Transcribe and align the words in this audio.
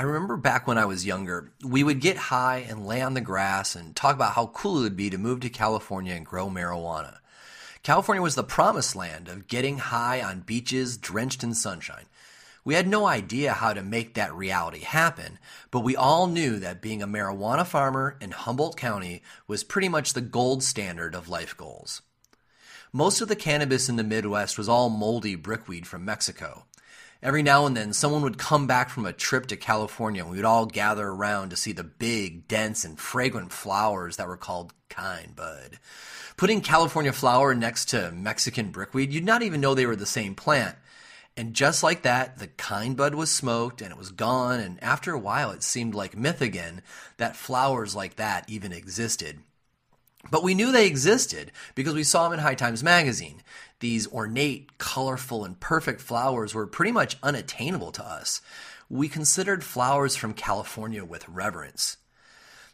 I 0.00 0.04
remember 0.04 0.38
back 0.38 0.66
when 0.66 0.78
I 0.78 0.86
was 0.86 1.04
younger, 1.04 1.52
we 1.62 1.84
would 1.84 2.00
get 2.00 2.16
high 2.16 2.64
and 2.66 2.86
lay 2.86 3.02
on 3.02 3.12
the 3.12 3.20
grass 3.20 3.76
and 3.76 3.94
talk 3.94 4.14
about 4.14 4.32
how 4.32 4.46
cool 4.46 4.78
it 4.78 4.82
would 4.84 4.96
be 4.96 5.10
to 5.10 5.18
move 5.18 5.40
to 5.40 5.50
California 5.50 6.14
and 6.14 6.24
grow 6.24 6.48
marijuana. 6.48 7.18
California 7.82 8.22
was 8.22 8.34
the 8.34 8.42
promised 8.42 8.96
land 8.96 9.28
of 9.28 9.46
getting 9.46 9.76
high 9.76 10.22
on 10.22 10.40
beaches 10.40 10.96
drenched 10.96 11.44
in 11.44 11.52
sunshine. 11.52 12.06
We 12.64 12.72
had 12.72 12.88
no 12.88 13.04
idea 13.04 13.52
how 13.52 13.74
to 13.74 13.82
make 13.82 14.14
that 14.14 14.34
reality 14.34 14.80
happen, 14.80 15.38
but 15.70 15.80
we 15.80 15.96
all 15.96 16.26
knew 16.26 16.58
that 16.60 16.80
being 16.80 17.02
a 17.02 17.06
marijuana 17.06 17.66
farmer 17.66 18.16
in 18.22 18.30
Humboldt 18.30 18.78
County 18.78 19.20
was 19.46 19.64
pretty 19.64 19.90
much 19.90 20.14
the 20.14 20.22
gold 20.22 20.62
standard 20.62 21.14
of 21.14 21.28
life 21.28 21.54
goals. 21.54 22.00
Most 22.90 23.20
of 23.20 23.28
the 23.28 23.36
cannabis 23.36 23.90
in 23.90 23.96
the 23.96 24.02
Midwest 24.02 24.56
was 24.56 24.66
all 24.66 24.88
moldy 24.88 25.34
brickweed 25.34 25.86
from 25.86 26.06
Mexico. 26.06 26.64
Every 27.22 27.42
now 27.42 27.66
and 27.66 27.76
then, 27.76 27.92
someone 27.92 28.22
would 28.22 28.38
come 28.38 28.66
back 28.66 28.88
from 28.88 29.04
a 29.04 29.12
trip 29.12 29.46
to 29.48 29.56
California 29.56 30.22
and 30.22 30.30
we 30.30 30.38
would 30.38 30.46
all 30.46 30.64
gather 30.64 31.06
around 31.06 31.50
to 31.50 31.56
see 31.56 31.72
the 31.72 31.84
big, 31.84 32.48
dense, 32.48 32.82
and 32.82 32.98
fragrant 32.98 33.52
flowers 33.52 34.16
that 34.16 34.26
were 34.26 34.38
called 34.38 34.72
kind 34.88 35.36
bud. 35.36 35.78
Putting 36.38 36.62
California 36.62 37.12
flower 37.12 37.54
next 37.54 37.90
to 37.90 38.10
Mexican 38.10 38.70
brickweed, 38.70 39.12
you'd 39.12 39.26
not 39.26 39.42
even 39.42 39.60
know 39.60 39.74
they 39.74 39.84
were 39.84 39.96
the 39.96 40.06
same 40.06 40.34
plant. 40.34 40.76
And 41.36 41.52
just 41.52 41.82
like 41.82 42.02
that, 42.02 42.38
the 42.38 42.48
kind 42.48 42.96
bud 42.96 43.14
was 43.14 43.30
smoked 43.30 43.82
and 43.82 43.90
it 43.90 43.98
was 43.98 44.12
gone. 44.12 44.58
And 44.58 44.82
after 44.82 45.12
a 45.12 45.18
while, 45.18 45.50
it 45.50 45.62
seemed 45.62 45.94
like 45.94 46.16
myth 46.16 46.40
again 46.40 46.82
that 47.18 47.36
flowers 47.36 47.94
like 47.94 48.16
that 48.16 48.48
even 48.48 48.72
existed. 48.72 49.40
But 50.28 50.42
we 50.42 50.54
knew 50.54 50.70
they 50.70 50.86
existed 50.86 51.50
because 51.74 51.94
we 51.94 52.04
saw 52.04 52.24
them 52.24 52.34
in 52.34 52.40
High 52.40 52.54
Times 52.54 52.82
magazine. 52.82 53.42
These 53.78 54.12
ornate, 54.12 54.76
colorful, 54.78 55.44
and 55.44 55.58
perfect 55.58 56.00
flowers 56.00 56.54
were 56.54 56.66
pretty 56.66 56.92
much 56.92 57.16
unattainable 57.22 57.92
to 57.92 58.04
us. 58.04 58.42
We 58.90 59.08
considered 59.08 59.64
flowers 59.64 60.16
from 60.16 60.34
California 60.34 61.04
with 61.04 61.28
reverence. 61.28 61.96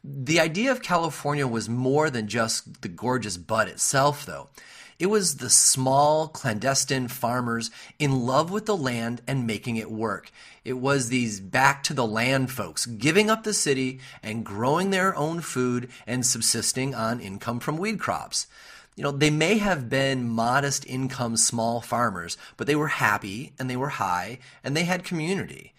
The 0.03 0.41
idea 0.41 0.73
of 0.73 0.83
California 0.83 1.47
was 1.47 1.69
more 1.69 2.11
than 2.11 2.27
just 2.27 2.83
the 2.83 2.89
gorgeous 2.89 3.37
bud 3.37 3.69
itself, 3.69 4.27
though. 4.27 4.49
It 4.99 5.07
was 5.07 5.37
the 5.37 5.51
small, 5.51 6.29
clandestine 6.29 7.09
farmers 7.09 7.71
in 7.99 8.25
love 8.25 8.51
with 8.51 8.67
the 8.67 8.77
land 8.77 9.21
and 9.27 9.47
making 9.47 9.77
it 9.77 9.91
work. 9.91 10.31
It 10.67 10.79
was 10.81 11.11
these 11.11 11.39
back 11.39 11.85
to 11.85 11.95
the 11.95 12.05
land 12.05 12.51
folks 12.51 12.87
giving 12.87 13.31
up 13.31 13.45
the 13.45 13.55
city 13.55 14.01
and 14.21 14.45
growing 14.45 14.91
their 14.91 15.15
own 15.15 15.41
food 15.41 15.89
and 16.09 16.27
subsisting 16.27 16.93
on 16.93 17.21
income 17.21 17.61
from 17.61 17.77
weed 17.77 18.01
crops. 18.01 18.49
You 18.97 19.05
know, 19.05 19.13
they 19.13 19.31
may 19.31 19.59
have 19.59 19.89
been 19.89 20.29
modest 20.29 20.85
income 20.85 21.37
small 21.37 21.81
farmers, 21.81 22.37
but 22.57 22.67
they 22.67 22.75
were 22.75 22.89
happy 22.89 23.53
and 23.61 23.71
they 23.71 23.77
were 23.77 23.91
high 23.91 24.41
and 24.65 24.77
they 24.77 24.83
had 24.83 25.05
community. 25.05 25.73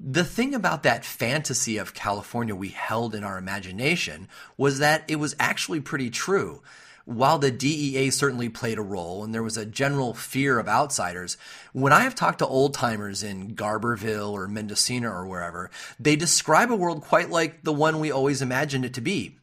The 0.00 0.24
thing 0.24 0.56
about 0.56 0.82
that 0.82 1.04
fantasy 1.04 1.76
of 1.76 1.94
California 1.94 2.56
we 2.56 2.70
held 2.70 3.14
in 3.14 3.22
our 3.22 3.38
imagination 3.38 4.26
was 4.56 4.80
that 4.80 5.04
it 5.06 5.20
was 5.20 5.36
actually 5.38 5.80
pretty 5.80 6.10
true 6.10 6.62
while 7.04 7.38
the 7.38 7.50
DEA 7.50 8.10
certainly 8.10 8.48
played 8.48 8.78
a 8.78 8.82
role 8.82 9.22
and 9.22 9.34
there 9.34 9.42
was 9.42 9.56
a 9.56 9.66
general 9.66 10.14
fear 10.14 10.58
of 10.58 10.68
outsiders, 10.68 11.36
when 11.72 11.92
I 11.92 12.00
have 12.00 12.14
talked 12.14 12.38
to 12.38 12.46
old 12.46 12.74
timers 12.74 13.22
in 13.22 13.54
Garberville 13.54 14.32
or 14.32 14.48
Mendocino 14.48 15.10
or 15.10 15.26
wherever, 15.26 15.70
they 16.00 16.16
describe 16.16 16.70
a 16.70 16.76
world 16.76 17.02
quite 17.02 17.30
like 17.30 17.62
the 17.62 17.72
one 17.72 18.00
we 18.00 18.10
always 18.10 18.40
imagined 18.40 18.84
it 18.84 18.94
to 18.94 19.00
be. 19.00 19.36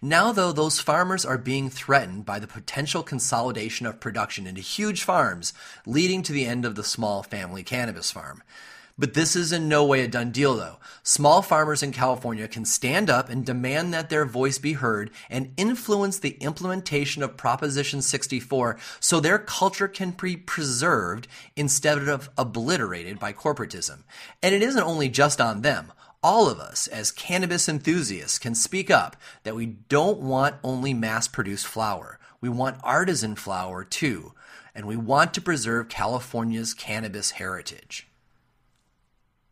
Now, 0.00 0.30
though, 0.30 0.52
those 0.52 0.78
farmers 0.78 1.24
are 1.24 1.38
being 1.38 1.68
threatened 1.68 2.24
by 2.24 2.38
the 2.38 2.46
potential 2.46 3.02
consolidation 3.02 3.84
of 3.84 3.98
production 3.98 4.46
into 4.46 4.60
huge 4.60 5.02
farms, 5.02 5.52
leading 5.86 6.22
to 6.22 6.32
the 6.32 6.46
end 6.46 6.64
of 6.64 6.76
the 6.76 6.84
small 6.84 7.24
family 7.24 7.64
cannabis 7.64 8.12
farm. 8.12 8.42
But 8.98 9.14
this 9.14 9.36
is 9.36 9.52
in 9.52 9.68
no 9.68 9.84
way 9.84 10.02
a 10.02 10.08
done 10.08 10.32
deal, 10.32 10.56
though. 10.56 10.78
Small 11.04 11.40
farmers 11.40 11.84
in 11.84 11.92
California 11.92 12.48
can 12.48 12.64
stand 12.64 13.08
up 13.08 13.28
and 13.28 13.46
demand 13.46 13.94
that 13.94 14.10
their 14.10 14.24
voice 14.24 14.58
be 14.58 14.72
heard 14.72 15.12
and 15.30 15.52
influence 15.56 16.18
the 16.18 16.36
implementation 16.40 17.22
of 17.22 17.36
Proposition 17.36 18.02
64 18.02 18.76
so 18.98 19.20
their 19.20 19.38
culture 19.38 19.86
can 19.86 20.10
be 20.10 20.36
preserved 20.36 21.28
instead 21.54 22.08
of 22.08 22.28
obliterated 22.36 23.20
by 23.20 23.32
corporatism. 23.32 24.02
And 24.42 24.52
it 24.52 24.62
isn't 24.62 24.82
only 24.82 25.08
just 25.08 25.40
on 25.40 25.62
them. 25.62 25.92
All 26.20 26.50
of 26.50 26.58
us, 26.58 26.88
as 26.88 27.12
cannabis 27.12 27.68
enthusiasts, 27.68 28.40
can 28.40 28.56
speak 28.56 28.90
up 28.90 29.14
that 29.44 29.54
we 29.54 29.66
don't 29.66 30.18
want 30.18 30.56
only 30.64 30.92
mass 30.92 31.28
produced 31.28 31.68
flower. 31.68 32.18
We 32.40 32.48
want 32.48 32.80
artisan 32.82 33.36
flower 33.36 33.84
too. 33.84 34.34
And 34.74 34.86
we 34.86 34.96
want 34.96 35.32
to 35.34 35.40
preserve 35.40 35.88
California's 35.88 36.74
cannabis 36.74 37.32
heritage. 37.32 38.07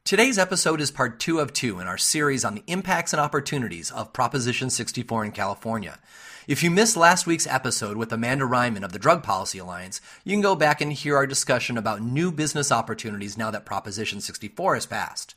Today's 0.07 0.39
episode 0.39 0.81
is 0.81 0.93
part 0.93 1.19
two 1.19 1.41
of 1.41 1.53
two 1.53 1.81
in 1.81 1.89
our 1.89 1.99
series 1.99 2.45
on 2.45 2.55
the 2.55 2.63
impacts 2.69 3.13
and 3.13 3.19
opportunities 3.19 3.91
of 3.91 4.13
Proposition 4.13 4.71
64 4.71 5.25
in 5.25 5.33
California. 5.33 5.99
If 6.47 6.63
you 6.63 6.71
missed 6.71 6.97
last 6.97 7.27
week's 7.27 7.49
episode 7.49 7.97
with 7.97 8.13
Amanda 8.13 8.45
Reiman 8.45 8.85
of 8.85 8.93
the 8.93 9.01
Drug 9.01 9.25
Policy 9.25 9.59
Alliance, 9.59 10.01
you 10.23 10.33
can 10.33 10.43
go 10.43 10.55
back 10.55 10.81
and 10.81 10.93
hear 10.93 11.17
our 11.17 11.27
discussion 11.27 11.77
about 11.77 12.03
new 12.03 12.31
business 12.31 12.71
opportunities 12.71 13.37
now 13.37 13.51
that 13.51 13.67
Proposition 13.67 14.21
64 14.21 14.75
has 14.75 14.87
passed. 14.87 15.35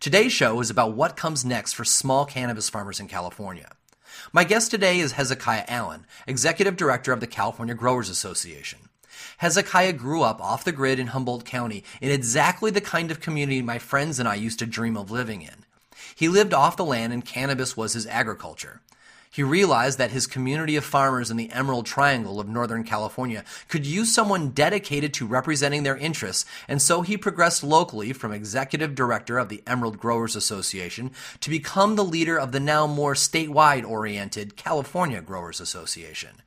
Today's 0.00 0.32
show 0.32 0.58
is 0.60 0.68
about 0.68 0.94
what 0.94 1.16
comes 1.16 1.44
next 1.44 1.74
for 1.74 1.84
small 1.84 2.26
cannabis 2.26 2.68
farmers 2.68 2.98
in 2.98 3.06
California. 3.06 3.70
My 4.32 4.42
guest 4.42 4.72
today 4.72 4.98
is 4.98 5.12
Hezekiah 5.12 5.66
Allen, 5.68 6.06
Executive 6.26 6.74
Director 6.74 7.12
of 7.12 7.20
the 7.20 7.28
California 7.28 7.76
Growers 7.76 8.08
Association. 8.08 8.85
Hezekiah 9.38 9.94
grew 9.94 10.22
up 10.22 10.40
off 10.40 10.64
the 10.64 10.72
grid 10.72 10.98
in 10.98 11.08
Humboldt 11.08 11.44
County 11.44 11.84
in 12.00 12.10
exactly 12.10 12.70
the 12.70 12.80
kind 12.80 13.10
of 13.10 13.20
community 13.20 13.62
my 13.62 13.78
friends 13.78 14.18
and 14.18 14.28
I 14.28 14.34
used 14.34 14.58
to 14.60 14.66
dream 14.66 14.96
of 14.96 15.10
living 15.10 15.42
in. 15.42 15.64
He 16.14 16.28
lived 16.28 16.54
off 16.54 16.76
the 16.76 16.84
land 16.84 17.12
and 17.12 17.24
cannabis 17.24 17.76
was 17.76 17.92
his 17.92 18.06
agriculture. 18.06 18.80
He 19.36 19.42
realized 19.42 19.98
that 19.98 20.12
his 20.12 20.26
community 20.26 20.76
of 20.76 20.84
farmers 20.84 21.30
in 21.30 21.36
the 21.36 21.52
Emerald 21.52 21.84
Triangle 21.84 22.40
of 22.40 22.48
Northern 22.48 22.84
California 22.84 23.44
could 23.68 23.84
use 23.84 24.10
someone 24.10 24.48
dedicated 24.48 25.12
to 25.12 25.26
representing 25.26 25.82
their 25.82 25.98
interests, 25.98 26.46
and 26.68 26.80
so 26.80 27.02
he 27.02 27.18
progressed 27.18 27.62
locally 27.62 28.14
from 28.14 28.32
executive 28.32 28.94
director 28.94 29.36
of 29.36 29.50
the 29.50 29.62
Emerald 29.66 29.98
Growers 29.98 30.36
Association 30.36 31.10
to 31.40 31.50
become 31.50 31.96
the 31.96 32.04
leader 32.04 32.38
of 32.38 32.52
the 32.52 32.60
now 32.60 32.86
more 32.86 33.12
statewide 33.12 33.86
oriented 33.86 34.56
California 34.56 35.20
Growers 35.20 35.60
Association. 35.60 36.40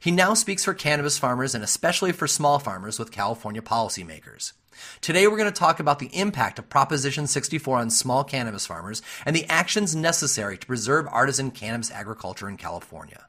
He 0.00 0.10
now 0.10 0.32
speaks 0.32 0.64
for 0.64 0.72
cannabis 0.72 1.18
farmers 1.18 1.54
and 1.54 1.62
especially 1.62 2.12
for 2.12 2.26
small 2.26 2.58
farmers 2.58 2.98
with 2.98 3.12
California 3.12 3.60
policymakers. 3.60 4.54
Today, 5.02 5.26
we're 5.26 5.36
going 5.36 5.52
to 5.52 5.58
talk 5.58 5.78
about 5.78 5.98
the 5.98 6.08
impact 6.18 6.58
of 6.58 6.70
Proposition 6.70 7.26
64 7.26 7.76
on 7.76 7.90
small 7.90 8.24
cannabis 8.24 8.66
farmers 8.66 9.02
and 9.26 9.36
the 9.36 9.44
actions 9.50 9.94
necessary 9.94 10.56
to 10.56 10.66
preserve 10.66 11.06
artisan 11.06 11.50
cannabis 11.50 11.90
agriculture 11.90 12.48
in 12.48 12.56
California. 12.56 13.26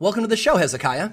Welcome 0.00 0.22
to 0.24 0.28
the 0.28 0.36
show, 0.36 0.56
Hezekiah. 0.56 1.10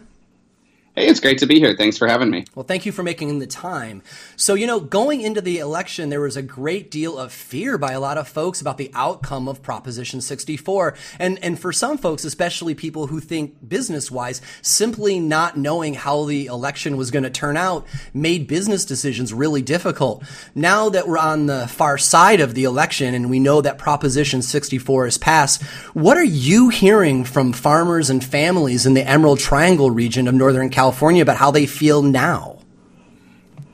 Hey, 1.00 1.08
it's 1.08 1.22
great 1.22 1.38
to 1.38 1.46
be 1.46 1.60
here. 1.60 1.78
Thanks 1.78 1.98
for 1.98 2.10
having 2.10 2.30
me. 2.30 2.44
Well, 2.56 2.66
thank 2.66 2.86
you 2.86 2.92
for 2.92 3.04
making 3.04 3.40
the 3.40 3.48
time. 3.48 4.04
So, 4.36 4.54
you 4.54 4.68
know, 4.68 4.82
going 4.82 5.22
into 5.22 5.40
the 5.40 5.60
election, 5.60 6.10
there 6.10 6.20
was 6.20 6.36
a 6.36 6.42
great 6.42 6.92
deal 6.92 7.18
of 7.18 7.32
fear 7.32 7.78
by 7.78 7.94
a 7.94 8.02
lot 8.02 8.18
of 8.18 8.28
folks 8.28 8.60
about 8.60 8.78
the 8.78 8.92
outcome 8.94 9.48
of 9.48 9.64
Proposition 9.64 10.20
64. 10.20 10.96
And, 11.18 11.42
and 11.42 11.58
for 11.58 11.72
some 11.72 11.98
folks, 11.98 12.26
especially 12.26 12.76
people 12.76 13.08
who 13.08 13.22
think 13.22 13.56
business 13.66 14.12
wise, 14.12 14.42
simply 14.62 15.22
not 15.22 15.58
knowing 15.58 15.94
how 15.94 16.26
the 16.26 16.48
election 16.48 16.98
was 16.98 17.12
going 17.12 17.24
to 17.24 17.30
turn 17.30 17.56
out 17.56 17.88
made 18.14 18.48
business 18.48 18.84
decisions 18.84 19.34
really 19.34 19.62
difficult. 19.62 20.26
Now 20.54 20.90
that 20.90 21.08
we're 21.08 21.18
on 21.18 21.46
the 21.46 21.70
far 21.70 21.98
side 21.98 22.42
of 22.42 22.56
the 22.56 22.66
election 22.66 23.14
and 23.14 23.30
we 23.30 23.40
know 23.40 23.62
that 23.62 23.78
Proposition 23.78 24.42
64 24.42 25.08
is 25.08 25.18
passed, 25.18 25.64
what 25.94 26.18
are 26.18 26.26
you 26.26 26.68
hearing 26.68 27.24
from 27.24 27.54
farmers 27.54 28.10
and 28.10 28.22
families 28.22 28.86
in 28.86 28.96
the 28.96 29.08
Emerald 29.08 29.40
Triangle 29.40 29.92
region 29.92 30.28
of 30.28 30.34
Northern 30.34 30.69
California? 30.69 30.88
California 30.89 31.21
about 31.21 31.38
how 31.38 31.51
they 31.51 31.68
feel 31.68 32.01
now? 32.01 32.57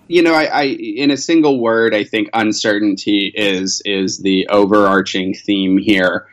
You 0.10 0.22
know, 0.22 0.34
I, 0.34 0.44
I, 0.44 0.64
in 0.64 1.12
a 1.12 1.18
single 1.18 1.62
word, 1.62 1.96
I 1.96 2.04
think 2.04 2.30
uncertainty 2.34 3.32
is 3.34 3.82
is 3.86 4.20
the 4.20 4.50
overarching 4.50 5.34
theme 5.34 5.78
here. 5.78 6.28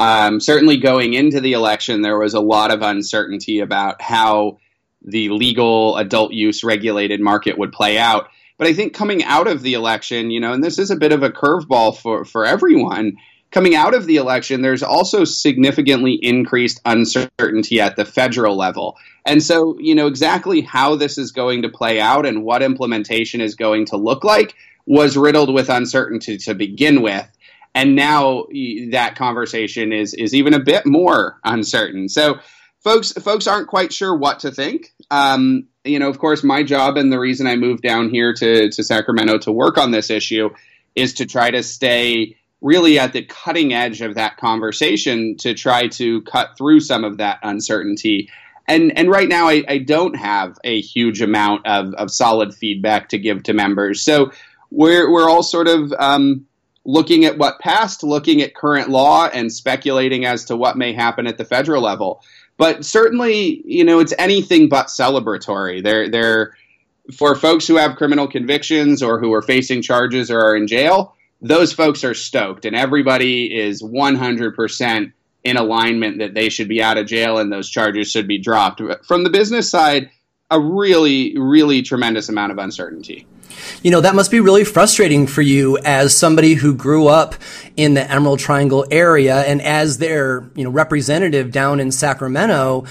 Um, 0.00 0.40
certainly, 0.40 0.78
going 0.78 1.14
into 1.14 1.40
the 1.40 1.52
election, 1.52 2.02
there 2.02 2.18
was 2.18 2.34
a 2.34 2.40
lot 2.40 2.72
of 2.72 2.82
uncertainty 2.82 3.60
about 3.60 4.02
how 4.02 4.58
the 5.02 5.28
legal 5.28 5.96
adult 5.98 6.32
use 6.32 6.64
regulated 6.64 7.20
market 7.20 7.56
would 7.56 7.70
play 7.70 7.96
out. 7.96 8.28
But 8.58 8.66
I 8.66 8.74
think 8.74 8.92
coming 8.92 9.22
out 9.22 9.46
of 9.46 9.62
the 9.62 9.74
election, 9.74 10.32
you 10.32 10.40
know, 10.40 10.52
and 10.52 10.64
this 10.64 10.80
is 10.80 10.90
a 10.90 10.96
bit 10.96 11.12
of 11.12 11.22
a 11.22 11.30
curveball 11.30 11.96
for 11.96 12.24
for 12.24 12.44
everyone 12.44 13.18
coming 13.54 13.76
out 13.76 13.94
of 13.94 14.06
the 14.06 14.16
election, 14.16 14.62
there's 14.62 14.82
also 14.82 15.22
significantly 15.22 16.18
increased 16.20 16.80
uncertainty 16.84 17.80
at 17.80 17.94
the 17.94 18.04
federal 18.04 18.56
level. 18.56 18.98
And 19.24 19.40
so, 19.40 19.78
you 19.78 19.94
know, 19.94 20.08
exactly 20.08 20.60
how 20.60 20.96
this 20.96 21.18
is 21.18 21.30
going 21.30 21.62
to 21.62 21.68
play 21.68 22.00
out 22.00 22.26
and 22.26 22.42
what 22.42 22.64
implementation 22.64 23.40
is 23.40 23.54
going 23.54 23.86
to 23.86 23.96
look 23.96 24.24
like 24.24 24.56
was 24.86 25.16
riddled 25.16 25.54
with 25.54 25.68
uncertainty 25.68 26.36
to 26.38 26.54
begin 26.54 27.00
with. 27.00 27.30
And 27.76 27.94
now 27.94 28.46
that 28.90 29.14
conversation 29.14 29.92
is 29.92 30.14
is 30.14 30.34
even 30.34 30.52
a 30.52 30.60
bit 30.60 30.84
more 30.84 31.38
uncertain. 31.44 32.08
So, 32.08 32.40
folks 32.80 33.12
folks 33.12 33.46
aren't 33.46 33.68
quite 33.68 33.92
sure 33.92 34.16
what 34.16 34.40
to 34.40 34.50
think. 34.50 34.92
Um, 35.12 35.68
you 35.84 36.00
know, 36.00 36.08
of 36.08 36.18
course, 36.18 36.42
my 36.42 36.64
job 36.64 36.96
and 36.96 37.12
the 37.12 37.20
reason 37.20 37.46
I 37.46 37.54
moved 37.54 37.82
down 37.82 38.10
here 38.10 38.34
to 38.34 38.68
to 38.70 38.82
Sacramento 38.82 39.38
to 39.38 39.52
work 39.52 39.78
on 39.78 39.92
this 39.92 40.10
issue 40.10 40.50
is 40.96 41.14
to 41.14 41.26
try 41.26 41.50
to 41.50 41.62
stay 41.62 42.36
really 42.64 42.98
at 42.98 43.12
the 43.12 43.22
cutting 43.22 43.74
edge 43.74 44.00
of 44.00 44.14
that 44.14 44.38
conversation 44.38 45.36
to 45.36 45.52
try 45.52 45.86
to 45.86 46.22
cut 46.22 46.56
through 46.56 46.80
some 46.80 47.04
of 47.04 47.18
that 47.18 47.38
uncertainty. 47.42 48.30
And 48.66 48.96
and 48.98 49.10
right 49.10 49.28
now 49.28 49.48
I, 49.48 49.62
I 49.68 49.78
don't 49.78 50.16
have 50.16 50.56
a 50.64 50.80
huge 50.80 51.20
amount 51.20 51.66
of, 51.66 51.92
of 51.94 52.10
solid 52.10 52.54
feedback 52.54 53.10
to 53.10 53.18
give 53.18 53.42
to 53.44 53.52
members. 53.52 54.00
So 54.00 54.32
we're 54.70 55.12
we're 55.12 55.28
all 55.28 55.42
sort 55.42 55.68
of 55.68 55.92
um, 55.98 56.46
looking 56.86 57.26
at 57.26 57.36
what 57.36 57.60
passed, 57.60 58.02
looking 58.02 58.40
at 58.40 58.54
current 58.54 58.88
law, 58.88 59.26
and 59.26 59.52
speculating 59.52 60.24
as 60.24 60.46
to 60.46 60.56
what 60.56 60.78
may 60.78 60.94
happen 60.94 61.26
at 61.26 61.36
the 61.36 61.44
federal 61.44 61.82
level. 61.82 62.22
But 62.56 62.86
certainly, 62.86 63.60
you 63.66 63.84
know, 63.84 64.00
it's 64.00 64.14
anything 64.18 64.70
but 64.70 64.86
celebratory. 64.86 65.84
They're 65.84 66.08
they're 66.08 66.56
for 67.14 67.34
folks 67.34 67.66
who 67.66 67.76
have 67.76 67.96
criminal 67.96 68.26
convictions 68.26 69.02
or 69.02 69.20
who 69.20 69.34
are 69.34 69.42
facing 69.42 69.82
charges 69.82 70.30
or 70.30 70.40
are 70.40 70.56
in 70.56 70.66
jail 70.66 71.13
those 71.40 71.72
folks 71.72 72.04
are 72.04 72.14
stoked, 72.14 72.64
and 72.64 72.74
everybody 72.74 73.54
is 73.54 73.82
100% 73.82 75.12
in 75.44 75.56
alignment 75.56 76.18
that 76.18 76.34
they 76.34 76.48
should 76.48 76.68
be 76.68 76.82
out 76.82 76.96
of 76.96 77.06
jail 77.06 77.38
and 77.38 77.52
those 77.52 77.68
charges 77.68 78.10
should 78.10 78.26
be 78.26 78.38
dropped. 78.38 78.80
From 79.04 79.24
the 79.24 79.30
business 79.30 79.68
side, 79.68 80.10
a 80.50 80.58
really, 80.58 81.36
really 81.36 81.82
tremendous 81.82 82.28
amount 82.28 82.52
of 82.52 82.58
uncertainty. 82.58 83.26
You 83.82 83.90
know, 83.90 84.00
that 84.00 84.14
must 84.14 84.30
be 84.30 84.40
really 84.40 84.64
frustrating 84.64 85.26
for 85.26 85.42
you 85.42 85.78
as 85.78 86.16
somebody 86.16 86.54
who 86.54 86.74
grew 86.74 87.06
up 87.06 87.34
in 87.76 87.94
the 87.94 88.10
Emerald 88.10 88.38
Triangle 88.38 88.86
area 88.90 89.42
and 89.42 89.60
as 89.62 89.98
their, 89.98 90.48
you 90.54 90.64
know, 90.64 90.70
representative 90.70 91.52
down 91.52 91.80
in 91.80 91.92
Sacramento 91.92 92.84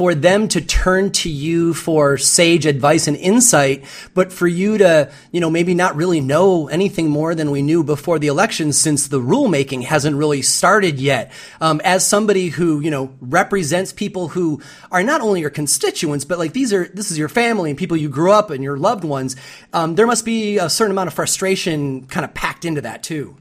for 0.00 0.14
them 0.14 0.48
to 0.48 0.62
turn 0.62 1.12
to 1.12 1.28
you 1.28 1.74
for 1.74 2.16
sage 2.16 2.64
advice 2.64 3.06
and 3.06 3.18
insight, 3.18 3.84
but 4.14 4.32
for 4.32 4.46
you 4.46 4.78
to, 4.78 5.12
you 5.30 5.42
know, 5.42 5.50
maybe 5.50 5.74
not 5.74 5.94
really 5.94 6.22
know 6.22 6.68
anything 6.68 7.10
more 7.10 7.34
than 7.34 7.50
we 7.50 7.60
knew 7.60 7.84
before 7.84 8.18
the 8.18 8.26
election 8.26 8.72
since 8.72 9.08
the 9.08 9.20
rulemaking 9.20 9.82
hasn't 9.82 10.16
really 10.16 10.40
started 10.40 10.98
yet. 10.98 11.30
Um, 11.60 11.82
as 11.84 12.06
somebody 12.06 12.48
who, 12.48 12.80
you 12.80 12.90
know, 12.90 13.12
represents 13.20 13.92
people 13.92 14.28
who 14.28 14.62
are 14.90 15.02
not 15.02 15.20
only 15.20 15.42
your 15.42 15.50
constituents, 15.50 16.24
but 16.24 16.38
like 16.38 16.54
these 16.54 16.72
are, 16.72 16.88
this 16.94 17.10
is 17.10 17.18
your 17.18 17.28
family 17.28 17.68
and 17.68 17.78
people 17.78 17.98
you 17.98 18.08
grew 18.08 18.32
up 18.32 18.48
and 18.48 18.64
your 18.64 18.78
loved 18.78 19.04
ones. 19.04 19.36
Um, 19.74 19.96
there 19.96 20.06
must 20.06 20.24
be 20.24 20.56
a 20.56 20.70
certain 20.70 20.92
amount 20.92 21.08
of 21.08 21.12
frustration 21.12 22.06
kind 22.06 22.24
of 22.24 22.32
packed 22.32 22.64
into 22.64 22.80
that 22.80 23.02
too. 23.02 23.36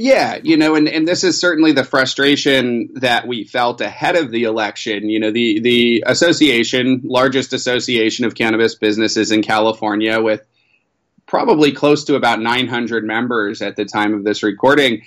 Yeah, 0.00 0.38
you 0.44 0.56
know, 0.56 0.76
and, 0.76 0.88
and 0.88 1.08
this 1.08 1.24
is 1.24 1.40
certainly 1.40 1.72
the 1.72 1.82
frustration 1.82 2.90
that 2.94 3.26
we 3.26 3.42
felt 3.42 3.80
ahead 3.80 4.14
of 4.14 4.30
the 4.30 4.44
election. 4.44 5.10
You 5.10 5.18
know, 5.18 5.32
the 5.32 5.58
the 5.58 6.04
association, 6.06 7.00
largest 7.04 7.52
association 7.52 8.24
of 8.24 8.36
cannabis 8.36 8.76
businesses 8.76 9.32
in 9.32 9.42
California, 9.42 10.20
with 10.20 10.46
probably 11.26 11.72
close 11.72 12.04
to 12.04 12.14
about 12.14 12.40
900 12.40 13.04
members 13.04 13.60
at 13.60 13.74
the 13.74 13.84
time 13.84 14.14
of 14.14 14.22
this 14.22 14.44
recording. 14.44 15.02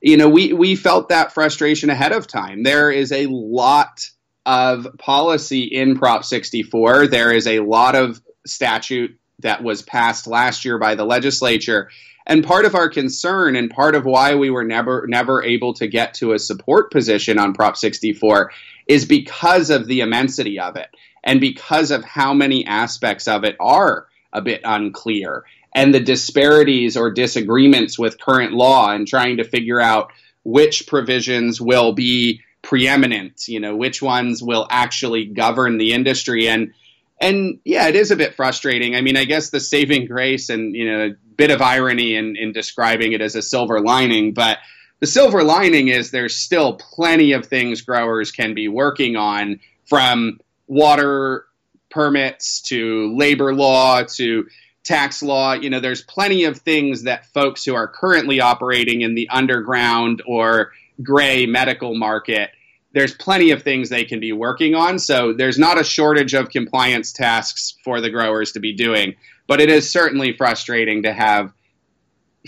You 0.00 0.16
know, 0.16 0.28
we 0.28 0.52
we 0.52 0.76
felt 0.76 1.08
that 1.08 1.32
frustration 1.32 1.90
ahead 1.90 2.12
of 2.12 2.28
time. 2.28 2.62
There 2.62 2.92
is 2.92 3.10
a 3.10 3.26
lot 3.26 4.08
of 4.44 4.86
policy 4.96 5.64
in 5.64 5.98
Prop 5.98 6.24
64. 6.24 7.08
There 7.08 7.32
is 7.32 7.48
a 7.48 7.58
lot 7.58 7.96
of 7.96 8.22
statute 8.46 9.18
that 9.40 9.64
was 9.64 9.82
passed 9.82 10.28
last 10.28 10.64
year 10.64 10.78
by 10.78 10.94
the 10.94 11.04
legislature 11.04 11.90
and 12.26 12.44
part 12.44 12.64
of 12.64 12.74
our 12.74 12.88
concern 12.88 13.56
and 13.56 13.70
part 13.70 13.94
of 13.94 14.04
why 14.04 14.34
we 14.34 14.50
were 14.50 14.64
never 14.64 15.06
never 15.08 15.42
able 15.42 15.74
to 15.74 15.86
get 15.86 16.14
to 16.14 16.32
a 16.32 16.38
support 16.38 16.90
position 16.90 17.38
on 17.38 17.54
Prop 17.54 17.76
64 17.76 18.52
is 18.86 19.04
because 19.04 19.70
of 19.70 19.86
the 19.86 20.00
immensity 20.00 20.58
of 20.58 20.76
it 20.76 20.88
and 21.24 21.40
because 21.40 21.90
of 21.90 22.04
how 22.04 22.34
many 22.34 22.66
aspects 22.66 23.28
of 23.28 23.44
it 23.44 23.56
are 23.60 24.06
a 24.32 24.40
bit 24.40 24.60
unclear 24.64 25.44
and 25.74 25.92
the 25.92 26.00
disparities 26.00 26.96
or 26.96 27.10
disagreements 27.10 27.98
with 27.98 28.20
current 28.20 28.52
law 28.52 28.90
and 28.90 29.06
trying 29.06 29.36
to 29.36 29.44
figure 29.44 29.80
out 29.80 30.10
which 30.44 30.86
provisions 30.86 31.60
will 31.60 31.92
be 31.92 32.40
preeminent, 32.62 33.46
you 33.46 33.60
know, 33.60 33.76
which 33.76 34.00
ones 34.00 34.42
will 34.42 34.66
actually 34.70 35.26
govern 35.26 35.78
the 35.78 35.92
industry 35.92 36.48
and 36.48 36.72
and 37.18 37.60
yeah, 37.64 37.88
it 37.88 37.96
is 37.96 38.10
a 38.10 38.16
bit 38.16 38.34
frustrating. 38.34 38.94
I 38.94 39.00
mean, 39.00 39.16
I 39.16 39.24
guess 39.24 39.48
the 39.48 39.60
saving 39.60 40.06
grace 40.06 40.50
and 40.50 40.74
you 40.74 40.90
know, 40.90 41.14
bit 41.36 41.50
of 41.50 41.60
irony 41.62 42.14
in, 42.14 42.36
in 42.36 42.52
describing 42.52 43.12
it 43.12 43.20
as 43.20 43.34
a 43.34 43.42
silver 43.42 43.80
lining, 43.80 44.32
but 44.32 44.58
the 45.00 45.06
silver 45.06 45.42
lining 45.42 45.88
is 45.88 46.10
there's 46.10 46.34
still 46.34 46.74
plenty 46.74 47.32
of 47.32 47.46
things 47.46 47.82
growers 47.82 48.32
can 48.32 48.54
be 48.54 48.68
working 48.68 49.16
on 49.16 49.60
from 49.84 50.40
water 50.66 51.44
permits 51.90 52.62
to 52.62 53.14
labor 53.16 53.54
law 53.54 54.02
to 54.02 54.46
tax 54.84 55.22
law. 55.22 55.52
You 55.52 55.70
know, 55.70 55.80
there's 55.80 56.02
plenty 56.02 56.44
of 56.44 56.58
things 56.58 57.02
that 57.02 57.26
folks 57.26 57.64
who 57.64 57.74
are 57.74 57.88
currently 57.88 58.40
operating 58.40 59.02
in 59.02 59.14
the 59.14 59.28
underground 59.28 60.22
or 60.26 60.72
gray 61.02 61.46
medical 61.46 61.94
market 61.94 62.50
there's 62.96 63.14
plenty 63.14 63.50
of 63.50 63.62
things 63.62 63.90
they 63.90 64.06
can 64.06 64.20
be 64.20 64.32
working 64.32 64.74
on. 64.74 64.98
So 64.98 65.34
there's 65.34 65.58
not 65.58 65.78
a 65.78 65.84
shortage 65.84 66.32
of 66.32 66.48
compliance 66.48 67.12
tasks 67.12 67.76
for 67.84 68.00
the 68.00 68.08
growers 68.08 68.52
to 68.52 68.60
be 68.60 68.72
doing. 68.72 69.16
But 69.46 69.60
it 69.60 69.70
is 69.70 69.90
certainly 69.90 70.32
frustrating 70.32 71.02
to 71.04 71.12
have 71.12 71.52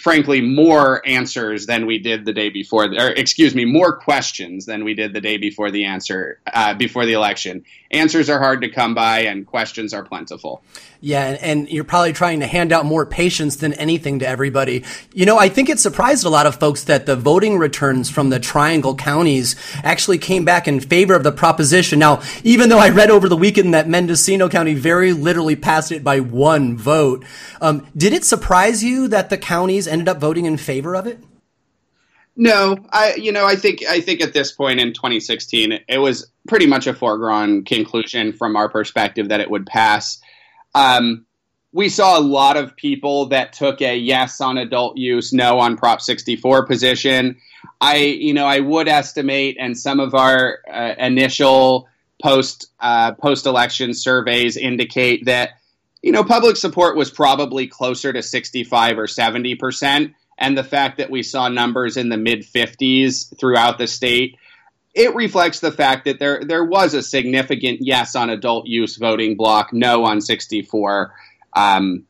frankly 0.00 0.41
more 0.41 1.06
answers 1.06 1.67
than 1.67 1.87
we 1.87 1.99
did 1.99 2.25
the 2.25 2.33
day 2.33 2.50
before 2.50 2.85
or 2.85 3.09
excuse 3.09 3.55
me 3.55 3.65
more 3.65 3.97
questions 3.97 4.67
than 4.67 4.85
we 4.85 4.95
did 4.95 5.12
the 5.12 5.21
day 5.21 5.39
before 5.39 5.71
the 5.71 5.85
answer 5.85 6.41
uh, 6.53 6.75
before 6.75 7.06
the 7.06 7.12
election. 7.12 7.65
Answers 7.91 8.29
are 8.29 8.39
hard 8.39 8.61
to 8.61 8.69
come 8.69 8.95
by 8.95 9.21
and 9.21 9.47
questions 9.47 9.95
are 9.95 10.05
plentiful. 10.05 10.62
Yeah 11.00 11.37
and, 11.41 11.69
you're 11.69 11.85
probably 11.85 12.12
trying 12.12 12.41
to 12.41 12.47
hand 12.47 12.73
out 12.73 12.87
more 12.87 13.05
patience 13.05 13.56
than 13.56 13.73
anything 13.75 14.21
to 14.21 14.29
everybody. 14.29 14.85
You 15.12 15.27
know 15.27 15.39
i 15.39 15.49
think 15.49 15.69
it 15.69 15.79
surprised 15.79 16.25
a 16.25 16.29
lot 16.29 16.47
of 16.47 16.56
folks 16.56 16.85
that 16.85 17.06
the 17.06 17.17
voting 17.17 17.59
returns 17.59 18.11
from 18.11 18.31
the 18.31 18.39
triangle 18.39 18.95
counties 18.95 19.56
actually 19.83 20.19
came 20.19 20.45
back 20.45 20.69
in 20.69 20.81
favor 20.81 21.15
of 21.15 21.25
the 21.25 21.33
proposition. 21.33 21.99
Now 21.99 22.23
even 22.45 22.69
though 22.69 22.79
i 22.79 22.89
read 22.89 23.11
over 23.11 23.29
the 23.29 23.37
weekend 23.37 23.75
that 23.75 23.89
mendocino 23.89 24.49
county 24.49 24.75
very 24.75 25.12
literally 25.12 25.56
passed 25.56 25.91
it 25.93 26.05
by 26.05 26.21
one 26.21 26.77
vote 26.77 27.25
um, 27.61 27.87
did 27.97 28.12
it 28.12 28.25
surprise 28.25 28.85
you 28.85 29.09
that 29.09 29.31
the 29.31 29.39
counties 29.39 29.88
ended 29.88 30.08
up 30.08 30.19
voting 30.19 30.46
in 30.46 30.56
favor 30.56 30.94
of 30.94 31.06
it? 31.06 31.19
No, 32.40 32.76
I 32.90 33.14
you 33.14 33.32
know 33.32 33.44
I 33.44 33.56
think 33.56 33.85
I 33.88 34.00
think 34.00 34.20
at 34.20 34.32
this 34.32 34.52
point 34.52 34.79
in 34.79 34.93
2016 34.93 35.81
it 35.88 35.99
was 35.99 36.31
pretty 36.46 36.67
much 36.67 36.87
a 36.87 36.94
foregone 36.94 37.64
conclusion 37.64 38.32
from 38.32 38.55
our 38.55 38.69
perspective 38.69 39.31
that 39.31 39.40
it 39.40 39.50
would 39.50 39.66
pass. 39.66 40.21
Um, 40.73 41.26
we 41.73 41.88
saw 41.88 42.16
a 42.16 42.23
lot 42.23 42.57
of 42.57 42.76
people 42.76 43.26
that 43.26 43.52
took 43.52 43.83
a 43.83 43.97
yes 43.97 44.40
on 44.40 44.57
adult 44.57 44.97
use, 44.97 45.33
no 45.33 45.59
on 45.59 45.76
Prop 45.76 46.00
64 46.00 46.64
position. 46.66 47.38
I 47.80 47.97
you 47.97 48.35
know 48.35 48.47
I 48.47 48.61
would 48.61 48.87
estimate, 48.87 49.57
and 49.59 49.76
some 49.76 49.99
of 49.99 50.14
our 50.14 50.61
uh, 50.73 50.95
initial 50.97 51.88
post 52.23 52.71
uh, 52.78 53.14
post 53.14 53.47
election 53.47 53.95
surveys 53.95 54.57
indicate 54.57 55.25
that 55.25 55.50
you 56.02 56.12
know, 56.12 56.25
public 56.25 56.57
support 56.57 56.97
was 56.97 57.11
probably 57.11 57.67
closer 57.67 58.12
to 58.12 58.23
65 58.23 58.99
or 58.99 59.07
70 59.07 59.55
percent. 59.57 60.14
And 60.38 60.57
the 60.57 60.64
fact 60.64 60.99
that 60.99 61.11
we 61.11 61.23
saw 61.23 61.49
numbers 61.49 61.97
in 61.97 62.09
the 62.09 62.17
mid 62.17 62.43
50s 62.43 63.37
throughout 63.38 63.78
the 63.78 63.88
state, 63.88 64.37
it 64.95 65.14
reflects 65.14 65.61
the 65.61 65.73
fact 65.73 66.05
that 66.05 66.19
there 66.19 66.43
there 66.45 66.64
was 66.64 66.95
a 66.95 67.02
significant 67.02 67.78
yes 67.83 68.14
on 68.14 68.31
adult 68.31 68.67
use 68.67 68.97
voting 68.97 69.37
block, 69.37 69.73
no 69.73 70.05
on 70.05 70.21
64. 70.21 71.12
Um, 71.55 72.05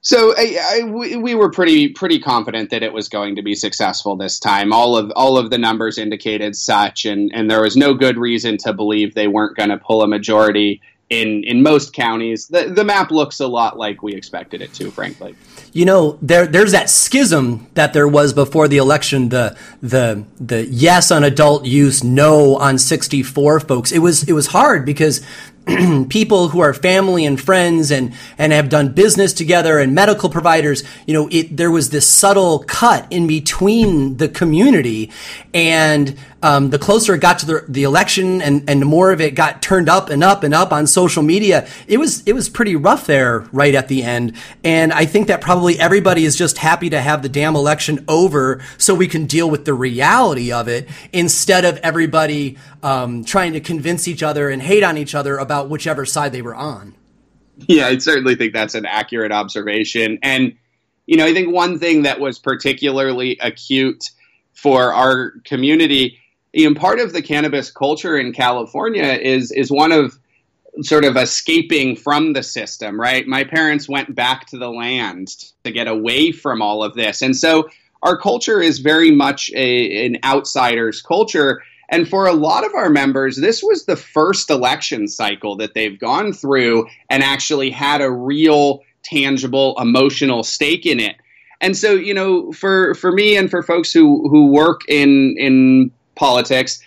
so 0.00 0.32
I, 0.36 0.80
I, 0.80 0.84
we 0.84 1.34
were 1.34 1.50
pretty 1.50 1.88
pretty 1.88 2.20
confident 2.20 2.70
that 2.70 2.84
it 2.84 2.92
was 2.92 3.08
going 3.08 3.34
to 3.36 3.42
be 3.42 3.56
successful 3.56 4.16
this 4.16 4.38
time. 4.38 4.72
All 4.72 4.96
of 4.96 5.12
all 5.16 5.36
of 5.36 5.50
the 5.50 5.58
numbers 5.58 5.98
indicated 5.98 6.54
such, 6.54 7.04
and 7.04 7.32
and 7.34 7.50
there 7.50 7.62
was 7.62 7.76
no 7.76 7.94
good 7.94 8.16
reason 8.16 8.58
to 8.58 8.72
believe 8.72 9.14
they 9.14 9.26
weren't 9.26 9.56
going 9.56 9.70
to 9.70 9.76
pull 9.76 10.02
a 10.02 10.08
majority 10.08 10.80
in 11.10 11.42
in 11.44 11.62
most 11.62 11.92
counties. 11.92 12.48
The 12.48 12.64
the 12.64 12.84
map 12.84 13.10
looks 13.10 13.40
a 13.40 13.46
lot 13.46 13.78
like 13.78 14.02
we 14.02 14.14
expected 14.14 14.60
it 14.60 14.72
to, 14.74 14.90
frankly. 14.90 15.34
You 15.72 15.84
know, 15.84 16.18
there 16.20 16.46
there's 16.46 16.72
that 16.72 16.90
schism 16.90 17.66
that 17.74 17.92
there 17.92 18.08
was 18.08 18.32
before 18.32 18.68
the 18.68 18.78
election. 18.78 19.30
The 19.30 19.56
the 19.82 20.24
the 20.38 20.66
yes 20.66 21.10
on 21.10 21.24
adult 21.24 21.64
use, 21.64 22.04
no 22.04 22.56
on 22.56 22.78
64, 22.78 23.60
folks. 23.60 23.92
It 23.92 24.00
was 24.00 24.28
it 24.28 24.32
was 24.32 24.48
hard 24.48 24.84
because 24.84 25.24
people 26.08 26.48
who 26.48 26.60
are 26.60 26.72
family 26.72 27.24
and 27.24 27.40
friends 27.40 27.90
and 27.90 28.14
and 28.38 28.52
have 28.52 28.68
done 28.68 28.92
business 28.92 29.32
together 29.32 29.78
and 29.78 29.94
medical 29.94 30.30
providers 30.30 30.82
you 31.06 31.12
know 31.12 31.28
it 31.30 31.54
there 31.54 31.70
was 31.70 31.90
this 31.90 32.08
subtle 32.08 32.60
cut 32.60 33.06
in 33.10 33.26
between 33.26 34.16
the 34.16 34.28
community 34.28 35.10
and 35.52 36.16
um, 36.42 36.70
the 36.70 36.78
closer 36.78 37.14
it 37.14 37.20
got 37.20 37.40
to 37.40 37.46
the, 37.46 37.64
the 37.68 37.82
election 37.82 38.40
and, 38.40 38.68
and 38.68 38.80
the 38.80 38.86
more 38.86 39.10
of 39.10 39.20
it 39.20 39.34
got 39.34 39.60
turned 39.60 39.88
up 39.88 40.08
and 40.08 40.22
up 40.22 40.42
and 40.42 40.54
up 40.54 40.72
on 40.72 40.86
social 40.86 41.22
media, 41.22 41.66
it 41.86 41.98
was 41.98 42.22
it 42.26 42.32
was 42.32 42.48
pretty 42.48 42.76
rough 42.76 43.06
there 43.06 43.40
right 43.52 43.74
at 43.74 43.88
the 43.88 44.02
end. 44.02 44.34
And 44.62 44.92
I 44.92 45.04
think 45.04 45.26
that 45.28 45.40
probably 45.40 45.78
everybody 45.80 46.24
is 46.24 46.36
just 46.36 46.58
happy 46.58 46.90
to 46.90 47.00
have 47.00 47.22
the 47.22 47.28
damn 47.28 47.56
election 47.56 48.04
over 48.06 48.62
so 48.76 48.94
we 48.94 49.08
can 49.08 49.26
deal 49.26 49.50
with 49.50 49.64
the 49.64 49.74
reality 49.74 50.52
of 50.52 50.68
it 50.68 50.88
instead 51.12 51.64
of 51.64 51.78
everybody 51.78 52.56
um, 52.82 53.24
trying 53.24 53.52
to 53.54 53.60
convince 53.60 54.06
each 54.06 54.22
other 54.22 54.48
and 54.48 54.62
hate 54.62 54.84
on 54.84 54.96
each 54.96 55.14
other 55.14 55.38
about 55.38 55.68
whichever 55.68 56.06
side 56.06 56.32
they 56.32 56.42
were 56.42 56.54
on. 56.54 56.94
Yeah, 57.66 57.88
I 57.88 57.98
certainly 57.98 58.36
think 58.36 58.52
that's 58.52 58.76
an 58.76 58.86
accurate 58.86 59.32
observation. 59.32 60.18
And 60.22 60.54
you 61.06 61.16
know, 61.16 61.24
I 61.24 61.32
think 61.32 61.52
one 61.52 61.78
thing 61.78 62.02
that 62.02 62.20
was 62.20 62.38
particularly 62.38 63.38
acute 63.40 64.10
for 64.52 64.92
our 64.92 65.32
community, 65.44 66.18
you 66.58 66.68
know, 66.68 66.78
part 66.78 66.98
of 66.98 67.12
the 67.12 67.22
cannabis 67.22 67.70
culture 67.70 68.18
in 68.18 68.32
California 68.32 69.04
is 69.04 69.52
is 69.52 69.70
one 69.70 69.92
of 69.92 70.18
sort 70.82 71.04
of 71.04 71.16
escaping 71.16 71.94
from 71.94 72.32
the 72.32 72.42
system, 72.42 73.00
right? 73.00 73.26
My 73.26 73.44
parents 73.44 73.88
went 73.88 74.14
back 74.14 74.46
to 74.48 74.58
the 74.58 74.70
land 74.70 75.28
to 75.64 75.70
get 75.70 75.86
away 75.86 76.32
from 76.32 76.60
all 76.60 76.82
of 76.82 76.94
this. 76.94 77.22
And 77.22 77.36
so 77.36 77.68
our 78.02 78.16
culture 78.16 78.60
is 78.60 78.78
very 78.78 79.10
much 79.10 79.50
a, 79.54 80.06
an 80.06 80.18
outsider's 80.24 81.00
culture. 81.00 81.62
And 81.88 82.08
for 82.08 82.26
a 82.26 82.32
lot 82.32 82.64
of 82.64 82.74
our 82.74 82.90
members, 82.90 83.36
this 83.36 83.62
was 83.62 83.86
the 83.86 83.96
first 83.96 84.50
election 84.50 85.08
cycle 85.08 85.56
that 85.56 85.74
they've 85.74 85.98
gone 85.98 86.32
through 86.32 86.86
and 87.08 87.22
actually 87.22 87.70
had 87.70 88.00
a 88.00 88.10
real, 88.10 88.82
tangible, 89.02 89.76
emotional 89.80 90.42
stake 90.42 90.86
in 90.86 91.00
it. 91.00 91.16
And 91.60 91.76
so, 91.76 91.94
you 91.94 92.14
know, 92.14 92.52
for, 92.52 92.94
for 92.94 93.10
me 93.10 93.36
and 93.36 93.50
for 93.50 93.64
folks 93.64 93.92
who, 93.92 94.28
who 94.28 94.46
work 94.46 94.82
in, 94.88 95.34
in 95.38 95.90
politics, 96.18 96.82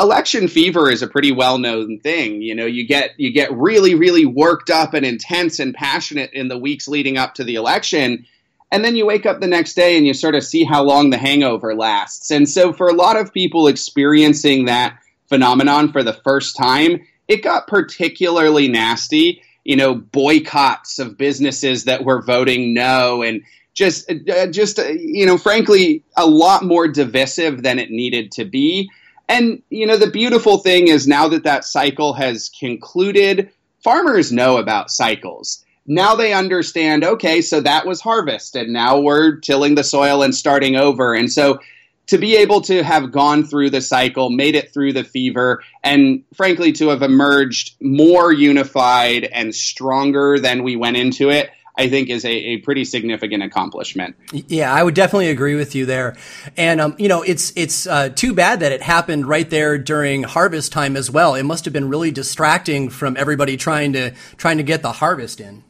election 0.00 0.48
fever 0.48 0.90
is 0.90 1.02
a 1.02 1.06
pretty 1.06 1.30
well-known 1.30 2.00
thing. 2.00 2.42
You 2.42 2.54
know, 2.54 2.66
you 2.66 2.86
get 2.86 3.10
you 3.18 3.32
get 3.32 3.52
really 3.52 3.94
really 3.94 4.24
worked 4.26 4.70
up 4.70 4.94
and 4.94 5.06
intense 5.06 5.58
and 5.58 5.74
passionate 5.74 6.32
in 6.32 6.48
the 6.48 6.58
weeks 6.58 6.88
leading 6.88 7.18
up 7.18 7.34
to 7.34 7.44
the 7.44 7.54
election, 7.56 8.26
and 8.72 8.84
then 8.84 8.96
you 8.96 9.06
wake 9.06 9.26
up 9.26 9.40
the 9.40 9.46
next 9.46 9.74
day 9.74 9.96
and 9.96 10.06
you 10.06 10.14
sort 10.14 10.34
of 10.34 10.42
see 10.42 10.64
how 10.64 10.82
long 10.82 11.10
the 11.10 11.18
hangover 11.18 11.74
lasts. 11.74 12.30
And 12.30 12.48
so 12.48 12.72
for 12.72 12.88
a 12.88 12.94
lot 12.94 13.16
of 13.16 13.32
people 13.32 13.68
experiencing 13.68 14.64
that 14.64 14.98
phenomenon 15.28 15.92
for 15.92 16.02
the 16.02 16.18
first 16.24 16.56
time, 16.56 17.06
it 17.28 17.42
got 17.42 17.68
particularly 17.68 18.68
nasty. 18.68 19.42
You 19.62 19.76
know, 19.76 19.94
boycotts 19.94 20.98
of 20.98 21.18
businesses 21.18 21.84
that 21.84 22.02
were 22.02 22.22
voting 22.22 22.72
no 22.72 23.22
and 23.22 23.42
just 23.74 24.10
uh, 24.10 24.46
just 24.48 24.78
uh, 24.78 24.88
you 24.88 25.26
know 25.26 25.38
frankly 25.38 26.02
a 26.16 26.26
lot 26.26 26.64
more 26.64 26.88
divisive 26.88 27.62
than 27.62 27.78
it 27.78 27.90
needed 27.90 28.32
to 28.32 28.44
be 28.44 28.90
and, 29.30 29.62
you 29.70 29.86
know, 29.86 29.96
the 29.96 30.10
beautiful 30.10 30.58
thing 30.58 30.88
is 30.88 31.06
now 31.06 31.28
that 31.28 31.44
that 31.44 31.64
cycle 31.64 32.14
has 32.14 32.50
concluded, 32.58 33.48
farmers 33.78 34.32
know 34.32 34.56
about 34.56 34.90
cycles. 34.90 35.64
Now 35.86 36.16
they 36.16 36.32
understand, 36.32 37.04
okay, 37.04 37.40
so 37.40 37.60
that 37.60 37.86
was 37.86 38.00
harvest, 38.00 38.56
and 38.56 38.72
now 38.72 38.98
we're 38.98 39.36
tilling 39.36 39.76
the 39.76 39.84
soil 39.84 40.24
and 40.24 40.34
starting 40.34 40.74
over. 40.74 41.14
And 41.14 41.30
so 41.30 41.60
to 42.08 42.18
be 42.18 42.38
able 42.38 42.60
to 42.62 42.82
have 42.82 43.12
gone 43.12 43.44
through 43.44 43.70
the 43.70 43.80
cycle, 43.80 44.30
made 44.30 44.56
it 44.56 44.74
through 44.74 44.94
the 44.94 45.04
fever, 45.04 45.62
and 45.84 46.24
frankly, 46.34 46.72
to 46.72 46.88
have 46.88 47.02
emerged 47.02 47.76
more 47.80 48.32
unified 48.32 49.28
and 49.32 49.54
stronger 49.54 50.40
than 50.40 50.64
we 50.64 50.74
went 50.74 50.96
into 50.96 51.30
it, 51.30 51.50
I 51.76 51.88
think 51.88 52.10
is 52.10 52.24
a, 52.24 52.30
a 52.30 52.56
pretty 52.58 52.84
significant 52.84 53.42
accomplishment. 53.42 54.16
Yeah, 54.32 54.72
I 54.72 54.82
would 54.82 54.94
definitely 54.94 55.28
agree 55.28 55.54
with 55.54 55.74
you 55.74 55.86
there. 55.86 56.16
And 56.56 56.80
um, 56.80 56.94
you 56.98 57.08
know, 57.08 57.22
it's 57.22 57.52
it's 57.56 57.86
uh, 57.86 58.10
too 58.10 58.34
bad 58.34 58.60
that 58.60 58.72
it 58.72 58.82
happened 58.82 59.26
right 59.26 59.48
there 59.48 59.78
during 59.78 60.24
harvest 60.24 60.72
time 60.72 60.96
as 60.96 61.10
well. 61.10 61.34
It 61.34 61.44
must 61.44 61.64
have 61.64 61.72
been 61.72 61.88
really 61.88 62.10
distracting 62.10 62.90
from 62.90 63.16
everybody 63.16 63.56
trying 63.56 63.92
to 63.94 64.12
trying 64.36 64.58
to 64.58 64.62
get 64.62 64.82
the 64.82 64.92
harvest 64.92 65.40
in. 65.40 65.64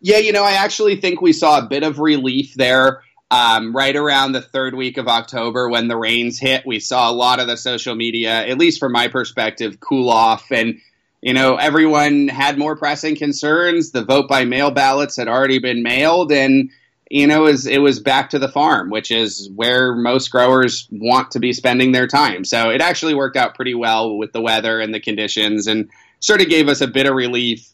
Yeah, 0.00 0.18
you 0.18 0.32
know, 0.32 0.44
I 0.44 0.52
actually 0.52 0.96
think 0.96 1.20
we 1.20 1.32
saw 1.32 1.58
a 1.58 1.66
bit 1.66 1.82
of 1.82 1.98
relief 1.98 2.54
there. 2.54 3.02
Um, 3.30 3.74
right 3.74 3.96
around 3.96 4.32
the 4.32 4.42
third 4.42 4.74
week 4.74 4.98
of 4.98 5.08
October 5.08 5.70
when 5.70 5.88
the 5.88 5.96
rains 5.96 6.38
hit, 6.38 6.66
we 6.66 6.80
saw 6.80 7.10
a 7.10 7.14
lot 7.14 7.40
of 7.40 7.46
the 7.46 7.56
social 7.56 7.94
media, 7.94 8.46
at 8.46 8.58
least 8.58 8.78
from 8.78 8.92
my 8.92 9.08
perspective, 9.08 9.80
cool 9.80 10.10
off. 10.10 10.52
And 10.52 10.82
you 11.22 11.32
know, 11.32 11.54
everyone 11.54 12.26
had 12.26 12.58
more 12.58 12.76
pressing 12.76 13.16
concerns. 13.16 13.92
The 13.92 14.04
vote 14.04 14.28
by 14.28 14.44
mail 14.44 14.72
ballots 14.72 15.16
had 15.16 15.28
already 15.28 15.60
been 15.60 15.82
mailed, 15.82 16.32
and 16.32 16.70
you 17.08 17.26
know, 17.26 17.46
it 17.46 17.50
was, 17.50 17.66
it 17.66 17.78
was 17.78 18.00
back 18.00 18.30
to 18.30 18.38
the 18.38 18.48
farm, 18.48 18.90
which 18.90 19.10
is 19.10 19.48
where 19.54 19.94
most 19.94 20.30
growers 20.30 20.88
want 20.90 21.30
to 21.32 21.40
be 21.40 21.52
spending 21.52 21.92
their 21.92 22.06
time. 22.06 22.44
So 22.44 22.70
it 22.70 22.80
actually 22.80 23.14
worked 23.14 23.36
out 23.36 23.54
pretty 23.54 23.74
well 23.74 24.16
with 24.16 24.32
the 24.32 24.40
weather 24.40 24.80
and 24.80 24.92
the 24.92 25.00
conditions, 25.00 25.66
and 25.68 25.88
sort 26.20 26.40
of 26.40 26.48
gave 26.48 26.68
us 26.68 26.80
a 26.80 26.88
bit 26.88 27.06
of 27.06 27.14
relief 27.14 27.68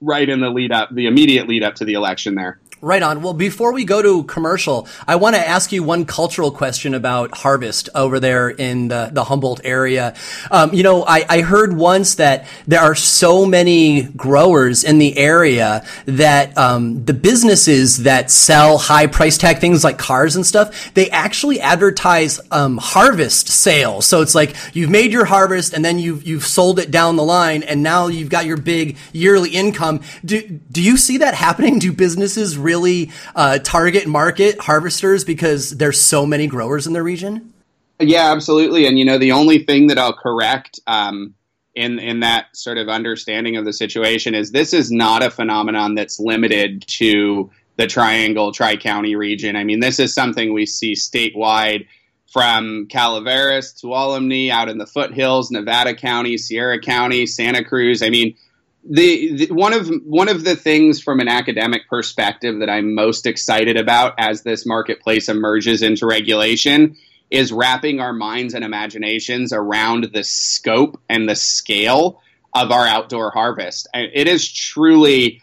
right 0.00 0.28
in 0.28 0.40
the 0.40 0.50
lead 0.50 0.72
up, 0.72 0.94
the 0.94 1.06
immediate 1.06 1.48
lead 1.48 1.64
up 1.64 1.76
to 1.76 1.84
the 1.84 1.94
election 1.94 2.36
there. 2.36 2.60
Right 2.84 3.00
on. 3.00 3.22
Well, 3.22 3.32
before 3.32 3.72
we 3.72 3.84
go 3.84 4.02
to 4.02 4.24
commercial, 4.24 4.88
I 5.06 5.14
want 5.14 5.36
to 5.36 5.48
ask 5.48 5.70
you 5.70 5.84
one 5.84 6.04
cultural 6.04 6.50
question 6.50 6.94
about 6.94 7.32
harvest 7.32 7.88
over 7.94 8.18
there 8.18 8.48
in 8.48 8.88
the, 8.88 9.08
the 9.12 9.22
Humboldt 9.22 9.60
area. 9.62 10.16
Um, 10.50 10.74
you 10.74 10.82
know, 10.82 11.04
I, 11.06 11.24
I 11.28 11.40
heard 11.42 11.76
once 11.76 12.16
that 12.16 12.44
there 12.66 12.80
are 12.80 12.96
so 12.96 13.46
many 13.46 14.02
growers 14.02 14.82
in 14.82 14.98
the 14.98 15.16
area 15.16 15.86
that 16.06 16.58
um, 16.58 17.04
the 17.04 17.14
businesses 17.14 17.98
that 17.98 18.32
sell 18.32 18.78
high 18.78 19.06
price 19.06 19.38
tag 19.38 19.58
things 19.58 19.84
like 19.84 19.96
cars 19.96 20.34
and 20.34 20.44
stuff, 20.44 20.92
they 20.94 21.08
actually 21.10 21.60
advertise 21.60 22.40
um, 22.50 22.78
harvest 22.78 23.46
sales. 23.46 24.06
So 24.06 24.22
it's 24.22 24.34
like 24.34 24.56
you've 24.72 24.90
made 24.90 25.12
your 25.12 25.26
harvest 25.26 25.72
and 25.72 25.84
then 25.84 26.00
you've 26.00 26.26
you've 26.26 26.44
sold 26.44 26.80
it 26.80 26.90
down 26.90 27.14
the 27.14 27.22
line, 27.22 27.62
and 27.62 27.84
now 27.84 28.08
you've 28.08 28.28
got 28.28 28.44
your 28.44 28.56
big 28.56 28.96
yearly 29.12 29.50
income. 29.50 30.00
Do 30.24 30.42
do 30.42 30.82
you 30.82 30.96
see 30.96 31.18
that 31.18 31.34
happening? 31.34 31.78
Do 31.78 31.92
businesses 31.92 32.58
really 32.58 32.71
really 32.72 33.10
uh, 33.34 33.58
target 33.58 34.06
market 34.06 34.58
harvesters 34.58 35.24
because 35.24 35.70
there's 35.70 36.00
so 36.00 36.24
many 36.24 36.46
growers 36.46 36.86
in 36.86 36.94
the 36.94 37.02
region? 37.02 37.52
Yeah, 38.00 38.32
absolutely. 38.32 38.86
And 38.86 38.98
you 38.98 39.04
know, 39.04 39.18
the 39.18 39.32
only 39.32 39.64
thing 39.64 39.88
that 39.88 39.98
I'll 39.98 40.16
correct 40.16 40.80
um, 40.86 41.34
in 41.74 41.98
in 41.98 42.20
that 42.20 42.46
sort 42.56 42.78
of 42.78 42.88
understanding 42.88 43.56
of 43.56 43.64
the 43.64 43.72
situation 43.72 44.34
is 44.34 44.50
this 44.50 44.72
is 44.72 44.90
not 44.90 45.22
a 45.22 45.30
phenomenon 45.30 45.94
that's 45.94 46.18
limited 46.18 46.86
to 46.98 47.50
the 47.76 47.86
Triangle 47.86 48.52
Tri 48.52 48.76
County 48.76 49.14
region. 49.16 49.56
I 49.56 49.64
mean, 49.64 49.80
this 49.80 49.98
is 49.98 50.14
something 50.14 50.52
we 50.52 50.66
see 50.66 50.92
statewide 50.94 51.86
from 52.32 52.86
Calaveras 52.88 53.74
to 53.74 53.88
Tuolumne, 53.88 54.50
out 54.50 54.70
in 54.70 54.78
the 54.78 54.86
foothills, 54.86 55.50
Nevada 55.50 55.94
County, 55.94 56.38
Sierra 56.38 56.80
County, 56.80 57.26
Santa 57.26 57.62
Cruz. 57.62 58.02
I 58.02 58.08
mean, 58.08 58.34
the, 58.84 59.46
the, 59.46 59.54
one 59.54 59.72
of 59.72 59.88
one 60.04 60.28
of 60.28 60.44
the 60.44 60.56
things 60.56 61.00
from 61.00 61.20
an 61.20 61.28
academic 61.28 61.88
perspective 61.88 62.58
that 62.60 62.68
I'm 62.68 62.94
most 62.94 63.26
excited 63.26 63.76
about 63.76 64.14
as 64.18 64.42
this 64.42 64.66
marketplace 64.66 65.28
emerges 65.28 65.82
into 65.82 66.06
regulation 66.06 66.96
is 67.30 67.52
wrapping 67.52 68.00
our 68.00 68.12
minds 68.12 68.54
and 68.54 68.64
imaginations 68.64 69.52
around 69.52 70.10
the 70.12 70.24
scope 70.24 71.00
and 71.08 71.28
the 71.28 71.34
scale 71.34 72.20
of 72.54 72.70
our 72.70 72.86
outdoor 72.86 73.30
harvest. 73.30 73.88
It 73.94 74.28
is 74.28 74.52
truly 74.52 75.40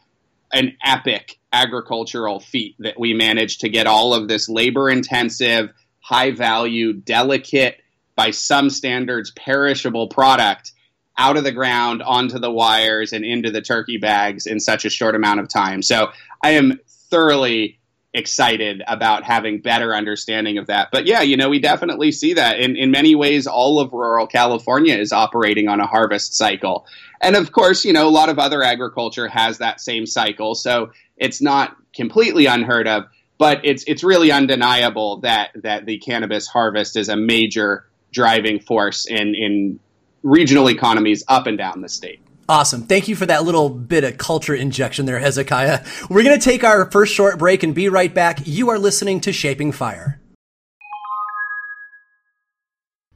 an 0.54 0.78
epic 0.86 1.40
agricultural 1.52 2.42
feat 2.42 2.76
that 2.80 3.00
we 3.00 3.14
managed 3.14 3.62
to 3.62 3.70
get 3.70 3.88
all 3.88 4.14
of 4.14 4.28
this 4.28 4.48
labor 4.50 4.90
intensive, 4.90 5.72
high 6.00 6.32
value, 6.32 6.94
delicate, 6.94 7.82
by 8.16 8.32
some 8.32 8.70
standards 8.70 9.32
perishable 9.32 10.10
product 10.10 10.74
out 11.20 11.38
of 11.38 11.44
the 11.44 11.52
ground 11.52 12.02
onto 12.02 12.40
the 12.40 12.50
wires 12.50 13.12
and 13.12 13.26
into 13.26 13.52
the 13.52 13.62
turkey 13.62 13.98
bags 13.98 14.48
in 14.48 14.60
such 14.60 14.86
a 14.86 14.90
short 14.90 15.16
amount 15.16 15.42
of 15.42 15.50
time. 15.50 15.82
So 15.84 16.12
I 16.42 16.52
am 16.52 16.80
thoroughly 17.12 17.78
excited 18.14 18.82
about 18.88 19.24
having 19.24 19.62
better 19.62 19.94
understanding 19.94 20.58
of 20.58 20.68
that. 20.68 20.90
But 20.92 21.06
yeah, 21.06 21.22
you 21.22 21.38
know, 21.38 21.50
we 21.50 21.60
definitely 21.60 22.12
see 22.12 22.34
that 22.34 22.60
in, 22.60 22.76
in 22.76 22.90
many 22.90 23.16
ways, 23.16 23.46
all 23.46 23.80
of 23.80 23.94
rural 23.94 24.26
California 24.26 24.96
is 24.96 25.12
operating 25.12 25.68
on 25.68 25.80
a 25.80 25.86
harvest 25.86 26.34
cycle. 26.34 26.88
And 27.22 27.36
of 27.36 27.52
course, 27.52 27.86
you 27.86 27.94
know, 27.94 28.08
a 28.08 28.10
lot 28.10 28.30
of 28.30 28.40
other 28.40 28.64
agriculture 28.64 29.28
has 29.28 29.60
that 29.60 29.82
same 29.82 30.06
cycle. 30.06 30.56
So 30.56 30.92
it's 31.18 31.42
not 31.42 31.76
completely 31.94 32.46
unheard 32.46 32.88
of, 32.88 33.04
but 33.38 33.60
it's 33.64 33.84
it's 33.86 34.04
really 34.04 34.32
undeniable 34.32 35.18
that 35.18 35.52
that 35.56 35.86
the 35.86 36.00
cannabis 36.00 36.48
harvest 36.48 36.96
is 36.96 37.10
a 37.10 37.16
major 37.18 37.86
driving 38.12 38.60
force 38.60 39.06
in 39.06 39.36
in 39.36 39.80
regional 40.24 40.70
economies 40.70 41.24
up 41.28 41.48
and 41.48 41.58
down 41.58 41.82
the 41.82 41.90
state. 41.90 42.22
Awesome. 42.48 42.84
Thank 42.84 43.08
you 43.08 43.16
for 43.16 43.28
that 43.28 43.44
little 43.44 43.70
bit 43.70 44.04
of 44.04 44.18
culture 44.18 44.56
injection 44.56 45.06
there, 45.06 45.20
Hezekiah. 45.20 45.86
We're 46.10 46.24
going 46.24 46.40
to 46.40 46.44
take 46.44 46.64
our 46.64 46.90
first 46.90 47.14
short 47.14 47.38
break 47.38 47.62
and 47.62 47.76
be 47.76 47.90
right 47.90 48.12
back. 48.12 48.40
You 48.46 48.70
are 48.70 48.80
listening 48.80 49.22
to 49.22 49.32
Shaping 49.32 49.72
Fire. 49.72 50.20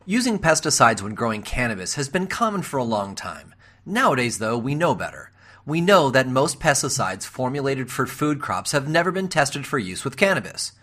Using 0.05 0.37
pesticides 0.37 1.01
when 1.01 1.15
growing 1.15 1.41
cannabis 1.41 1.95
has 1.95 2.09
been 2.09 2.27
common 2.27 2.61
for 2.61 2.77
a 2.77 2.83
long 2.83 3.15
time. 3.15 3.55
Nowadays, 3.85 4.37
though, 4.37 4.57
we 4.57 4.75
know 4.75 4.93
better. 4.93 5.31
We 5.65 5.81
know 5.81 6.09
that 6.09 6.27
most 6.27 6.59
pesticides 6.59 7.23
formulated 7.23 7.89
for 7.89 8.05
food 8.05 8.41
crops 8.41 8.73
have 8.73 8.87
never 8.87 9.11
been 9.11 9.29
tested 9.29 9.65
for 9.65 9.79
use 9.79 10.03
with 10.03 10.17
cannabis. 10.17 10.73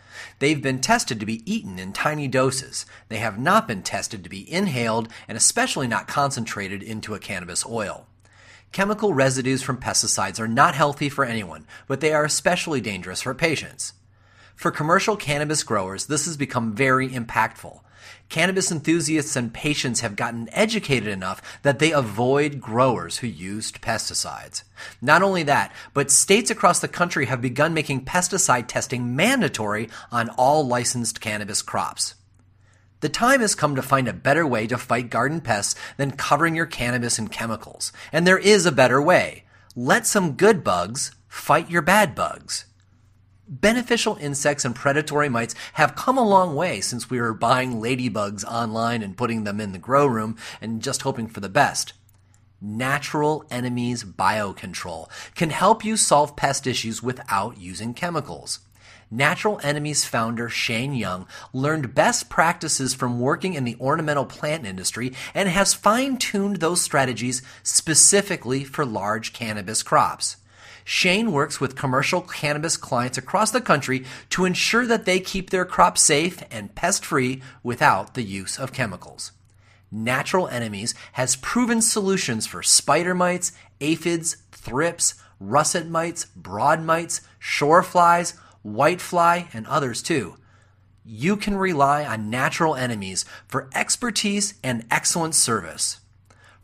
They've 0.41 0.61
been 0.61 0.81
tested 0.81 1.21
to 1.21 1.27
be 1.27 1.43
eaten 1.51 1.79
in 1.79 1.93
tiny 1.93 2.27
doses. 2.27 2.87
They 3.09 3.19
have 3.19 3.39
not 3.39 3.69
been 3.69 3.83
tested 3.83 4.25
to 4.25 4.31
be 4.31 4.51
inhaled 4.51 5.09
and 5.29 5.37
especially 5.37 5.87
not 5.87 6.09
concentrated 6.09 6.83
into 6.83 7.15
a 7.15 7.19
cannabis 7.19 7.65
oil. 7.65 8.07
Chemical 8.73 9.13
residues 9.13 9.63
from 9.63 9.79
pesticides 9.81 10.41
are 10.41 10.49
not 10.49 10.75
healthy 10.75 11.09
for 11.09 11.25
anyone, 11.25 11.67
but 11.87 12.01
they 12.01 12.13
are 12.13 12.25
especially 12.25 12.81
dangerous 12.81 13.21
for 13.21 13.35
patients. 13.35 13.93
For 14.57 14.71
commercial 14.71 15.17
cannabis 15.17 15.63
growers, 15.63 16.07
this 16.07 16.25
has 16.25 16.37
become 16.37 16.75
very 16.75 17.09
impactful. 17.11 17.81
Cannabis 18.31 18.71
enthusiasts 18.71 19.35
and 19.35 19.53
patients 19.53 20.01
have 20.01 20.15
gotten 20.15 20.49
educated 20.53 21.09
enough 21.09 21.43
that 21.63 21.81
they 21.81 21.91
avoid 21.91 22.61
growers 22.61 23.19
who 23.19 23.27
used 23.27 23.83
pesticides. 23.83 24.63
Not 25.03 25.21
only 25.21 25.43
that, 25.43 25.73
but 25.95 26.13
states 26.13 26.49
across 26.49 26.79
the 26.79 26.87
country 26.87 27.27
have 27.27 27.43
begun 27.43 27.75
making 27.75 28.05
pesticide 28.05 28.69
testing 28.69 29.17
mandatory 29.17 29.91
on 30.13 30.29
all 30.31 30.65
licensed 30.65 31.21
cannabis 31.21 31.61
crops. 31.61 32.15
The 33.01 33.09
time 33.09 33.41
has 33.41 33.57
come 33.57 33.75
to 33.75 33.83
find 33.83 34.07
a 34.07 34.13
better 34.13 34.47
way 34.47 34.69
to 34.69 34.79
fight 34.79 35.11
garden 35.11 35.41
pests 35.41 35.75
than 35.97 36.13
covering 36.13 36.55
your 36.55 36.67
cannabis 36.67 37.19
in 37.19 37.29
chemicals. 37.29 37.93
And 38.13 38.27
there 38.27 38.39
is 38.39 38.65
a 38.65 38.73
better 38.73 39.03
way. 39.03 39.43
Let 39.75 40.07
some 40.07 40.33
good 40.33 40.63
bugs 40.63 41.11
fight 41.27 41.69
your 41.69 41.83
bad 41.83 42.15
bugs. 42.15 42.67
Beneficial 43.53 44.17
insects 44.21 44.65
and 44.65 44.77
predatory 44.77 45.29
mites 45.29 45.57
have 45.73 45.97
come 45.97 46.17
a 46.17 46.23
long 46.23 46.55
way 46.55 46.81
since 46.81 47.11
we 47.11 47.21
were 47.21 47.35
buying 47.35 47.81
ladybugs 47.81 48.45
online 48.45 49.03
and 49.03 49.17
putting 49.17 49.43
them 49.43 49.61
in 49.61 49.73
the 49.73 49.79
grow 49.79 50.07
room 50.07 50.37
and 50.61 50.81
just 50.81 51.03
hoping 51.03 51.27
for 51.27 51.41
the 51.41 51.49
best. 51.49 51.93
Natural 52.61 53.45
Enemies 53.51 54.05
Biocontrol 54.05 55.11
can 55.35 55.51
help 55.51 55.85
you 55.85 55.97
solve 55.97 56.37
pest 56.37 56.65
issues 56.65 57.03
without 57.03 57.59
using 57.59 57.93
chemicals. 57.93 58.61
Natural 59.11 59.59
Enemies 59.65 60.05
founder 60.05 60.49
Shane 60.49 60.95
Young 60.95 61.27
learned 61.53 61.93
best 61.93 62.31
practices 62.31 62.95
from 62.95 63.19
working 63.19 63.55
in 63.55 63.65
the 63.65 63.77
ornamental 63.81 64.27
plant 64.27 64.65
industry 64.65 65.13
and 65.35 65.49
has 65.49 65.75
fine 65.75 66.19
tuned 66.19 66.59
those 66.59 66.83
strategies 66.83 67.43
specifically 67.65 68.63
for 68.63 68.87
large 68.87 69.33
cannabis 69.33 69.83
crops. 69.83 70.37
Shane 70.93 71.31
works 71.31 71.61
with 71.61 71.77
commercial 71.77 72.21
cannabis 72.21 72.77
clients 72.77 73.17
across 73.17 73.53
the 73.53 73.61
country 73.61 74.05
to 74.31 74.45
ensure 74.45 74.89
that 74.89 75.05
they 75.05 75.21
keep 75.21 75.51
their 75.51 75.65
crops 75.65 76.03
safe 76.03 76.43
and 76.51 76.75
pest 76.75 77.07
free 77.07 77.43
without 77.63 78.15
the 78.15 78.25
use 78.25 78.59
of 78.59 78.73
chemicals. 78.73 79.31
Natural 79.93 80.49
Enemies 80.49 80.97
has 81.13 81.37
proven 81.37 81.81
solutions 81.81 82.49
for 82.49 82.65
spider 82.65 83.15
mites, 83.15 83.53
aphids, 83.81 84.39
thrips, 84.51 85.15
russet 85.39 85.89
mites, 85.89 86.25
broad 86.25 86.83
mites, 86.83 87.21
shore 87.39 87.85
flies, 87.85 88.35
whitefly, 88.67 89.47
and 89.55 89.69
others 89.69 90.03
too. 90.03 90.39
You 91.05 91.37
can 91.37 91.55
rely 91.57 92.05
on 92.05 92.31
Natural 92.31 92.75
Enemies 92.75 93.25
for 93.47 93.71
expertise 93.77 94.55
and 94.65 94.85
excellent 94.91 95.37
service. 95.37 96.00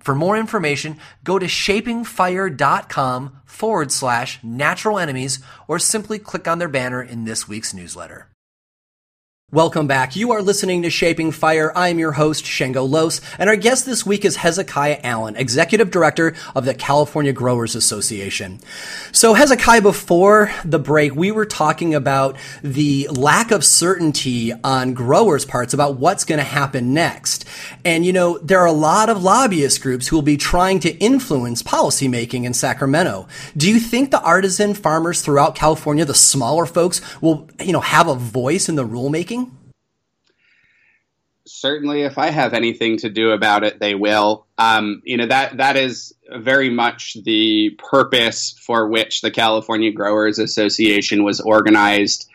For 0.06 0.14
more 0.14 0.36
information, 0.36 1.00
go 1.24 1.36
to 1.36 1.46
shapingfire.com 1.46 3.40
forward 3.44 3.90
slash 3.90 4.38
natural 4.40 5.00
enemies 5.00 5.40
or 5.66 5.80
simply 5.80 6.20
click 6.20 6.46
on 6.46 6.60
their 6.60 6.68
banner 6.68 7.02
in 7.02 7.24
this 7.24 7.48
week's 7.48 7.74
newsletter. 7.74 8.28
Welcome 9.52 9.86
back. 9.86 10.16
You 10.16 10.32
are 10.32 10.42
listening 10.42 10.82
to 10.82 10.90
Shaping 10.90 11.30
Fire. 11.30 11.70
I 11.76 11.90
am 11.90 12.00
your 12.00 12.10
host, 12.10 12.44
Shango 12.44 12.82
Los, 12.82 13.20
and 13.38 13.48
our 13.48 13.54
guest 13.54 13.86
this 13.86 14.04
week 14.04 14.24
is 14.24 14.34
Hezekiah 14.34 14.98
Allen, 15.04 15.36
Executive 15.36 15.88
Director 15.88 16.34
of 16.56 16.64
the 16.64 16.74
California 16.74 17.32
Growers 17.32 17.76
Association. 17.76 18.58
So, 19.12 19.34
Hezekiah, 19.34 19.82
before 19.82 20.50
the 20.64 20.80
break, 20.80 21.14
we 21.14 21.30
were 21.30 21.46
talking 21.46 21.94
about 21.94 22.36
the 22.64 23.06
lack 23.12 23.52
of 23.52 23.64
certainty 23.64 24.52
on 24.64 24.94
growers' 24.94 25.44
parts 25.44 25.72
about 25.72 25.96
what's 25.96 26.24
going 26.24 26.40
to 26.40 26.44
happen 26.44 26.92
next. 26.92 27.44
And, 27.84 28.04
you 28.04 28.12
know, 28.12 28.38
there 28.38 28.58
are 28.58 28.66
a 28.66 28.72
lot 28.72 29.08
of 29.08 29.22
lobbyist 29.22 29.80
groups 29.80 30.08
who 30.08 30.16
will 30.16 30.22
be 30.22 30.36
trying 30.36 30.80
to 30.80 30.90
influence 30.96 31.62
policymaking 31.62 32.42
in 32.42 32.52
Sacramento. 32.52 33.28
Do 33.56 33.70
you 33.70 33.78
think 33.78 34.10
the 34.10 34.20
artisan 34.22 34.74
farmers 34.74 35.22
throughout 35.22 35.54
California, 35.54 36.04
the 36.04 36.14
smaller 36.14 36.66
folks, 36.66 37.00
will, 37.22 37.48
you 37.60 37.72
know, 37.72 37.78
have 37.78 38.08
a 38.08 38.16
voice 38.16 38.68
in 38.68 38.74
the 38.74 38.84
rulemaking? 38.84 39.35
Certainly 41.56 42.02
if 42.02 42.18
I 42.18 42.30
have 42.30 42.52
anything 42.52 42.98
to 42.98 43.08
do 43.08 43.30
about 43.30 43.64
it, 43.64 43.80
they 43.80 43.94
will. 43.94 44.46
Um, 44.58 45.02
you 45.04 45.16
know 45.16 45.26
that 45.26 45.56
that 45.56 45.76
is 45.76 46.14
very 46.30 46.70
much 46.70 47.16
the 47.24 47.70
purpose 47.78 48.54
for 48.60 48.88
which 48.88 49.22
the 49.22 49.30
California 49.30 49.90
Growers 49.90 50.38
Association 50.38 51.24
was 51.24 51.40
organized. 51.40 52.28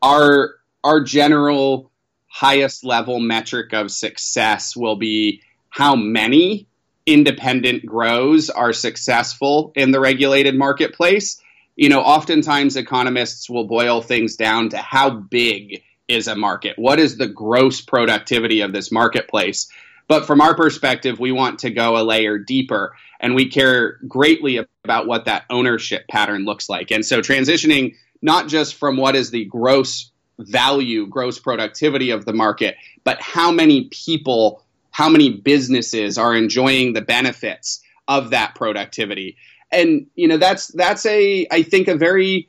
Our 0.00 0.56
our 0.84 1.00
general 1.00 1.90
highest 2.28 2.84
level 2.84 3.20
metric 3.20 3.72
of 3.72 3.90
success 3.90 4.76
will 4.76 4.96
be 4.96 5.42
how 5.68 5.96
many 5.96 6.66
independent 7.04 7.84
grows 7.84 8.48
are 8.48 8.72
successful 8.72 9.72
in 9.74 9.90
the 9.90 10.00
regulated 10.00 10.56
marketplace. 10.56 11.40
You 11.74 11.88
know, 11.88 12.00
oftentimes 12.00 12.76
economists 12.76 13.50
will 13.50 13.66
boil 13.66 14.02
things 14.02 14.36
down 14.36 14.68
to 14.70 14.76
how 14.76 15.10
big 15.10 15.82
is 16.08 16.26
a 16.28 16.36
market? 16.36 16.78
What 16.78 16.98
is 16.98 17.16
the 17.16 17.28
gross 17.28 17.80
productivity 17.80 18.60
of 18.60 18.72
this 18.72 18.90
marketplace? 18.92 19.68
But 20.08 20.26
from 20.26 20.40
our 20.40 20.54
perspective, 20.54 21.20
we 21.20 21.32
want 21.32 21.58
to 21.60 21.70
go 21.70 21.96
a 21.96 22.02
layer 22.02 22.38
deeper 22.38 22.94
and 23.20 23.34
we 23.34 23.48
care 23.48 23.98
greatly 24.08 24.60
about 24.84 25.06
what 25.06 25.24
that 25.24 25.44
ownership 25.48 26.06
pattern 26.08 26.44
looks 26.44 26.68
like. 26.68 26.90
And 26.90 27.06
so 27.06 27.20
transitioning 27.20 27.94
not 28.20 28.48
just 28.48 28.74
from 28.74 28.96
what 28.96 29.16
is 29.16 29.30
the 29.30 29.44
gross 29.46 30.10
value, 30.38 31.06
gross 31.06 31.38
productivity 31.38 32.10
of 32.10 32.24
the 32.24 32.32
market, 32.32 32.76
but 33.04 33.20
how 33.20 33.50
many 33.50 33.88
people, 33.90 34.62
how 34.90 35.08
many 35.08 35.30
businesses 35.30 36.18
are 36.18 36.34
enjoying 36.34 36.92
the 36.92 37.02
benefits 37.02 37.80
of 38.08 38.30
that 38.30 38.54
productivity. 38.54 39.36
And 39.70 40.06
you 40.14 40.28
know 40.28 40.36
that's 40.36 40.68
that's 40.68 41.06
a 41.06 41.46
I 41.50 41.62
think 41.62 41.88
a 41.88 41.96
very 41.96 42.48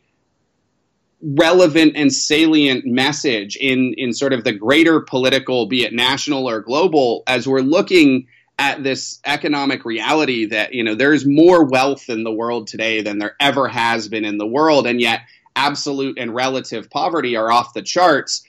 relevant 1.23 1.93
and 1.95 2.11
salient 2.11 2.85
message 2.85 3.55
in 3.55 3.93
in 3.97 4.13
sort 4.13 4.33
of 4.33 4.43
the 4.43 4.51
greater 4.51 4.99
political, 4.99 5.67
be 5.67 5.83
it 5.83 5.93
national 5.93 6.49
or 6.49 6.61
global, 6.61 7.23
as 7.27 7.47
we're 7.47 7.61
looking 7.61 8.27
at 8.59 8.83
this 8.83 9.19
economic 9.25 9.85
reality 9.85 10.45
that 10.45 10.73
you 10.73 10.83
know 10.83 10.95
there's 10.95 11.25
more 11.25 11.63
wealth 11.65 12.09
in 12.09 12.23
the 12.23 12.31
world 12.31 12.67
today 12.67 13.01
than 13.01 13.19
there 13.19 13.35
ever 13.39 13.67
has 13.67 14.07
been 14.07 14.25
in 14.25 14.37
the 14.37 14.47
world, 14.47 14.85
and 14.85 14.99
yet 14.99 15.21
absolute 15.55 16.17
and 16.19 16.35
relative 16.35 16.89
poverty 16.89 17.35
are 17.35 17.51
off 17.51 17.73
the 17.73 17.81
charts. 17.81 18.43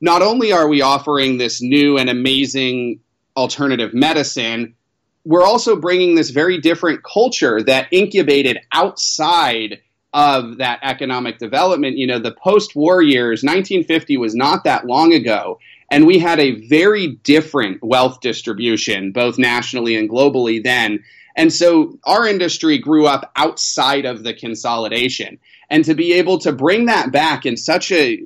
Not 0.00 0.22
only 0.22 0.52
are 0.52 0.68
we 0.68 0.82
offering 0.82 1.38
this 1.38 1.60
new 1.60 1.98
and 1.98 2.08
amazing 2.08 3.00
alternative 3.36 3.94
medicine, 3.94 4.74
we're 5.24 5.44
also 5.44 5.76
bringing 5.76 6.14
this 6.14 6.30
very 6.30 6.60
different 6.60 7.02
culture 7.02 7.62
that 7.62 7.88
incubated 7.90 8.58
outside 8.72 9.80
of 10.12 10.58
that 10.58 10.80
economic 10.82 11.38
development. 11.38 11.98
You 11.98 12.06
know, 12.06 12.18
the 12.18 12.32
post 12.32 12.74
war 12.74 13.02
years, 13.02 13.42
1950 13.42 14.16
was 14.16 14.34
not 14.34 14.64
that 14.64 14.86
long 14.86 15.12
ago. 15.12 15.58
And 15.90 16.06
we 16.06 16.18
had 16.18 16.38
a 16.38 16.66
very 16.66 17.08
different 17.22 17.82
wealth 17.82 18.20
distribution, 18.20 19.12
both 19.12 19.38
nationally 19.38 19.96
and 19.96 20.08
globally 20.08 20.62
then. 20.62 21.02
And 21.36 21.52
so 21.52 21.98
our 22.04 22.26
industry 22.26 22.78
grew 22.78 23.06
up 23.06 23.30
outside 23.36 24.04
of 24.04 24.24
the 24.24 24.34
consolidation. 24.34 25.38
And 25.70 25.84
to 25.84 25.94
be 25.94 26.14
able 26.14 26.38
to 26.40 26.52
bring 26.52 26.86
that 26.86 27.12
back 27.12 27.46
in 27.46 27.56
such 27.56 27.92
a 27.92 28.20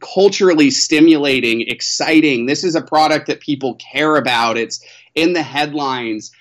culturally 0.00 0.70
stimulating, 0.70 1.62
exciting, 1.62 2.46
this 2.46 2.64
is 2.64 2.74
a 2.74 2.82
product 2.82 3.26
that 3.28 3.40
people 3.40 3.76
care 3.76 4.16
about, 4.16 4.58
it's 4.58 4.84
in 5.14 5.32
the 5.32 5.42
headlines. 5.42 6.32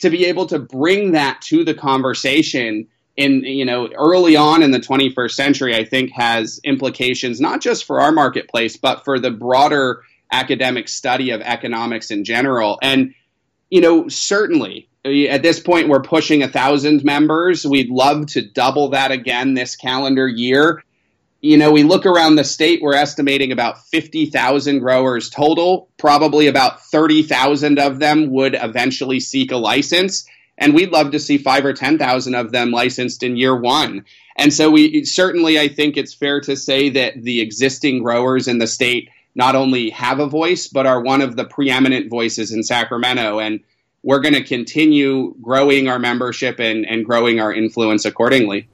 To 0.00 0.10
be 0.10 0.26
able 0.26 0.46
to 0.46 0.58
bring 0.58 1.12
that 1.12 1.40
to 1.42 1.64
the 1.64 1.72
conversation 1.72 2.86
in 3.16 3.44
you 3.44 3.64
know 3.64 3.88
early 3.96 4.36
on 4.36 4.62
in 4.62 4.70
the 4.70 4.78
21st 4.78 5.30
century 5.30 5.74
i 5.74 5.84
think 5.84 6.10
has 6.12 6.60
implications 6.64 7.40
not 7.40 7.60
just 7.60 7.84
for 7.84 8.00
our 8.00 8.12
marketplace 8.12 8.76
but 8.76 9.04
for 9.04 9.18
the 9.18 9.30
broader 9.30 10.02
academic 10.30 10.88
study 10.88 11.30
of 11.30 11.40
economics 11.40 12.10
in 12.10 12.24
general. 12.24 12.78
And 12.82 13.14
you 13.70 13.80
know 13.80 14.08
certainly 14.08 14.88
eh, 15.04 15.26
at 15.26 15.42
this 15.42 15.60
point 15.60 15.88
we're 15.88 16.02
pushing 16.02 16.42
a 16.42 16.48
thousand 16.48 17.04
members. 17.04 17.66
We'd 17.66 17.90
love 17.90 18.26
to 18.28 18.42
double 18.42 18.90
that 18.90 19.10
again 19.10 19.54
this 19.54 19.76
calendar 19.76 20.28
year. 20.28 20.82
You 21.40 21.58
know 21.58 21.70
we 21.70 21.82
look 21.82 22.06
around 22.06 22.36
the 22.36 22.44
state 22.44 22.82
we're 22.82 22.94
estimating 22.94 23.52
about 23.52 23.84
50,000 23.86 24.78
growers 24.80 25.30
total. 25.30 25.88
Probably 25.96 26.46
about 26.48 26.82
30,000 26.84 27.78
of 27.78 27.98
them 27.98 28.30
would 28.30 28.56
eventually 28.60 29.20
seek 29.20 29.52
a 29.52 29.56
license 29.56 30.26
and 30.58 30.74
we'd 30.74 30.90
love 30.90 31.10
to 31.10 31.18
see 31.18 31.38
five 31.38 31.64
or 31.64 31.72
ten 31.72 31.98
thousand 31.98 32.34
of 32.34 32.52
them 32.52 32.70
licensed 32.70 33.22
in 33.22 33.36
year 33.36 33.56
one. 33.56 34.04
And 34.36 34.52
so 34.52 34.70
we 34.70 35.04
certainly, 35.04 35.58
I 35.58 35.68
think 35.68 35.96
it's 35.96 36.12
fair 36.14 36.40
to 36.42 36.56
say 36.56 36.90
that 36.90 37.22
the 37.22 37.40
existing 37.40 38.02
growers 38.02 38.48
in 38.48 38.58
the 38.58 38.66
state 38.66 39.08
not 39.34 39.54
only 39.54 39.90
have 39.90 40.18
a 40.18 40.26
voice, 40.26 40.66
but 40.66 40.86
are 40.86 41.00
one 41.00 41.22
of 41.22 41.36
the 41.36 41.44
preeminent 41.44 42.10
voices 42.10 42.52
in 42.52 42.62
Sacramento. 42.62 43.38
And 43.38 43.60
we're 44.02 44.20
going 44.20 44.34
to 44.34 44.44
continue 44.44 45.34
growing 45.42 45.88
our 45.88 45.98
membership 45.98 46.60
and, 46.60 46.86
and 46.86 47.04
growing 47.04 47.40
our 47.40 47.52
influence 47.52 48.04
accordingly. 48.04 48.68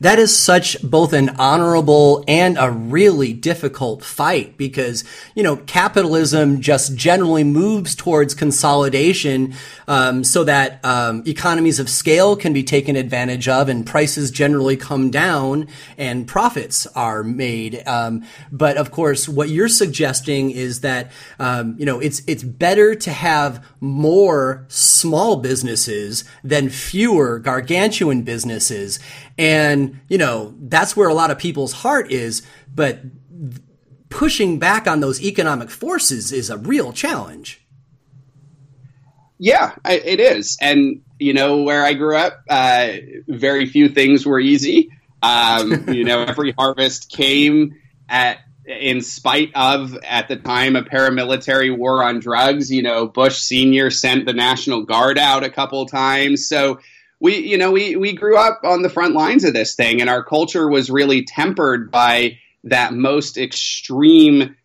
That 0.00 0.18
is 0.18 0.36
such 0.36 0.80
both 0.82 1.12
an 1.12 1.28
honorable 1.30 2.24
and 2.26 2.56
a 2.58 2.70
really 2.70 3.32
difficult 3.34 4.02
fight 4.02 4.56
because, 4.56 5.04
you 5.34 5.42
know, 5.42 5.56
capitalism 5.56 6.60
just 6.60 6.96
generally 6.96 7.44
moves 7.44 7.94
towards 7.94 8.34
consolidation 8.34 9.54
um, 9.86 10.24
so 10.24 10.44
that 10.44 10.82
um, 10.84 11.22
economies 11.26 11.78
of 11.78 11.88
scale 11.90 12.34
can 12.34 12.52
be 12.52 12.62
taken 12.62 12.96
advantage 12.96 13.46
of 13.46 13.68
and 13.68 13.86
prices 13.86 14.30
generally 14.30 14.76
come 14.76 15.10
down 15.10 15.68
and 15.98 16.26
profits 16.26 16.86
are 16.88 17.22
made. 17.22 17.82
Um, 17.86 18.24
but 18.50 18.78
of 18.78 18.90
course, 18.90 19.28
what 19.28 19.50
you're 19.50 19.68
suggesting 19.68 20.50
is 20.50 20.80
that, 20.80 21.10
um, 21.38 21.76
you 21.78 21.84
know, 21.84 22.00
it's, 22.00 22.22
it's 22.26 22.42
better 22.42 22.94
to 22.94 23.10
have 23.10 23.64
more 23.80 24.64
small 24.68 25.36
businesses 25.36 26.24
than 26.42 26.70
fewer 26.70 27.38
gargantuan 27.38 28.22
businesses. 28.22 28.98
And, 29.40 30.00
you 30.10 30.18
know, 30.18 30.54
that's 30.60 30.94
where 30.94 31.08
a 31.08 31.14
lot 31.14 31.30
of 31.30 31.38
people's 31.38 31.72
heart 31.72 32.12
is. 32.12 32.42
But 32.74 33.00
pushing 34.10 34.58
back 34.58 34.86
on 34.86 35.00
those 35.00 35.22
economic 35.22 35.70
forces 35.70 36.30
is 36.30 36.50
a 36.50 36.58
real 36.58 36.92
challenge. 36.92 37.64
Yeah, 39.38 39.74
it 39.86 40.20
is. 40.20 40.58
And, 40.60 41.00
you 41.18 41.32
know, 41.32 41.62
where 41.62 41.86
I 41.86 41.94
grew 41.94 42.18
up, 42.18 42.44
uh, 42.50 42.92
very 43.28 43.64
few 43.64 43.88
things 43.88 44.26
were 44.26 44.38
easy. 44.38 44.90
Um, 45.22 45.88
you 45.88 46.04
know, 46.04 46.22
every 46.22 46.52
harvest 46.52 47.10
came 47.10 47.76
at 48.10 48.40
in 48.66 49.00
spite 49.00 49.50
of 49.54 49.96
at 50.04 50.28
the 50.28 50.36
time 50.36 50.76
a 50.76 50.82
paramilitary 50.82 51.76
war 51.76 52.04
on 52.04 52.20
drugs 52.20 52.70
you 52.70 52.82
know 52.82 53.08
bush 53.08 53.38
senior 53.38 53.90
sent 53.90 54.26
the 54.26 54.32
national 54.32 54.84
guard 54.84 55.18
out 55.18 55.42
a 55.42 55.50
couple 55.50 55.84
times 55.86 56.46
so 56.46 56.78
we 57.20 57.36
you 57.38 57.58
know 57.58 57.70
we 57.70 57.96
we 57.96 58.12
grew 58.12 58.36
up 58.36 58.60
on 58.64 58.82
the 58.82 58.88
front 58.88 59.14
lines 59.14 59.44
of 59.44 59.52
this 59.52 59.74
thing 59.74 60.00
and 60.00 60.10
our 60.10 60.24
culture 60.24 60.68
was 60.68 60.90
really 60.90 61.24
tempered 61.24 61.90
by 61.90 62.38
that 62.64 62.92
most 62.92 63.38
extreme 63.38 64.56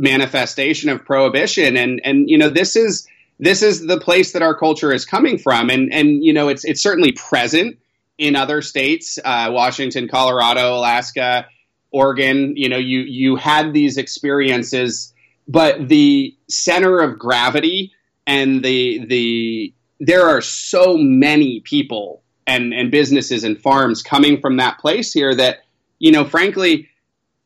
manifestation 0.00 0.88
of 0.88 1.04
prohibition. 1.04 1.76
And 1.76 2.00
and 2.04 2.28
you 2.28 2.38
know 2.38 2.48
this 2.48 2.74
is 2.74 3.06
this 3.38 3.62
is 3.62 3.86
the 3.86 4.00
place 4.00 4.32
that 4.32 4.42
our 4.42 4.54
culture 4.54 4.92
is 4.92 5.04
coming 5.04 5.38
from. 5.38 5.70
And 5.70 5.92
and 5.92 6.24
you 6.24 6.32
know 6.32 6.48
it's 6.48 6.64
it's 6.64 6.82
certainly 6.82 7.12
present 7.12 7.78
in 8.18 8.36
other 8.36 8.60
states 8.60 9.18
uh, 9.24 9.48
washington 9.50 10.08
colorado 10.08 10.74
alaska 10.74 11.46
oregon. 11.90 12.54
You 12.56 12.68
know 12.68 12.78
you 12.78 13.00
you 13.00 13.36
had 13.36 13.72
these 13.72 13.96
experiences 13.96 15.12
but 15.48 15.88
the 15.88 16.36
center 16.48 16.98
of 16.98 17.18
gravity 17.18 17.92
and 18.26 18.62
the 18.62 19.04
the 19.06 19.74
there 20.00 20.26
are 20.26 20.40
so 20.40 20.96
many 20.96 21.60
people 21.60 22.22
and, 22.46 22.72
and 22.72 22.90
businesses 22.90 23.44
and 23.44 23.60
farms 23.60 24.02
coming 24.02 24.40
from 24.40 24.56
that 24.56 24.78
place 24.78 25.12
here 25.12 25.34
that, 25.34 25.58
you 25.98 26.10
know, 26.10 26.24
frankly, 26.24 26.88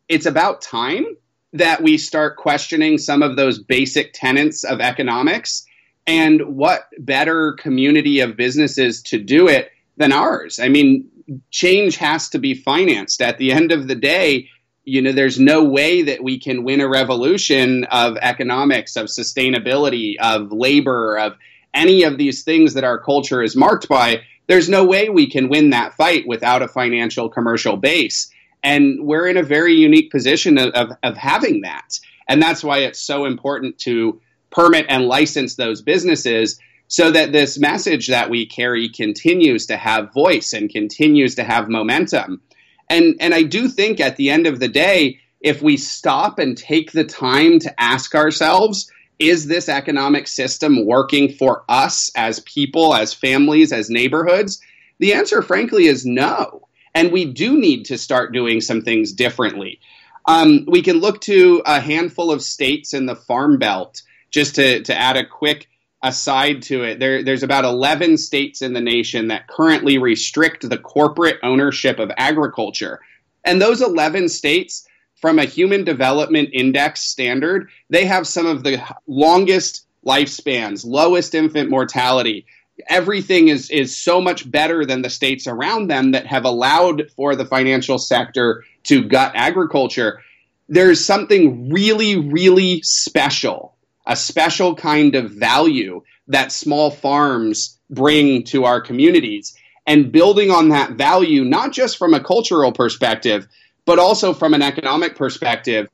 it's 0.09 0.27
about 0.27 0.63
time 0.63 1.05
that 1.53 1.83
we 1.83 1.99
start 1.99 2.37
questioning 2.37 2.97
some 2.97 3.23
of 3.23 3.37
those 3.37 3.59
basic 3.59 4.13
tenets 4.13 4.65
of 4.65 4.81
economics. 4.81 5.67
And 6.07 6.57
what 6.57 6.89
better 6.99 7.53
community 7.53 8.21
of 8.21 8.37
businesses 8.37 9.03
to 9.05 9.19
do 9.19 9.49
it 9.49 9.71
than 9.97 10.13
ours? 10.13 10.59
I 10.59 10.69
mean, 10.69 11.09
change 11.51 11.97
has 11.97 12.29
to 12.31 12.39
be 12.39 12.55
financed. 12.55 13.21
At 13.23 13.39
the 13.39 13.53
end 13.53 13.73
of 13.73 13.89
the 13.89 13.95
day, 13.95 14.49
you 14.85 15.01
know, 15.01 15.13
there's 15.13 15.41
no 15.41 15.65
way 15.65 16.03
that 16.03 16.23
we 16.23 16.39
can 16.39 16.63
win 16.63 16.81
a 16.81 16.89
revolution 16.89 17.85
of 17.85 18.17
economics, 18.19 18.97
of 18.97 19.07
sustainability, 19.07 20.17
of 20.19 20.53
labor, 20.53 21.17
of 21.17 21.37
any 21.75 22.03
of 22.03 22.19
these 22.19 22.43
things 22.43 22.75
that 22.75 22.85
our 22.85 22.99
culture 22.99 23.43
is 23.43 23.57
marked 23.57 23.89
by, 23.89 24.23
there's 24.47 24.69
no 24.69 24.85
way 24.85 25.09
we 25.09 25.29
can 25.29 25.49
win 25.49 25.71
that 25.71 25.95
fight 25.95 26.27
without 26.27 26.63
a 26.63 26.69
financial 26.69 27.29
commercial 27.29 27.77
base. 27.77 28.31
And 28.63 29.01
we're 29.01 29.27
in 29.27 29.37
a 29.37 29.43
very 29.43 29.75
unique 29.75 30.11
position 30.11 30.59
of, 30.59 30.71
of, 30.75 30.97
of 31.03 31.17
having 31.17 31.63
that. 31.63 31.99
And 32.29 32.43
that's 32.43 32.65
why 32.65 32.79
it's 32.79 33.01
so 33.01 33.25
important 33.27 33.79
to 33.79 34.21
permit 34.51 34.87
and 34.89 35.05
license 35.07 35.57
those 35.57 35.83
businesses 35.83 36.59
so 36.89 37.11
that 37.11 37.33
this 37.33 37.59
message 37.59 38.09
that 38.09 38.31
we 38.31 38.47
carry 38.47 38.89
continues 38.89 39.67
to 39.67 39.77
have 39.77 40.13
voice 40.13 40.53
and 40.53 40.71
continues 40.71 41.35
to 41.35 41.45
have 41.45 41.69
momentum. 41.69 42.41
And 42.89 43.17
and 43.21 43.35
I 43.35 43.43
do 43.43 43.69
think 43.69 44.01
at 44.01 44.17
the 44.17 44.31
end 44.31 44.47
of 44.47 44.61
the 44.61 44.69
day, 44.69 45.19
if 45.41 45.63
we 45.63 45.77
stop 45.77 46.39
and 46.39 46.57
take 46.57 46.93
the 46.93 47.05
time 47.05 47.59
to 47.61 47.81
ask 47.81 48.15
ourselves, 48.15 48.91
is 49.19 49.47
this 49.47 49.69
economic 49.69 50.27
system 50.27 50.87
working 50.87 51.33
for 51.33 51.65
us 51.69 52.11
as 52.17 52.41
people, 52.41 52.95
as 52.95 53.15
families, 53.15 53.73
as 53.73 53.91
neighborhoods? 53.91 54.61
The 54.99 55.15
answer, 55.15 55.43
frankly, 55.43 55.87
is 55.87 56.05
no. 56.05 56.69
And 56.95 57.13
we 57.13 57.25
do 57.25 57.59
need 57.59 57.85
to 57.87 57.99
start 57.99 58.33
doing 58.33 58.61
some 58.61 58.83
things 58.83 59.13
differently. 59.13 59.81
Um, 60.27 60.65
we 60.67 60.83
can 60.83 60.99
look 60.99 61.21
to 61.23 61.63
a 61.67 61.81
handful 61.81 62.31
of 62.31 62.43
states 62.43 62.95
in 62.95 63.07
the 63.07 63.17
Farm 63.17 63.59
Belt, 63.59 64.03
just 64.31 64.55
to, 64.57 64.83
to 64.83 64.97
add 64.97 65.17
a 65.17 65.27
quick 65.27 65.69
aside 66.03 66.63
to 66.63 66.83
it. 66.85 66.99
There, 67.01 67.23
there's 67.23 67.43
about 67.43 67.65
11 67.65 68.19
states 68.19 68.63
in 68.63 68.75
the 68.75 68.81
nation 68.81 69.29
that 69.29 69.49
currently 69.49 69.99
restrict 69.99 70.69
the 70.69 70.79
corporate 70.79 71.39
ownership 71.43 71.99
of 71.99 72.13
agriculture. 72.17 73.01
And 73.45 73.61
those 73.61 73.83
11 73.83 74.29
states 74.29 74.87
from 75.25 75.39
a 75.39 75.47
human 75.47 75.85
development 75.85 76.51
index 76.53 77.01
standard, 77.01 77.71
they 77.89 78.05
have 78.05 78.27
some 78.27 78.45
of 78.45 78.63
the 78.63 78.79
longest 79.07 79.87
lifespans, 80.07 80.85
lowest 80.85 81.35
infant 81.35 81.71
mortality. 81.71 82.45
Everything 82.91 83.49
is, 83.49 83.71
is 83.71 83.97
so 83.97 84.21
much 84.21 84.51
better 84.51 84.85
than 84.85 85.01
the 85.01 85.09
states 85.09 85.47
around 85.47 85.89
them 85.89 86.13
that 86.13 86.27
have 86.27 86.45
allowed 86.45 87.11
for 87.17 87.35
the 87.35 87.47
financial 87.47 87.97
sector 87.97 88.65
to 88.83 89.09
gut 89.09 89.33
agriculture. 89.35 90.21
There's 90.69 91.03
something 91.03 91.71
really, 91.71 92.19
really 92.19 92.83
special, 92.83 93.79
a 94.07 94.17
special 94.17 94.75
kind 94.75 95.15
of 95.15 95.31
value 95.31 96.03
that 96.29 96.53
small 96.53 96.91
farms 96.91 97.79
bring 97.89 98.45
to 98.45 98.67
our 98.67 98.83
communities. 98.83 99.57
And 99.87 100.13
building 100.13 100.51
on 100.51 100.69
that 100.69 100.93
value, 100.99 101.45
not 101.45 101.73
just 101.73 101.97
from 101.97 102.13
a 102.13 102.23
cultural 102.23 102.73
perspective, 102.73 103.49
but 103.87 103.99
also 103.99 104.33
from 104.33 104.55
an 104.55 104.63
economic 104.63 105.17
perspective, 105.17 105.89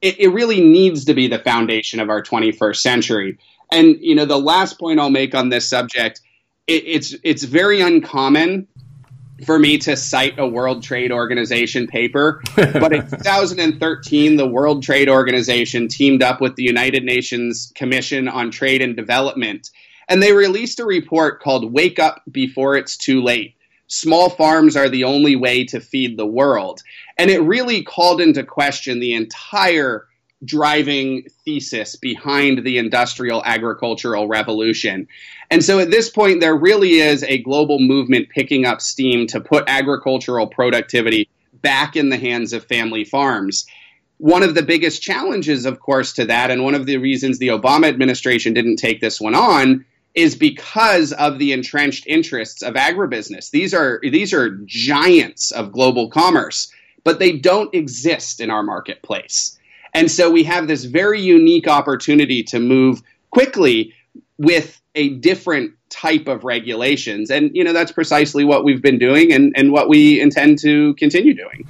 it, 0.00 0.18
it 0.18 0.28
really 0.28 0.60
needs 0.60 1.04
to 1.06 1.14
be 1.14 1.28
the 1.28 1.38
foundation 1.38 2.00
of 2.00 2.10
our 2.10 2.22
21st 2.22 2.76
century. 2.76 3.38
And 3.70 3.96
you 4.00 4.14
know, 4.14 4.24
the 4.24 4.38
last 4.38 4.78
point 4.78 5.00
I'll 5.00 5.10
make 5.10 5.34
on 5.34 5.48
this 5.48 5.68
subject, 5.68 6.20
it, 6.66 6.84
it's 6.86 7.14
it's 7.22 7.42
very 7.44 7.80
uncommon 7.80 8.68
for 9.46 9.58
me 9.58 9.76
to 9.76 9.96
cite 9.96 10.38
a 10.38 10.46
World 10.46 10.84
Trade 10.84 11.10
Organization 11.10 11.88
paper, 11.88 12.40
but 12.54 12.92
in 12.92 13.02
2013, 13.10 14.36
the 14.36 14.46
World 14.46 14.84
Trade 14.84 15.08
Organization 15.08 15.88
teamed 15.88 16.22
up 16.22 16.40
with 16.40 16.54
the 16.54 16.62
United 16.62 17.02
Nations 17.02 17.72
Commission 17.74 18.28
on 18.28 18.52
Trade 18.52 18.82
and 18.82 18.94
Development, 18.94 19.68
and 20.08 20.22
they 20.22 20.32
released 20.32 20.78
a 20.78 20.84
report 20.84 21.40
called 21.40 21.72
"Wake 21.72 21.98
Up 21.98 22.22
Before 22.30 22.76
It's 22.76 22.96
Too 22.96 23.22
Late." 23.22 23.56
small 23.92 24.30
farms 24.30 24.74
are 24.74 24.88
the 24.88 25.04
only 25.04 25.36
way 25.36 25.64
to 25.64 25.80
feed 25.80 26.16
the 26.16 26.26
world. 26.26 26.82
And 27.18 27.30
it 27.30 27.40
really 27.40 27.82
called 27.82 28.20
into 28.20 28.44
question 28.44 29.00
the 29.00 29.14
entire 29.14 30.06
driving 30.44 31.24
thesis 31.44 31.96
behind 31.96 32.64
the 32.64 32.78
industrial 32.78 33.42
agricultural 33.44 34.26
revolution. 34.26 35.06
And 35.50 35.64
so 35.64 35.78
at 35.78 35.90
this 35.90 36.10
point, 36.10 36.40
there 36.40 36.56
really 36.56 36.94
is 36.94 37.22
a 37.22 37.38
global 37.42 37.78
movement 37.78 38.28
picking 38.30 38.66
up 38.66 38.80
steam 38.80 39.26
to 39.28 39.40
put 39.40 39.64
agricultural 39.68 40.48
productivity 40.48 41.28
back 41.52 41.94
in 41.94 42.08
the 42.08 42.18
hands 42.18 42.52
of 42.52 42.64
family 42.64 43.04
farms. 43.04 43.66
One 44.18 44.42
of 44.42 44.54
the 44.54 44.62
biggest 44.62 45.02
challenges, 45.02 45.64
of 45.64 45.80
course, 45.80 46.12
to 46.14 46.24
that, 46.26 46.50
and 46.50 46.64
one 46.64 46.74
of 46.74 46.86
the 46.86 46.96
reasons 46.96 47.38
the 47.38 47.48
Obama 47.48 47.88
administration 47.88 48.54
didn't 48.54 48.76
take 48.76 49.00
this 49.00 49.20
one 49.20 49.34
on, 49.34 49.84
is 50.14 50.36
because 50.36 51.12
of 51.12 51.38
the 51.38 51.52
entrenched 51.52 52.06
interests 52.06 52.62
of 52.62 52.74
agribusiness. 52.74 53.50
These 53.50 53.74
are 53.74 54.00
these 54.02 54.32
are 54.32 54.58
giants 54.66 55.50
of 55.50 55.72
global 55.72 56.10
commerce, 56.10 56.70
but 57.04 57.18
they 57.18 57.32
don't 57.32 57.74
exist 57.74 58.40
in 58.40 58.50
our 58.50 58.62
marketplace. 58.62 59.58
And 59.94 60.10
so 60.10 60.30
we 60.30 60.44
have 60.44 60.68
this 60.68 60.84
very 60.84 61.20
unique 61.20 61.68
opportunity 61.68 62.42
to 62.44 62.58
move 62.58 63.02
quickly 63.30 63.94
with 64.38 64.80
a 64.94 65.10
different 65.10 65.72
type 65.90 66.26
of 66.26 66.44
regulations. 66.44 67.30
And 67.30 67.50
you 67.54 67.62
know 67.64 67.72
that's 67.72 67.92
precisely 67.92 68.44
what 68.44 68.64
we've 68.64 68.82
been 68.82 68.98
doing 68.98 69.32
and, 69.32 69.52
and 69.56 69.72
what 69.72 69.88
we 69.88 70.20
intend 70.20 70.58
to 70.60 70.94
continue 70.94 71.34
doing. 71.34 71.66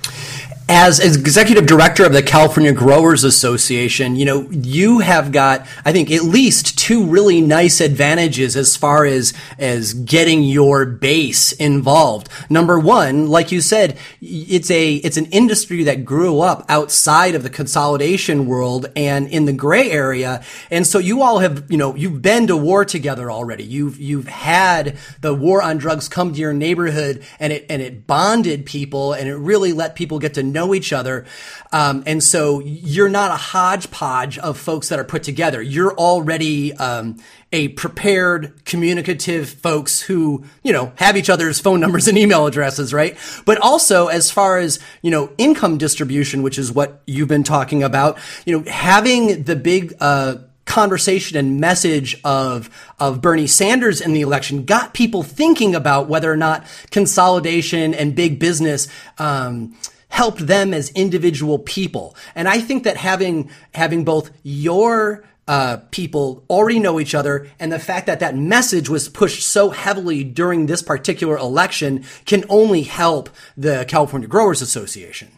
As, 0.68 1.00
executive 1.00 1.66
director 1.66 2.04
of 2.04 2.12
the 2.12 2.22
California 2.22 2.72
Growers 2.72 3.24
Association, 3.24 4.16
you 4.16 4.24
know, 4.24 4.48
you 4.50 5.00
have 5.00 5.32
got, 5.32 5.66
I 5.84 5.92
think, 5.92 6.10
at 6.10 6.22
least 6.22 6.78
two 6.78 7.04
really 7.04 7.40
nice 7.40 7.80
advantages 7.80 8.56
as 8.56 8.76
far 8.76 9.04
as, 9.04 9.32
as 9.58 9.94
getting 9.94 10.42
your 10.42 10.86
base 10.86 11.52
involved. 11.52 12.28
Number 12.48 12.78
one, 12.78 13.28
like 13.28 13.52
you 13.52 13.60
said, 13.60 13.98
it's 14.20 14.70
a, 14.70 14.94
it's 14.96 15.16
an 15.16 15.26
industry 15.26 15.84
that 15.84 16.04
grew 16.04 16.40
up 16.40 16.64
outside 16.68 17.34
of 17.34 17.42
the 17.42 17.50
consolidation 17.50 18.46
world 18.46 18.86
and 18.96 19.28
in 19.28 19.44
the 19.46 19.52
gray 19.52 19.90
area. 19.90 20.42
And 20.70 20.86
so 20.86 20.98
you 20.98 21.22
all 21.22 21.40
have, 21.40 21.70
you 21.70 21.76
know, 21.76 21.94
you've 21.94 22.22
been 22.22 22.46
to 22.46 22.56
war 22.56 22.84
together 22.84 23.30
already. 23.30 23.64
You've, 23.64 23.98
you've 24.00 24.28
had 24.28 24.96
the 25.20 25.34
war 25.34 25.62
on 25.62 25.78
drugs 25.78 26.08
come 26.08 26.32
to 26.32 26.38
your 26.38 26.52
neighborhood 26.52 27.24
and 27.40 27.52
it, 27.52 27.66
and 27.68 27.82
it 27.82 28.06
bonded 28.06 28.66
people 28.66 29.12
and 29.12 29.28
it 29.28 29.36
really 29.36 29.72
let 29.72 29.94
people 29.94 30.18
get 30.18 30.34
to 30.34 30.51
know 30.52 30.74
each 30.74 30.92
other. 30.92 31.24
Um, 31.72 32.02
and 32.06 32.22
so 32.22 32.60
you're 32.60 33.08
not 33.08 33.30
a 33.30 33.36
hodgepodge 33.36 34.38
of 34.38 34.58
folks 34.58 34.88
that 34.88 34.98
are 34.98 35.04
put 35.04 35.22
together. 35.22 35.62
You're 35.62 35.94
already 35.94 36.74
um, 36.74 37.18
a 37.52 37.68
prepared, 37.68 38.64
communicative 38.64 39.48
folks 39.48 40.00
who, 40.00 40.44
you 40.62 40.72
know, 40.72 40.92
have 40.96 41.16
each 41.16 41.30
other's 41.30 41.60
phone 41.60 41.80
numbers 41.80 42.08
and 42.08 42.16
email 42.16 42.46
addresses, 42.46 42.92
right? 42.92 43.16
But 43.44 43.58
also, 43.58 44.08
as 44.08 44.30
far 44.30 44.58
as, 44.58 44.78
you 45.02 45.10
know, 45.10 45.30
income 45.38 45.78
distribution, 45.78 46.42
which 46.42 46.58
is 46.58 46.72
what 46.72 47.02
you've 47.06 47.28
been 47.28 47.44
talking 47.44 47.82
about, 47.82 48.18
you 48.46 48.58
know, 48.58 48.70
having 48.70 49.44
the 49.44 49.56
big, 49.56 49.94
uh, 50.00 50.36
conversation 50.64 51.36
and 51.36 51.60
message 51.60 52.16
of 52.24 52.70
of 52.98 53.20
Bernie 53.20 53.46
Sanders 53.46 54.00
in 54.00 54.12
the 54.12 54.20
election 54.20 54.64
got 54.64 54.94
people 54.94 55.22
thinking 55.22 55.74
about 55.74 56.08
whether 56.08 56.32
or 56.32 56.36
not 56.36 56.64
consolidation 56.90 57.92
and 57.92 58.14
big 58.14 58.38
business 58.38 58.88
um, 59.18 59.76
helped 60.12 60.46
them 60.46 60.74
as 60.74 60.90
individual 60.90 61.58
people. 61.58 62.14
And 62.34 62.46
I 62.46 62.60
think 62.60 62.84
that 62.84 62.98
having 62.98 63.50
having 63.74 64.04
both 64.04 64.30
your 64.42 65.24
uh, 65.48 65.78
people 65.90 66.44
already 66.50 66.78
know 66.78 67.00
each 67.00 67.14
other, 67.14 67.48
and 67.58 67.72
the 67.72 67.78
fact 67.78 68.06
that 68.06 68.20
that 68.20 68.36
message 68.36 68.88
was 68.90 69.08
pushed 69.08 69.42
so 69.42 69.70
heavily 69.70 70.22
during 70.22 70.66
this 70.66 70.82
particular 70.82 71.36
election 71.36 72.04
can 72.26 72.44
only 72.50 72.82
help 72.82 73.30
the 73.56 73.86
California 73.88 74.28
Growers 74.28 74.60
Association. 74.60 75.28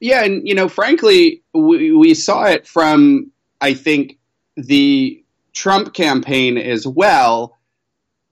Yeah, 0.00 0.24
and 0.24 0.46
you 0.46 0.54
know, 0.54 0.68
frankly, 0.68 1.42
we, 1.52 1.90
we 1.92 2.14
saw 2.14 2.44
it 2.44 2.68
from 2.68 3.32
I 3.60 3.74
think 3.74 4.16
the 4.56 5.22
Trump 5.54 5.92
campaign 5.92 6.56
as 6.56 6.86
well 6.86 7.57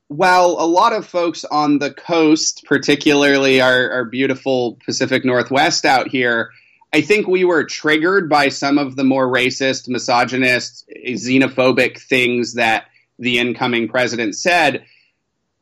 while 0.08 0.56
a 0.58 0.66
lot 0.66 0.92
of 0.92 1.06
folks 1.06 1.44
on 1.44 1.78
the 1.78 1.92
coast, 1.92 2.64
particularly 2.66 3.60
our, 3.60 3.90
our, 3.90 4.04
beautiful 4.04 4.78
Pacific 4.84 5.24
Northwest 5.24 5.84
out 5.84 6.08
here, 6.08 6.50
I 6.92 7.00
think 7.00 7.26
we 7.26 7.44
were 7.44 7.64
triggered 7.64 8.28
by 8.28 8.48
some 8.48 8.78
of 8.78 8.96
the 8.96 9.04
more 9.04 9.26
racist, 9.26 9.88
misogynist, 9.88 10.88
xenophobic 11.06 12.00
things 12.00 12.54
that 12.54 12.86
the 13.18 13.38
incoming 13.38 13.88
president 13.88 14.36
said. 14.36 14.84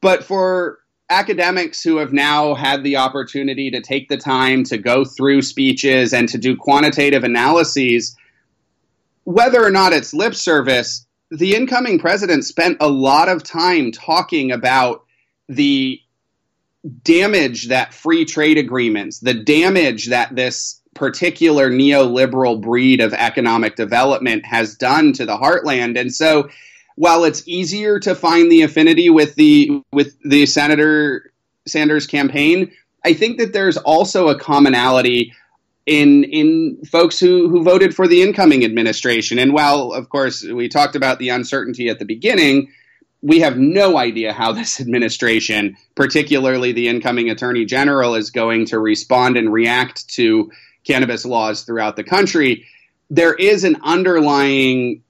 But 0.01 0.25
for 0.25 0.81
academics 1.09 1.83
who 1.83 1.97
have 1.97 2.13
now 2.13 2.55
had 2.55 2.85
the 2.85 2.97
opportunity 2.97 3.71
to 3.71 3.81
take 3.81 4.09
the 4.09 4.17
time 4.17 4.65
to 4.65 4.79
go 4.79 5.05
through 5.05 5.43
speeches 5.43 6.13
and 6.13 6.29
to 6.29 6.39
do 6.39 6.57
quantitative 6.57 7.25
analyses, 7.25 8.17
whether 9.25 9.65
or 9.65 9.71
not 9.71 9.93
it's 9.93 10.13
lip 10.13 10.35
service, 10.35 11.07
the 11.35 11.55
incoming 11.55 11.99
president 11.99 12.45
spent 12.45 12.79
a 12.81 12.89
lot 12.89 13.29
of 13.29 13.43
time 13.43 13.93
talking 13.93 14.53
about 14.53 15.05
the 15.49 16.01
damage 17.03 17.69
that 17.69 17.95
free 17.95 18.25
trade 18.25 18.59
agreements, 18.59 19.21
the 19.21 19.35
damage 19.35 20.09
that 20.09 20.35
this 20.35 20.81
particular 20.95 21.71
neoliberal 21.71 22.61
breed 22.61 23.01
of 23.01 23.13
economic 23.13 23.75
development 23.75 24.45
has 24.47 24.77
done 24.77 25.13
to 25.13 25.27
the 25.27 25.37
heartland. 25.37 25.99
And 25.99 26.15
so 26.15 26.51
while 26.97 27.25
it's 27.25 27.47
easier 27.49 27.99
to 28.01 28.15
find 28.15 28.51
the 28.51 28.63
affinity 28.63 29.11
with 29.11 29.35
the 29.35 29.83
with 29.93 30.17
the 30.23 30.47
Senator 30.47 31.33
Sanders 31.67 32.07
campaign, 32.07 32.71
I 33.05 33.15
think 33.15 33.39
that 33.39 33.53
there's 33.53 33.77
also 33.77 34.29
a 34.29 34.39
commonality 34.39 35.33
in 35.87 36.25
in 36.25 36.79
folks 36.85 37.19
who 37.19 37.49
who 37.49 37.63
voted 37.63 37.95
for 37.95 38.09
the 38.09 38.23
incoming 38.23 38.65
administration. 38.65 39.39
And 39.39 39.53
while 39.53 39.93
of 39.93 40.09
course 40.09 40.43
we 40.43 40.69
talked 40.69 40.97
about 40.97 41.19
the 41.19 41.29
uncertainty 41.29 41.89
at 41.89 41.99
the 41.99 42.05
beginning, 42.05 42.73
we 43.21 43.41
have 43.41 43.59
no 43.59 43.99
idea 43.99 44.33
how 44.33 44.53
this 44.53 44.81
administration, 44.81 45.77
particularly 45.95 46.73
the 46.73 46.89
incoming 46.89 47.31
attorney 47.31 47.65
general, 47.65 48.15
is 48.15 48.31
going 48.31 48.67
to 48.67 48.79
respond 48.79 49.37
and 49.37 49.53
react 49.53 50.09
to 50.11 50.51
cannabis 50.85 51.25
laws 51.25 51.63
throughout 51.63 51.97
the 51.97 52.05
country. 52.05 52.67
There 53.11 53.35
is 53.35 53.65
an 53.65 53.77
underlying 53.83 55.03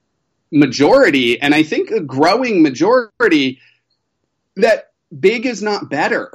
majority, 0.51 1.39
and 1.41 1.55
I 1.55 1.63
think 1.63 1.91
a 1.91 2.01
growing 2.01 2.61
majority, 2.61 3.59
that 4.55 4.91
big 5.17 5.45
is 5.45 5.61
not 5.61 5.89
better. 5.89 6.31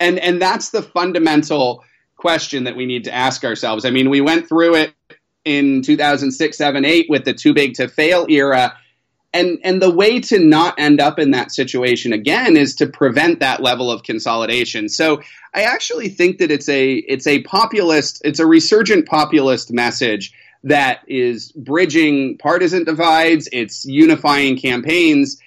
And 0.00 0.18
and 0.18 0.40
that's 0.40 0.70
the 0.70 0.82
fundamental 0.82 1.84
question 2.24 2.64
that 2.64 2.74
we 2.74 2.86
need 2.86 3.04
to 3.04 3.12
ask 3.12 3.44
ourselves. 3.44 3.84
I 3.84 3.90
mean, 3.90 4.08
we 4.08 4.22
went 4.22 4.48
through 4.48 4.76
it 4.76 4.94
in 5.44 5.82
2006, 5.82 6.56
7, 6.56 6.82
8 6.82 7.06
with 7.10 7.26
the 7.26 7.34
too 7.34 7.52
big 7.52 7.74
to 7.74 7.86
fail 7.86 8.24
era. 8.30 8.74
And, 9.34 9.58
and 9.62 9.82
the 9.82 9.90
way 9.90 10.20
to 10.20 10.38
not 10.38 10.74
end 10.78 11.02
up 11.02 11.18
in 11.18 11.32
that 11.32 11.52
situation 11.52 12.14
again 12.14 12.56
is 12.56 12.76
to 12.76 12.86
prevent 12.86 13.40
that 13.40 13.60
level 13.60 13.90
of 13.90 14.04
consolidation. 14.04 14.88
So 14.88 15.20
I 15.52 15.64
actually 15.64 16.08
think 16.08 16.38
that 16.38 16.50
it's 16.50 16.66
a 16.70 16.94
it's 16.94 17.26
a 17.26 17.42
populist, 17.42 18.22
it's 18.24 18.38
a 18.38 18.46
resurgent 18.46 19.06
populist 19.06 19.70
message 19.70 20.32
that 20.62 21.00
is 21.06 21.52
bridging 21.52 22.38
partisan 22.38 22.84
divides, 22.84 23.50
it's 23.52 23.84
unifying 23.84 24.56
campaigns. 24.56 25.38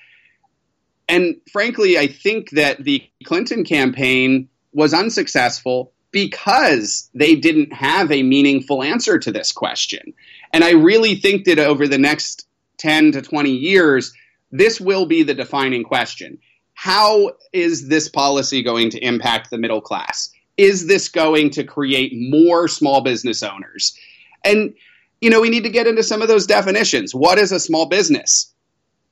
And 1.09 1.37
frankly, 1.51 1.97
I 1.97 2.05
think 2.05 2.51
that 2.51 2.83
the 2.83 3.03
Clinton 3.25 3.63
campaign 3.63 4.47
was 4.73 4.93
unsuccessful 4.93 5.91
because 6.11 7.09
they 7.13 7.35
didn't 7.35 7.73
have 7.73 8.11
a 8.11 8.23
meaningful 8.23 8.83
answer 8.83 9.19
to 9.19 9.31
this 9.31 9.51
question. 9.51 10.13
And 10.53 10.63
I 10.63 10.71
really 10.71 11.15
think 11.15 11.45
that 11.45 11.59
over 11.59 11.87
the 11.87 11.97
next 11.97 12.47
10 12.77 13.11
to 13.13 13.21
20 13.21 13.51
years, 13.51 14.13
this 14.51 14.79
will 14.79 15.05
be 15.05 15.23
the 15.23 15.33
defining 15.33 15.83
question. 15.83 16.39
How 16.73 17.31
is 17.51 17.87
this 17.87 18.07
policy 18.07 18.63
going 18.63 18.91
to 18.91 18.99
impact 18.99 19.49
the 19.49 19.57
middle 19.57 19.81
class? 19.81 20.29
Is 20.57 20.87
this 20.87 21.09
going 21.09 21.51
to 21.51 21.63
create 21.63 22.13
more 22.15 22.67
small 22.67 23.01
business 23.01 23.43
owners? 23.43 23.97
And, 24.43 24.73
you 25.19 25.29
know, 25.29 25.41
we 25.41 25.49
need 25.49 25.63
to 25.63 25.69
get 25.69 25.87
into 25.87 26.03
some 26.03 26.21
of 26.21 26.27
those 26.27 26.47
definitions. 26.47 27.13
What 27.13 27.37
is 27.37 27.51
a 27.51 27.59
small 27.59 27.87
business? 27.87 28.53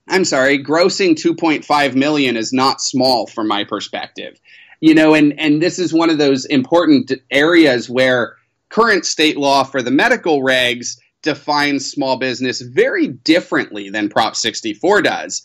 I'm 0.07 0.25
sorry, 0.25 0.63
grossing 0.63 1.15
2.5 1.15 1.95
million 1.95 2.37
is 2.37 2.53
not 2.53 2.81
small 2.81 3.25
from 3.25 3.47
my 3.47 3.63
perspective 3.63 4.39
you 4.81 4.93
know, 4.93 5.13
and 5.13 5.37
and 5.39 5.61
this 5.61 5.79
is 5.79 5.93
one 5.93 6.09
of 6.09 6.17
those 6.17 6.45
important 6.45 7.11
areas 7.31 7.89
where 7.89 8.35
current 8.69 9.05
state 9.05 9.37
law 9.37 9.63
for 9.63 9.81
the 9.81 9.91
medical 9.91 10.41
regs 10.41 10.97
defines 11.21 11.89
small 11.89 12.17
business 12.17 12.61
very 12.61 13.07
differently 13.07 13.89
than 13.89 14.09
Prop 14.09 14.35
64 14.35 15.01
does. 15.01 15.43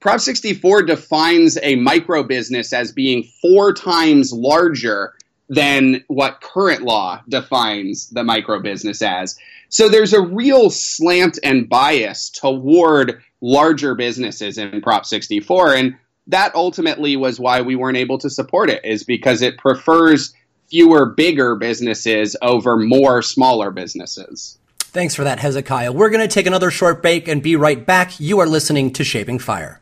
Prop 0.00 0.20
64 0.20 0.84
defines 0.84 1.58
a 1.62 1.76
micro 1.76 2.22
business 2.22 2.72
as 2.72 2.90
being 2.90 3.22
four 3.42 3.74
times 3.74 4.32
larger 4.32 5.12
than 5.50 6.02
what 6.06 6.40
current 6.40 6.82
law 6.82 7.20
defines 7.28 8.08
the 8.10 8.24
micro 8.24 8.60
business 8.60 9.02
as. 9.02 9.36
So 9.68 9.88
there's 9.88 10.14
a 10.14 10.22
real 10.22 10.70
slant 10.70 11.38
and 11.44 11.68
bias 11.68 12.30
toward 12.30 13.20
larger 13.40 13.94
businesses 13.94 14.58
in 14.58 14.80
Prop 14.80 15.04
64. 15.04 15.74
And 15.74 15.96
that 16.30 16.54
ultimately 16.54 17.16
was 17.16 17.40
why 17.40 17.60
we 17.60 17.76
weren't 17.76 17.96
able 17.96 18.18
to 18.18 18.30
support 18.30 18.70
it 18.70 18.84
is 18.84 19.04
because 19.04 19.42
it 19.42 19.58
prefers 19.58 20.32
fewer 20.68 21.06
bigger 21.06 21.56
businesses 21.56 22.36
over 22.42 22.76
more 22.76 23.22
smaller 23.22 23.70
businesses. 23.70 24.58
Thanks 24.78 25.14
for 25.14 25.24
that, 25.24 25.40
Hezekiah. 25.40 25.92
We're 25.92 26.10
going 26.10 26.26
to 26.26 26.32
take 26.32 26.46
another 26.46 26.70
short 26.70 27.02
break 27.02 27.28
and 27.28 27.42
be 27.42 27.56
right 27.56 27.84
back. 27.84 28.18
You 28.18 28.38
are 28.40 28.46
listening 28.46 28.92
to 28.94 29.04
Shaping 29.04 29.38
Fire. 29.38 29.80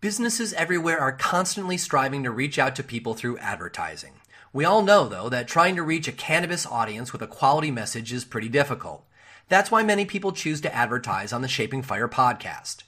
Businesses 0.00 0.52
everywhere 0.54 0.98
are 0.98 1.12
constantly 1.12 1.76
striving 1.76 2.22
to 2.22 2.30
reach 2.30 2.58
out 2.58 2.74
to 2.76 2.82
people 2.82 3.14
through 3.14 3.38
advertising. 3.38 4.14
We 4.52 4.64
all 4.64 4.82
know, 4.82 5.08
though, 5.08 5.28
that 5.28 5.46
trying 5.46 5.76
to 5.76 5.82
reach 5.82 6.08
a 6.08 6.12
cannabis 6.12 6.66
audience 6.66 7.12
with 7.12 7.22
a 7.22 7.26
quality 7.26 7.70
message 7.70 8.12
is 8.12 8.24
pretty 8.24 8.48
difficult. 8.48 9.04
That's 9.50 9.68
why 9.68 9.82
many 9.82 10.04
people 10.04 10.30
choose 10.30 10.60
to 10.60 10.72
advertise 10.72 11.32
on 11.32 11.42
the 11.42 11.48
Shaping 11.48 11.82
Fire 11.82 12.06
podcast. 12.06 12.84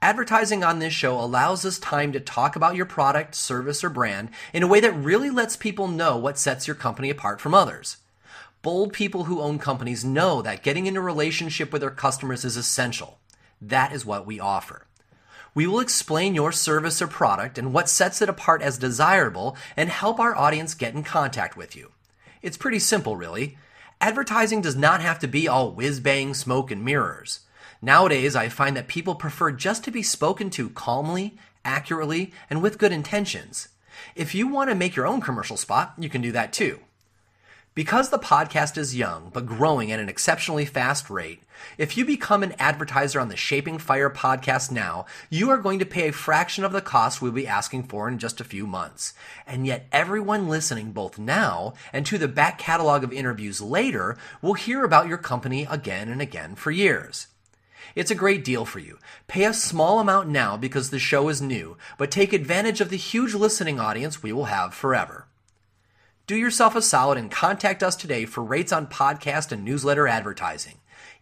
Advertising 0.00 0.64
on 0.64 0.78
this 0.78 0.94
show 0.94 1.20
allows 1.20 1.66
us 1.66 1.78
time 1.78 2.10
to 2.12 2.20
talk 2.20 2.56
about 2.56 2.74
your 2.74 2.86
product, 2.86 3.34
service, 3.34 3.84
or 3.84 3.90
brand 3.90 4.30
in 4.54 4.62
a 4.62 4.66
way 4.66 4.80
that 4.80 4.96
really 4.96 5.28
lets 5.28 5.56
people 5.56 5.88
know 5.88 6.16
what 6.16 6.38
sets 6.38 6.66
your 6.66 6.74
company 6.74 7.10
apart 7.10 7.38
from 7.38 7.52
others. 7.52 7.98
Bold 8.62 8.94
people 8.94 9.24
who 9.24 9.42
own 9.42 9.58
companies 9.58 10.02
know 10.02 10.40
that 10.40 10.62
getting 10.62 10.86
into 10.86 11.02
relationship 11.02 11.70
with 11.70 11.82
their 11.82 11.90
customers 11.90 12.46
is 12.46 12.56
essential. 12.56 13.18
That 13.60 13.92
is 13.92 14.06
what 14.06 14.24
we 14.24 14.40
offer. 14.40 14.86
We 15.54 15.66
will 15.66 15.80
explain 15.80 16.34
your 16.34 16.50
service 16.50 17.02
or 17.02 17.08
product 17.08 17.58
and 17.58 17.74
what 17.74 17.90
sets 17.90 18.22
it 18.22 18.28
apart 18.30 18.62
as 18.62 18.78
desirable 18.78 19.54
and 19.76 19.90
help 19.90 20.18
our 20.18 20.34
audience 20.34 20.72
get 20.72 20.94
in 20.94 21.02
contact 21.02 21.58
with 21.58 21.76
you. 21.76 21.90
It's 22.40 22.56
pretty 22.56 22.78
simple, 22.78 23.16
really. 23.18 23.58
Advertising 24.02 24.62
does 24.62 24.76
not 24.76 25.02
have 25.02 25.18
to 25.18 25.28
be 25.28 25.46
all 25.46 25.72
whiz 25.72 26.00
bang, 26.00 26.32
smoke, 26.32 26.70
and 26.70 26.82
mirrors. 26.82 27.40
Nowadays, 27.82 28.34
I 28.34 28.48
find 28.48 28.74
that 28.74 28.88
people 28.88 29.14
prefer 29.14 29.52
just 29.52 29.84
to 29.84 29.90
be 29.90 30.02
spoken 30.02 30.48
to 30.50 30.70
calmly, 30.70 31.36
accurately, 31.66 32.32
and 32.48 32.62
with 32.62 32.78
good 32.78 32.92
intentions. 32.92 33.68
If 34.14 34.34
you 34.34 34.48
want 34.48 34.70
to 34.70 34.74
make 34.74 34.96
your 34.96 35.06
own 35.06 35.20
commercial 35.20 35.58
spot, 35.58 35.92
you 35.98 36.08
can 36.08 36.22
do 36.22 36.32
that 36.32 36.50
too. 36.50 36.80
Because 37.72 38.10
the 38.10 38.18
podcast 38.18 38.76
is 38.76 38.96
young 38.96 39.30
but 39.32 39.46
growing 39.46 39.92
at 39.92 40.00
an 40.00 40.08
exceptionally 40.08 40.64
fast 40.64 41.08
rate, 41.08 41.44
if 41.78 41.96
you 41.96 42.04
become 42.04 42.42
an 42.42 42.56
advertiser 42.58 43.20
on 43.20 43.28
the 43.28 43.36
Shaping 43.36 43.78
Fire 43.78 44.10
podcast 44.10 44.72
now, 44.72 45.06
you 45.28 45.50
are 45.50 45.56
going 45.56 45.78
to 45.78 45.86
pay 45.86 46.08
a 46.08 46.12
fraction 46.12 46.64
of 46.64 46.72
the 46.72 46.80
cost 46.80 47.22
we'll 47.22 47.30
be 47.30 47.46
asking 47.46 47.84
for 47.84 48.08
in 48.08 48.18
just 48.18 48.40
a 48.40 48.44
few 48.44 48.66
months. 48.66 49.14
And 49.46 49.68
yet, 49.68 49.86
everyone 49.92 50.48
listening 50.48 50.90
both 50.90 51.16
now 51.16 51.74
and 51.92 52.04
to 52.06 52.18
the 52.18 52.26
back 52.26 52.58
catalog 52.58 53.04
of 53.04 53.12
interviews 53.12 53.60
later 53.60 54.18
will 54.42 54.54
hear 54.54 54.82
about 54.82 55.06
your 55.06 55.18
company 55.18 55.64
again 55.70 56.08
and 56.08 56.20
again 56.20 56.56
for 56.56 56.72
years. 56.72 57.28
It's 57.94 58.10
a 58.10 58.16
great 58.16 58.44
deal 58.44 58.64
for 58.64 58.80
you. 58.80 58.98
Pay 59.28 59.44
a 59.44 59.54
small 59.54 60.00
amount 60.00 60.28
now 60.28 60.56
because 60.56 60.90
the 60.90 60.98
show 60.98 61.28
is 61.28 61.40
new, 61.40 61.76
but 61.98 62.10
take 62.10 62.32
advantage 62.32 62.80
of 62.80 62.90
the 62.90 62.96
huge 62.96 63.34
listening 63.34 63.78
audience 63.78 64.24
we 64.24 64.32
will 64.32 64.46
have 64.46 64.74
forever. 64.74 65.28
Do 66.30 66.36
yourself 66.36 66.76
a 66.76 66.80
solid 66.80 67.18
and 67.18 67.28
contact 67.28 67.82
us 67.82 67.96
today 67.96 68.24
for 68.24 68.44
rates 68.44 68.70
on 68.70 68.86
podcast 68.86 69.50
and 69.50 69.64
newsletter 69.64 70.06
advertising. 70.06 70.76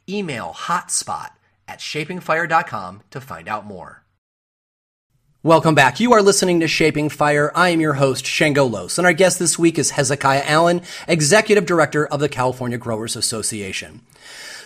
Email 0.07 0.53
hotspot 0.55 1.31
at 1.66 1.79
shapingfire.com 1.79 3.01
to 3.09 3.18
find 3.18 3.49
out 3.49 3.64
more. 3.64 4.05
Welcome 5.42 5.75
back. 5.75 5.99
You 5.99 6.12
are 6.12 6.21
listening 6.21 6.61
to 6.61 6.68
Shaping 6.68 7.09
Fire. 7.09 7.51
I 7.55 7.71
am 7.71 7.81
your 7.81 7.94
host, 7.94 8.27
Shango 8.27 8.66
Los, 8.66 8.99
and 8.99 9.07
our 9.07 9.14
guest 9.14 9.38
this 9.38 9.59
week 9.59 9.79
is 9.79 9.92
Hezekiah 9.92 10.42
Allen, 10.44 10.83
Executive 11.07 11.64
Director 11.64 12.07
of 12.07 12.21
the 12.21 12.29
California 12.29 12.77
Growers 12.77 13.16
Association. 13.16 14.03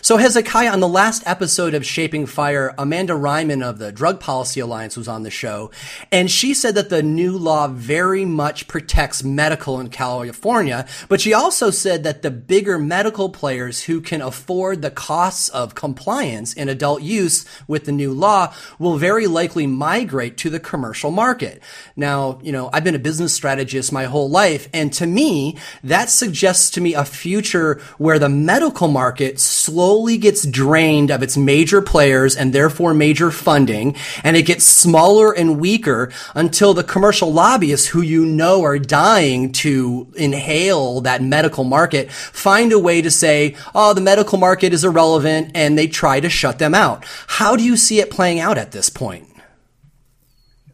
So, 0.04 0.16
Hezekiah, 0.16 0.72
on 0.72 0.80
the 0.80 0.88
last 0.88 1.22
episode 1.26 1.74
of 1.74 1.86
Shaping 1.86 2.26
Fire, 2.26 2.74
Amanda 2.76 3.12
Reiman 3.12 3.62
of 3.62 3.78
the 3.78 3.92
Drug 3.92 4.18
Policy 4.18 4.58
Alliance 4.58 4.96
was 4.96 5.06
on 5.06 5.22
the 5.22 5.30
show, 5.30 5.70
and 6.10 6.28
she 6.28 6.54
said 6.54 6.74
that 6.74 6.88
the 6.88 7.04
new 7.04 7.38
law 7.38 7.68
very 7.68 8.24
much 8.24 8.66
protects 8.66 9.22
medical 9.22 9.78
in 9.78 9.90
California, 9.90 10.88
but 11.08 11.20
she 11.20 11.32
also 11.32 11.70
said 11.70 12.02
that 12.02 12.22
the 12.22 12.32
bigger 12.32 12.80
medical 12.80 13.28
players 13.28 13.84
who 13.84 14.00
can 14.00 14.20
afford 14.20 14.82
the 14.82 14.90
costs 14.90 15.48
of 15.50 15.76
compliance 15.76 16.52
in 16.52 16.68
adult 16.68 17.02
use 17.02 17.44
with 17.68 17.84
the 17.84 17.92
new 17.92 18.12
law 18.12 18.52
will 18.80 18.96
very 18.96 19.28
likely 19.28 19.68
migrate 19.68 20.36
to 20.36 20.50
the 20.50 20.58
commercial 20.58 21.12
market. 21.12 21.62
Now, 21.94 22.40
you 22.42 22.50
know, 22.50 22.70
I've 22.72 22.82
been 22.82 22.96
a 22.96 22.98
business 22.98 23.34
strategist 23.34 23.92
my 23.92 24.06
whole 24.06 24.28
life, 24.28 24.68
and 24.74 24.92
to 24.94 25.06
me, 25.06 25.58
that 25.84 26.10
suggests 26.10 26.70
to 26.70 26.80
me 26.80 26.92
a 26.92 27.04
future 27.04 27.80
where 27.98 28.18
the 28.18 28.28
medical 28.28 28.88
market 28.88 29.38
slowly 29.38 29.91
slowly 29.92 30.16
gets 30.16 30.46
drained 30.46 31.10
of 31.10 31.22
its 31.22 31.36
major 31.36 31.82
players 31.82 32.34
and 32.34 32.54
therefore 32.54 32.94
major 32.94 33.30
funding, 33.30 33.94
and 34.24 34.38
it 34.38 34.46
gets 34.46 34.64
smaller 34.64 35.32
and 35.32 35.60
weaker 35.60 36.10
until 36.34 36.72
the 36.72 36.82
commercial 36.82 37.30
lobbyists 37.30 37.88
who 37.88 38.00
you 38.00 38.24
know 38.24 38.64
are 38.64 38.78
dying 38.78 39.52
to 39.52 40.10
inhale 40.16 41.02
that 41.02 41.20
medical 41.20 41.62
market 41.62 42.10
find 42.10 42.72
a 42.72 42.78
way 42.78 43.02
to 43.02 43.10
say, 43.10 43.54
oh, 43.74 43.92
the 43.92 44.00
medical 44.00 44.38
market 44.38 44.72
is 44.72 44.82
irrelevant, 44.82 45.50
and 45.54 45.76
they 45.76 45.86
try 45.86 46.20
to 46.20 46.30
shut 46.30 46.58
them 46.58 46.74
out. 46.74 47.04
How 47.26 47.54
do 47.54 47.62
you 47.62 47.76
see 47.76 48.00
it 48.00 48.10
playing 48.10 48.40
out 48.40 48.56
at 48.56 48.72
this 48.72 48.88
point? 48.88 49.28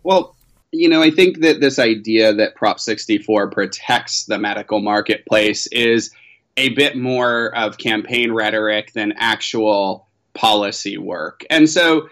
Well, 0.04 0.37
you 0.70 0.88
know, 0.88 1.02
I 1.02 1.11
think 1.11 1.40
that 1.40 1.61
this 1.61 1.81
idea 1.81 2.33
that 2.35 2.54
Prop 2.54 2.78
64 2.78 3.50
protects 3.50 4.26
the 4.26 4.38
medical 4.38 4.81
marketplace 4.81 5.66
is 5.72 6.12
a 6.59 6.71
bit 6.71 6.97
more 6.97 7.55
of 7.57 7.79
campaign 7.79 8.33
rhetoric 8.33 8.92
than 8.92 9.14
actual 9.16 10.09
policy 10.35 10.99
work. 10.99 11.44
And 11.49 11.71
so 11.71 12.09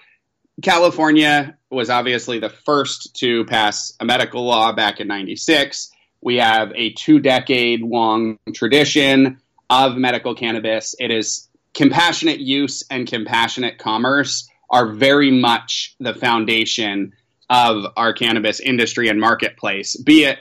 California 0.63 1.59
was 1.71 1.91
obviously 1.91 2.39
the 2.39 2.49
first 2.49 3.17
to 3.17 3.45
pass 3.47 3.93
a 4.01 4.05
medical 4.05 4.47
law 4.47 4.73
back 4.73 5.01
in 5.01 5.09
96. 5.09 5.91
We 6.23 6.37
have 6.37 6.73
a 6.75 6.93
two 6.93 7.19
decade 7.19 7.83
long 7.83 8.39
tradition 8.55 9.39
of 9.69 9.97
medical 9.97 10.35
cannabis. 10.35 10.95
It 10.99 11.11
is 11.11 11.49
compassionate 11.75 12.39
use 12.39 12.85
and 12.89 13.07
compassionate 13.07 13.79
commerce 13.79 14.49
are 14.71 14.93
very 14.93 15.31
much 15.31 15.97
the 15.99 16.15
foundation 16.15 17.13
of 17.51 17.85
our 17.97 18.13
cannabis 18.13 18.61
industry 18.61 19.09
and 19.09 19.21
marketplace, 19.21 19.97
be 19.97 20.25
it 20.25 20.39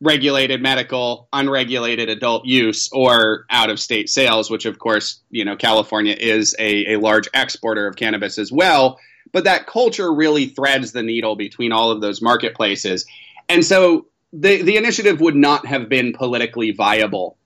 regulated 0.00 0.60
medical, 0.60 1.28
unregulated 1.32 2.08
adult 2.08 2.44
use, 2.44 2.90
or 2.92 3.46
out 3.50 3.70
of 3.70 3.80
state 3.80 4.10
sales, 4.10 4.50
which 4.50 4.66
of 4.66 4.78
course, 4.78 5.20
you 5.30 5.44
know, 5.44 5.56
California 5.56 6.14
is 6.18 6.54
a, 6.58 6.94
a 6.94 6.98
large 6.98 7.28
exporter 7.32 7.86
of 7.86 7.96
cannabis 7.96 8.38
as 8.38 8.52
well. 8.52 8.98
But 9.32 9.44
that 9.44 9.66
culture 9.66 10.12
really 10.12 10.46
threads 10.46 10.92
the 10.92 11.02
needle 11.02 11.34
between 11.34 11.72
all 11.72 11.90
of 11.90 12.00
those 12.00 12.22
marketplaces. 12.22 13.06
And 13.48 13.64
so 13.64 14.06
the, 14.32 14.62
the 14.62 14.76
initiative 14.76 15.20
would 15.20 15.36
not 15.36 15.66
have 15.66 15.88
been 15.88 16.12
politically 16.12 16.72
viable 16.72 17.36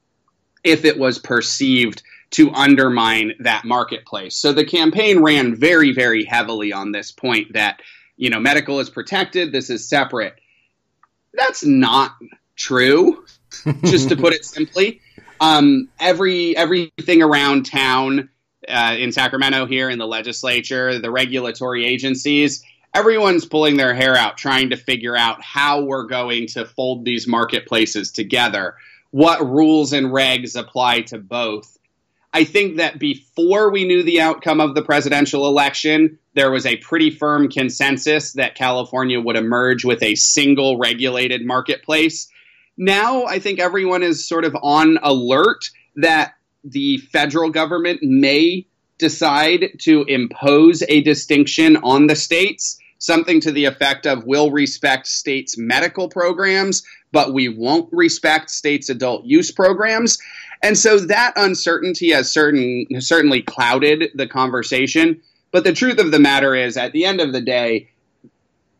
if 0.64 0.84
it 0.84 0.98
was 0.98 1.18
perceived 1.18 2.02
to 2.30 2.52
undermine 2.52 3.32
that 3.40 3.64
marketplace. 3.64 4.36
So 4.36 4.52
the 4.52 4.64
campaign 4.64 5.20
ran 5.20 5.56
very, 5.56 5.92
very 5.92 6.24
heavily 6.24 6.72
on 6.72 6.92
this 6.92 7.10
point 7.10 7.54
that, 7.54 7.80
you 8.16 8.30
know, 8.30 8.38
medical 8.38 8.78
is 8.80 8.90
protected, 8.90 9.52
this 9.52 9.70
is 9.70 9.88
separate. 9.88 10.34
That's 11.32 11.64
not 11.64 12.12
true, 12.60 13.24
just 13.84 14.10
to 14.10 14.16
put 14.16 14.34
it 14.34 14.44
simply. 14.44 15.00
Um, 15.40 15.88
every 15.98 16.56
everything 16.56 17.22
around 17.22 17.64
town 17.64 18.28
uh, 18.68 18.94
in 18.98 19.10
Sacramento 19.10 19.66
here 19.66 19.88
in 19.88 19.98
the 19.98 20.06
legislature, 20.06 20.98
the 20.98 21.10
regulatory 21.10 21.86
agencies, 21.86 22.62
everyone's 22.94 23.46
pulling 23.46 23.76
their 23.76 23.94
hair 23.94 24.14
out 24.14 24.36
trying 24.36 24.70
to 24.70 24.76
figure 24.76 25.16
out 25.16 25.42
how 25.42 25.82
we're 25.82 26.06
going 26.06 26.46
to 26.48 26.66
fold 26.66 27.04
these 27.04 27.26
marketplaces 27.26 28.12
together. 28.12 28.76
What 29.10 29.40
rules 29.40 29.92
and 29.92 30.08
regs 30.08 30.56
apply 30.56 31.02
to 31.02 31.18
both? 31.18 31.78
I 32.32 32.44
think 32.44 32.76
that 32.76 33.00
before 33.00 33.72
we 33.72 33.86
knew 33.86 34.04
the 34.04 34.20
outcome 34.20 34.60
of 34.60 34.76
the 34.76 34.82
presidential 34.82 35.48
election, 35.48 36.18
there 36.34 36.52
was 36.52 36.64
a 36.64 36.76
pretty 36.76 37.10
firm 37.10 37.48
consensus 37.48 38.34
that 38.34 38.54
California 38.54 39.20
would 39.20 39.36
emerge 39.36 39.84
with 39.84 40.00
a 40.02 40.14
single 40.14 40.78
regulated 40.78 41.44
marketplace 41.44 42.28
now 42.80 43.24
I 43.26 43.38
think 43.38 43.60
everyone 43.60 44.02
is 44.02 44.26
sort 44.26 44.44
of 44.44 44.56
on 44.62 44.98
alert 45.02 45.70
that 45.96 46.32
the 46.64 46.96
federal 47.12 47.50
government 47.50 48.00
may 48.02 48.66
decide 48.98 49.78
to 49.80 50.04
impose 50.04 50.82
a 50.88 51.02
distinction 51.02 51.76
on 51.78 52.06
the 52.06 52.16
states, 52.16 52.78
something 52.98 53.38
to 53.42 53.52
the 53.52 53.66
effect 53.66 54.06
of 54.06 54.24
we'll 54.24 54.50
respect 54.50 55.06
states' 55.06 55.58
medical 55.58 56.08
programs, 56.08 56.82
but 57.12 57.34
we 57.34 57.50
won't 57.50 57.88
respect 57.92 58.50
states' 58.50 58.88
adult 58.88 59.26
use 59.26 59.50
programs. 59.50 60.18
And 60.62 60.76
so 60.76 60.98
that 60.98 61.34
uncertainty 61.36 62.12
has 62.12 62.30
certain 62.30 62.86
certainly 62.98 63.42
clouded 63.42 64.10
the 64.14 64.26
conversation. 64.26 65.20
But 65.52 65.64
the 65.64 65.72
truth 65.74 65.98
of 65.98 66.12
the 66.12 66.20
matter 66.20 66.54
is, 66.54 66.78
at 66.78 66.92
the 66.92 67.04
end 67.04 67.20
of 67.20 67.32
the 67.34 67.40
day, 67.42 67.89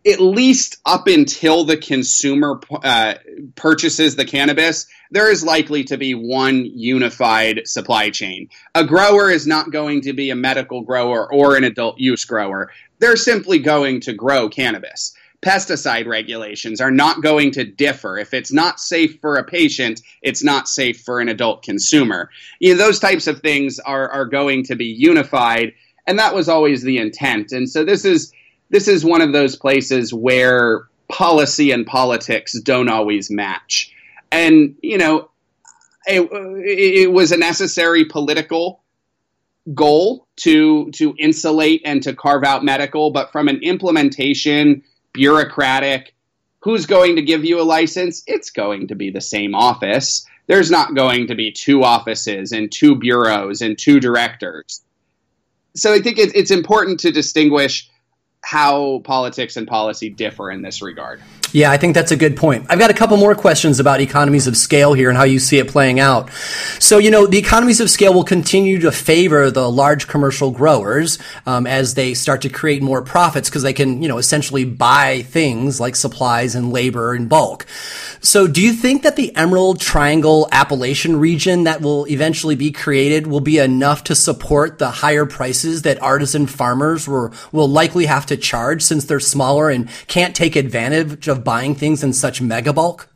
at 0.07 0.21
least 0.21 0.79
up 0.87 1.07
until 1.07 1.65
the 1.65 1.77
consumer 1.77 2.61
uh, 2.83 3.15
purchases 3.55 4.17
the 4.17 4.25
cannabis, 4.25 4.87
there 5.11 5.31
is 5.31 5.45
likely 5.45 5.85
to 5.85 5.99
be 5.99 6.15
one 6.15 6.65
unified 6.65 7.63
supply 7.67 8.11
chain. 8.11 8.49
A 8.75 8.85
grower 8.85 9.31
is 9.31 9.47
not 9.47 9.73
going 9.73 10.03
to 10.03 10.13
be 10.13 10.31
a 10.31 10.37
medical 10.37 10.83
grower 10.83 11.31
or 11.33 11.57
an 11.57 11.65
adult 11.65 11.99
use 11.99 12.25
grower. 12.25 12.71
They're 12.99 13.17
simply 13.17 13.59
going 13.59 14.01
to 14.03 14.13
grow 14.13 14.49
cannabis. 14.49 15.15
Pesticide 15.43 16.07
regulations 16.07 16.81
are 16.81 16.91
not 16.91 17.23
going 17.23 17.51
to 17.53 17.65
differ. 17.65 18.19
If 18.19 18.35
it's 18.35 18.53
not 18.53 18.79
safe 18.79 19.21
for 19.21 19.37
a 19.37 19.45
patient, 19.45 20.03
it's 20.23 20.45
not 20.45 20.69
safe 20.69 21.01
for 21.01 21.21
an 21.21 21.29
adult 21.29 21.63
consumer. 21.63 22.31
You 22.59 22.75
know, 22.75 22.85
those 22.85 23.01
types 23.01 23.27
of 23.27 23.41
things 23.41 23.79
are, 23.79 24.09
are 24.11 24.27
going 24.27 24.65
to 24.65 24.77
be 24.77 24.85
unified, 24.87 25.73
and 26.07 26.19
that 26.19 26.35
was 26.35 26.49
always 26.49 26.83
the 26.83 26.99
intent. 26.99 27.53
And 27.53 27.69
so 27.69 27.85
this 27.85 28.05
is 28.05 28.33
this 28.71 28.89
is 28.89 29.05
one 29.05 29.21
of 29.21 29.33
those 29.33 29.57
places 29.57 30.15
where 30.15 30.89
policy 31.09 31.73
and 31.73 31.87
politics 31.87 32.59
don't 32.61 32.89
always 32.89 33.31
match. 33.31 33.95
And, 34.33 34.77
you 34.81 34.97
know, 34.97 35.31
it, 36.07 36.23
it 36.33 37.13
was 37.13 37.33
a 37.33 37.37
necessary 37.37 38.05
political 38.05 38.81
goal 39.75 40.27
to 40.37 40.91
to 40.93 41.15
insulate 41.19 41.83
and 41.85 42.03
to 42.03 42.15
carve 42.15 42.45
out 42.45 42.65
medical, 42.65 43.11
but 43.11 43.31
from 43.31 43.49
an 43.49 43.63
implementation, 43.63 44.83
bureaucratic, 45.13 46.15
who's 46.61 46.87
going 46.87 47.17
to 47.17 47.23
give 47.23 47.45
you 47.45 47.61
a 47.61 47.63
license? 47.63 48.23
It's 48.27 48.51
going 48.51 48.89
to 48.89 48.95
be 48.95 49.11
the 49.11 49.21
same 49.21 49.55
office. 49.55 50.27
There's 50.47 50.71
not 50.71 50.95
going 50.95 51.27
to 51.29 51.35
be 51.35 51.53
two 51.53 51.83
offices 51.83 52.53
and 52.53 52.73
two 52.73 52.97
bureaus 52.97 53.61
and 53.61 53.79
two 53.79 54.01
directors. 54.01 54.83
So 55.77 55.93
I 55.93 56.01
think 56.01 56.19
it's, 56.19 56.33
it's 56.35 56.51
important 56.51 56.99
to 57.01 57.13
distinguish 57.13 57.89
how 58.43 59.01
politics 59.05 59.57
and 59.57 59.67
policy 59.69 60.09
differ 60.09 60.51
in 60.51 60.63
this 60.63 60.83
regard. 60.83 61.21
Yeah, 61.53 61.73
I 61.73 61.79
think 61.79 61.95
that's 61.95 62.13
a 62.13 62.17
good 62.17 62.37
point. 62.37 62.67
I've 62.69 62.79
got 62.79 62.91
a 62.91 62.95
couple 62.95 63.17
more 63.17 63.35
questions 63.35 63.81
about 63.81 64.01
economies 64.01 64.47
of 64.47 64.57
scale 64.57 64.93
here 64.93 65.09
and 65.09 65.19
how 65.19 65.25
you 65.25 65.41
see 65.41 65.59
it 65.59 65.67
playing 65.67 65.99
out. 65.99 66.31
So, 66.79 66.99
you 66.99 67.11
know, 67.11 67.27
the 67.27 67.39
economies 67.39 67.81
of 67.81 67.91
scale 67.91 68.15
will 68.15 68.25
continue 68.25 68.79
to 68.81 68.93
favor 68.93 69.51
the 69.51 69.69
large 69.69 70.07
commercial 70.07 70.53
growers 70.53 71.19
um, 71.47 71.67
as 71.67 71.95
they 71.95 72.15
start 72.15 72.43
to 72.43 72.49
create 72.49 72.83
more 72.83 73.03
profits 73.03 73.49
because 73.49 73.63
they 73.63 73.73
can, 73.73 74.01
you 74.01 74.09
know, 74.09 74.19
essentially 74.19 74.65
buy 74.65 75.23
things 75.23 75.81
like 75.81 75.97
supplies 75.97 76.55
and 76.55 76.73
labor 76.73 77.17
in 77.17 77.27
bulk. 77.27 77.67
So, 78.21 78.47
do 78.47 78.63
you 78.63 78.73
think 78.73 79.03
that 79.03 79.17
the 79.17 79.35
Emerald 79.35 79.81
Triangle 79.81 80.49
appellation 80.53 81.19
region 81.19 81.65
that 81.65 81.81
will 81.81 82.05
eventually 82.07 82.55
be 82.55 82.71
created 82.71 83.27
will 83.27 83.41
be 83.41 83.59
enough 83.59 84.05
to 84.05 84.15
support 84.15 84.79
the 84.79 84.91
higher 84.91 85.27
prices 85.27 85.83
that 85.83 86.01
artisan 86.01 86.47
farmers 86.47 87.09
will, 87.09 87.33
will 87.51 87.69
likely 87.69 88.07
have 88.07 88.27
to 88.27 88.37
charge 88.37 88.83
since 88.83 89.07
they're 89.07 89.19
smaller 89.19 89.69
and 89.69 89.89
can't 90.07 90.37
take 90.37 90.55
advantage 90.55 91.27
of 91.27 91.40
buying 91.45 91.75
things 91.75 92.03
in 92.03 92.13
such 92.13 92.41
mega 92.41 92.73
bulk? 92.73 93.09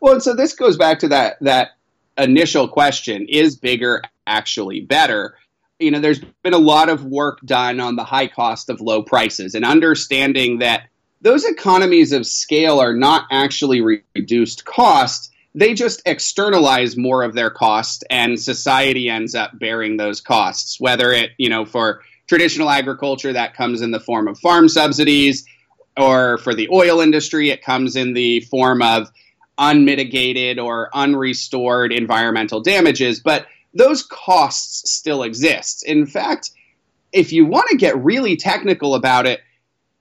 Well, 0.00 0.20
so 0.20 0.34
this 0.34 0.52
goes 0.52 0.76
back 0.76 0.98
to 1.00 1.08
that 1.08 1.36
that 1.40 1.70
initial 2.18 2.68
question: 2.68 3.26
Is 3.28 3.56
bigger 3.56 4.02
actually 4.26 4.80
better? 4.80 5.36
You 5.78 5.90
know, 5.90 6.00
there's 6.00 6.20
been 6.42 6.54
a 6.54 6.58
lot 6.58 6.88
of 6.88 7.04
work 7.04 7.40
done 7.44 7.80
on 7.80 7.96
the 7.96 8.04
high 8.04 8.28
cost 8.28 8.70
of 8.70 8.80
low 8.80 9.02
prices 9.02 9.54
and 9.54 9.64
understanding 9.64 10.60
that 10.60 10.88
those 11.20 11.44
economies 11.44 12.12
of 12.12 12.26
scale 12.26 12.80
are 12.80 12.94
not 12.94 13.26
actually 13.30 13.80
re- 13.80 14.02
reduced 14.14 14.64
cost. 14.64 15.32
They 15.54 15.74
just 15.74 16.02
externalize 16.06 16.96
more 16.96 17.22
of 17.22 17.34
their 17.34 17.50
cost, 17.50 18.04
and 18.10 18.38
society 18.38 19.08
ends 19.08 19.34
up 19.34 19.58
bearing 19.58 19.96
those 19.96 20.20
costs. 20.20 20.78
Whether 20.78 21.12
it, 21.12 21.30
you 21.38 21.48
know, 21.48 21.64
for 21.64 22.02
traditional 22.26 22.70
agriculture, 22.70 23.32
that 23.32 23.54
comes 23.54 23.80
in 23.80 23.90
the 23.90 24.00
form 24.00 24.28
of 24.28 24.38
farm 24.38 24.68
subsidies 24.68 25.46
or 25.96 26.38
for 26.38 26.54
the 26.54 26.68
oil 26.70 27.00
industry, 27.00 27.50
it 27.50 27.62
comes 27.62 27.96
in 27.96 28.12
the 28.12 28.40
form 28.40 28.82
of 28.82 29.10
unmitigated 29.58 30.58
or 30.58 30.90
unrestored 30.94 31.92
environmental 31.92 32.60
damages. 32.60 33.20
But 33.20 33.46
those 33.74 34.02
costs 34.02 34.90
still 34.90 35.22
exist. 35.22 35.84
In 35.86 36.06
fact, 36.06 36.50
if 37.12 37.32
you 37.32 37.46
want 37.46 37.68
to 37.70 37.76
get 37.76 37.96
really 38.02 38.36
technical 38.36 38.94
about 38.94 39.26
it, 39.26 39.40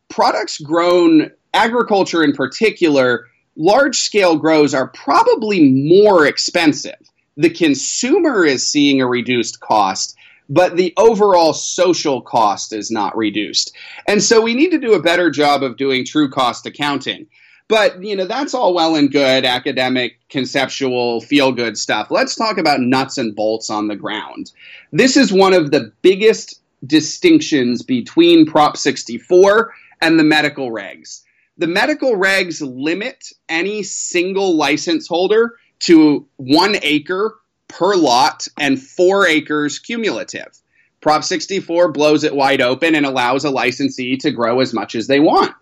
products 0.10 0.60
grown, 0.60 1.32
agriculture 1.54 2.24
in 2.24 2.34
particular, 2.34 3.28
large 3.56 3.98
scale 3.98 4.38
grows 4.38 4.74
are 4.74 4.88
probably 4.90 5.72
more 5.72 6.26
expensive. 6.26 6.96
The 7.38 7.50
consumer 7.50 8.46
is 8.46 8.70
seeing 8.70 9.02
a 9.02 9.08
reduced 9.08 9.60
cost 9.60 10.16
but 10.50 10.76
the 10.76 10.94
overall 10.98 11.54
social 11.54 12.22
cost 12.22 12.74
is 12.74 12.92
not 12.92 13.18
reduced. 13.18 13.76
And 14.08 14.22
so 14.22 14.42
we 14.42 14.54
need 14.54 14.72
to 14.72 14.80
do 14.80 14.94
a 14.94 15.02
better 15.02 15.30
job 15.30 15.64
of 15.64 15.78
doing 15.78 16.06
true 16.06 16.30
cost 16.30 16.66
accounting. 16.66 17.28
But, 17.68 18.04
you 18.04 18.16
know, 18.16 18.26
that's 18.26 18.54
all 18.54 18.76
well 18.76 18.96
and 18.96 19.12
good, 19.12 19.44
academic, 19.44 20.20
conceptual, 20.30 21.22
feel 21.22 21.52
good 21.52 21.78
stuff. 21.78 22.12
Let's 22.12 22.36
talk 22.36 22.60
about 22.60 22.80
nuts 22.80 23.18
and 23.18 23.36
bolts 23.36 23.72
on 23.72 23.88
the 23.88 23.96
ground. 23.96 24.52
This 24.92 25.18
is 25.18 25.34
one 25.34 25.54
of 25.54 25.72
the 25.72 25.92
biggest 26.04 26.62
distinctions 26.86 27.82
between 27.82 28.46
Prop 28.46 28.78
64 28.78 29.74
and 30.02 30.20
the 30.20 30.24
medical 30.24 30.70
regs. 30.70 31.24
The 31.58 31.68
medical 31.68 32.14
regs 32.14 32.62
limit 32.62 33.30
any 33.50 33.82
single 33.82 34.56
license 34.56 35.08
holder 35.08 35.56
to 35.80 36.28
one 36.36 36.76
acre 36.84 37.36
per 37.78 37.96
lot 37.96 38.48
and 38.58 38.82
four 38.82 39.28
acres 39.28 39.80
cumulative. 39.80 40.58
Prop 41.02 41.24
64 41.24 41.92
blows 41.92 42.24
it 42.24 42.36
wide 42.36 42.62
open 42.62 42.96
and 42.96 43.06
allows 43.06 43.44
a 43.44 43.50
licensee 43.50 44.18
to 44.18 44.32
grow 44.32 44.62
as 44.62 44.74
much 44.74 44.96
as 44.96 45.08
they 45.08 45.20
want. 45.20 45.54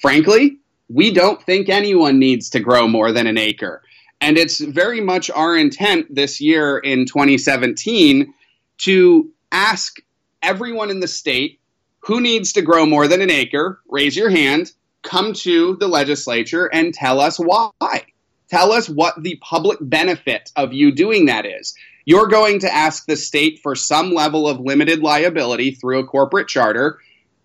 Frankly, 0.00 0.58
we 0.88 1.10
don't 1.10 1.42
think 1.42 1.68
anyone 1.68 2.18
needs 2.18 2.50
to 2.50 2.60
grow 2.60 2.86
more 2.86 3.12
than 3.12 3.26
an 3.26 3.38
acre. 3.38 3.82
And 4.20 4.36
it's 4.36 4.60
very 4.60 5.00
much 5.00 5.30
our 5.30 5.56
intent 5.56 6.14
this 6.14 6.40
year 6.40 6.78
in 6.78 7.06
2017 7.06 8.32
to 8.78 9.30
ask 9.50 9.96
everyone 10.42 10.90
in 10.90 11.00
the 11.00 11.08
state 11.08 11.60
who 12.00 12.20
needs 12.20 12.52
to 12.52 12.62
grow 12.62 12.84
more 12.84 13.08
than 13.08 13.22
an 13.22 13.30
acre, 13.30 13.80
raise 13.88 14.14
your 14.14 14.28
hand, 14.28 14.72
come 15.02 15.32
to 15.32 15.76
the 15.76 15.88
legislature 15.88 16.66
and 16.66 16.92
tell 16.92 17.20
us 17.20 17.38
why. 17.38 18.04
Tell 18.54 18.70
us 18.70 18.88
what 18.88 19.20
the 19.20 19.34
public 19.42 19.78
benefit 19.80 20.52
of 20.54 20.72
you 20.72 20.92
doing 20.92 21.26
that 21.26 21.44
is. 21.44 21.74
You're 22.04 22.28
going 22.28 22.60
to 22.60 22.72
ask 22.72 23.04
the 23.04 23.16
state 23.16 23.58
for 23.60 23.74
some 23.74 24.14
level 24.14 24.46
of 24.46 24.60
limited 24.60 25.00
liability 25.00 25.72
through 25.72 25.98
a 25.98 26.06
corporate 26.06 26.46
charter. 26.46 27.00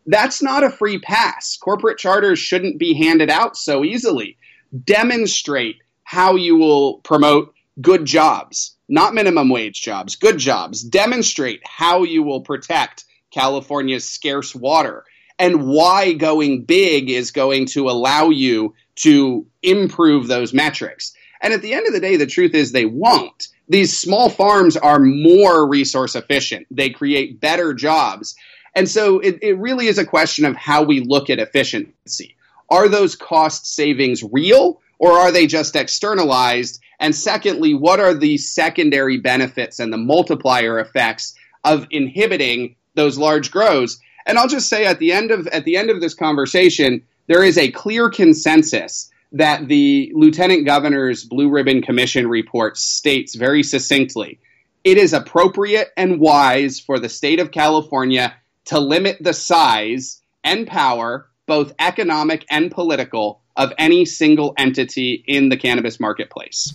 That's 0.06 0.44
not 0.44 0.64
a 0.64 0.70
free 0.70 1.00
pass. 1.00 1.58
Corporate 1.58 1.98
charters 1.98 2.38
shouldn't 2.38 2.78
be 2.78 2.94
handed 2.94 3.32
out 3.32 3.58
so 3.58 3.84
easily. 3.84 4.38
Demonstrate 4.86 5.78
how 6.04 6.36
you 6.36 6.58
will 6.58 7.00
promote 7.00 7.56
good 7.82 8.06
jobs, 8.06 8.78
not 8.88 9.16
minimum 9.16 9.50
wage 9.50 9.82
jobs, 9.82 10.16
good 10.16 10.38
jobs. 10.38 10.84
Demonstrate 10.84 11.62
how 11.66 12.04
you 12.04 12.22
will 12.22 12.42
protect 12.42 13.06
California's 13.32 14.08
scarce 14.08 14.54
water 14.54 15.06
and 15.40 15.66
why 15.66 16.14
going 16.14 16.66
big 16.66 17.10
is 17.10 17.32
going 17.32 17.66
to 17.66 17.90
allow 17.90 18.30
you 18.30 18.76
to 19.00 19.46
improve 19.64 20.28
those 20.28 20.54
metrics. 20.54 21.14
And 21.42 21.54
at 21.54 21.62
the 21.62 21.74
end 21.74 21.88
of 21.88 21.94
the 21.94 22.00
day, 22.00 22.18
the 22.18 22.26
truth 22.26 22.54
is 22.54 22.72
they 22.72 22.86
won't. 22.86 23.48
These 23.70 23.98
small 23.98 24.30
farms 24.30 24.76
are 24.76 25.00
more 25.00 25.68
resource 25.68 26.16
efficient. 26.16 26.68
They 26.70 26.90
create 26.90 27.40
better 27.40 27.74
jobs. 27.74 28.36
And 28.76 28.90
so 28.90 29.20
it, 29.20 29.40
it 29.42 29.58
really 29.58 29.88
is 29.88 29.98
a 29.98 30.06
question 30.06 30.46
of 30.46 30.56
how 30.56 30.84
we 30.84 31.00
look 31.00 31.30
at 31.30 31.40
efficiency. 31.40 32.36
Are 32.70 32.88
those 32.88 33.16
cost 33.16 33.74
savings 33.74 34.24
real 34.32 34.82
or 35.00 35.14
are 35.14 35.32
they 35.32 35.48
just 35.48 35.76
externalized? 35.76 36.82
And 37.00 37.16
secondly, 37.16 37.74
what 37.74 38.00
are 38.00 38.14
the 38.14 38.38
secondary 38.38 39.18
benefits 39.18 39.80
and 39.80 39.94
the 39.94 39.98
multiplier 39.98 40.80
effects 40.80 41.36
of 41.64 41.88
inhibiting 41.90 42.76
those 42.96 43.18
large 43.18 43.50
grows? 43.50 44.00
And 44.26 44.38
I'll 44.38 44.48
just 44.48 44.70
say 44.70 44.86
at 44.86 45.00
the 45.00 45.14
end 45.14 45.32
of 45.32 45.48
at 45.48 45.64
the 45.64 45.78
end 45.78 45.90
of 45.90 46.02
this 46.02 46.14
conversation, 46.14 47.04
there 47.30 47.44
is 47.44 47.60
a 47.60 47.72
clear 47.72 48.10
consensus 48.10 49.12
that 49.32 49.68
the 49.68 50.12
lieutenant 50.16 50.66
governor's 50.66 51.24
blue 51.24 51.48
ribbon 51.48 51.80
commission 51.80 52.28
report 52.28 52.76
states 52.76 53.36
very 53.36 53.62
succinctly. 53.62 54.40
It 54.84 54.98
is 54.98 55.14
appropriate 55.14 55.90
and 55.96 56.20
wise 56.20 56.80
for 56.80 56.98
the 56.98 57.08
state 57.08 57.40
of 57.40 57.52
California 57.52 58.36
to 58.66 58.80
limit 58.80 59.18
the 59.22 59.34
size 59.34 60.24
and 60.44 60.66
power, 60.66 61.30
both 61.46 61.74
economic 61.78 62.46
and 62.50 62.72
political, 62.72 63.42
of 63.56 63.74
any 63.78 64.06
single 64.06 64.56
entity 64.58 65.24
in 65.28 65.50
the 65.50 65.58
cannabis 65.58 66.00
marketplace. 66.00 66.74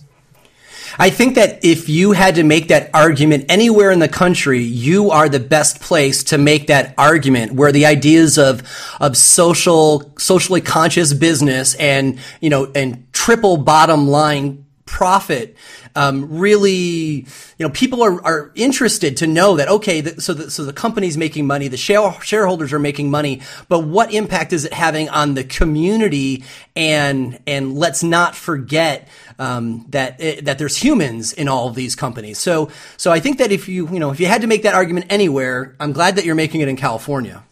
I 0.97 1.09
think 1.09 1.35
that 1.35 1.63
if 1.63 1.89
you 1.89 2.11
had 2.11 2.35
to 2.35 2.43
make 2.43 2.67
that 2.69 2.89
argument 2.93 3.45
anywhere 3.49 3.91
in 3.91 3.99
the 3.99 4.07
country, 4.07 4.61
you 4.61 5.11
are 5.11 5.29
the 5.29 5.39
best 5.39 5.81
place 5.81 6.23
to 6.25 6.37
make 6.37 6.67
that 6.67 6.93
argument 6.97 7.53
where 7.53 7.71
the 7.71 7.85
ideas 7.85 8.37
of, 8.37 8.63
of 8.99 9.17
social, 9.17 10.13
socially 10.17 10.61
conscious 10.61 11.13
business 11.13 11.75
and, 11.75 12.19
you 12.41 12.49
know, 12.49 12.71
and 12.75 13.11
triple 13.13 13.57
bottom 13.57 14.07
line 14.07 14.65
profit 14.85 15.55
um, 15.95 16.37
really, 16.37 16.81
you 16.81 17.25
know, 17.59 17.69
people 17.69 18.03
are, 18.03 18.23
are 18.25 18.51
interested 18.55 19.17
to 19.17 19.27
know 19.27 19.55
that 19.55 19.69
okay, 19.69 20.01
the, 20.01 20.21
so 20.21 20.33
the, 20.33 20.51
so 20.51 20.65
the 20.65 20.73
company's 20.73 21.17
making 21.17 21.47
money, 21.47 21.69
the 21.69 21.77
share, 21.77 22.13
shareholders 22.21 22.73
are 22.73 22.79
making 22.79 23.09
money, 23.09 23.41
but 23.69 23.79
what 23.79 24.13
impact 24.13 24.51
is 24.51 24.65
it 24.65 24.73
having 24.73 25.07
on 25.09 25.35
the 25.35 25.43
community? 25.43 26.43
And 26.75 27.39
and 27.47 27.75
let's 27.75 28.03
not 28.03 28.35
forget 28.35 29.07
um, 29.39 29.85
that 29.89 30.19
it, 30.21 30.45
that 30.45 30.57
there's 30.57 30.77
humans 30.77 31.33
in 31.33 31.47
all 31.47 31.67
of 31.67 31.75
these 31.75 31.95
companies. 31.95 32.39
So 32.39 32.69
so 32.97 33.11
I 33.11 33.19
think 33.19 33.37
that 33.37 33.51
if 33.51 33.67
you 33.67 33.89
you 33.91 33.99
know 33.99 34.11
if 34.11 34.19
you 34.19 34.27
had 34.27 34.41
to 34.41 34.47
make 34.47 34.63
that 34.63 34.73
argument 34.73 35.07
anywhere, 35.09 35.75
I'm 35.79 35.91
glad 35.91 36.15
that 36.15 36.25
you're 36.25 36.35
making 36.35 36.61
it 36.61 36.67
in 36.67 36.75
California. 36.75 37.43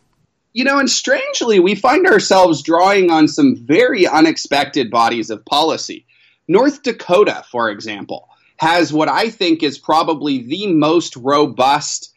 You 0.54 0.64
know, 0.64 0.78
and 0.78 0.90
strangely, 0.90 1.60
we 1.60 1.74
find 1.74 2.06
ourselves 2.06 2.62
drawing 2.62 3.10
on 3.10 3.28
some 3.28 3.56
very 3.56 4.06
unexpected 4.06 4.92
bodies 4.92 5.32
of 5.32 5.44
policy. 5.46 6.06
North 6.48 6.84
Dakota, 6.84 7.44
for 7.50 7.70
example, 7.70 8.30
has 8.58 8.94
what 8.94 9.10
I 9.10 9.30
think 9.30 9.64
is 9.64 9.80
probably 9.80 10.44
the 10.44 10.68
most 10.68 11.16
robust 11.16 12.14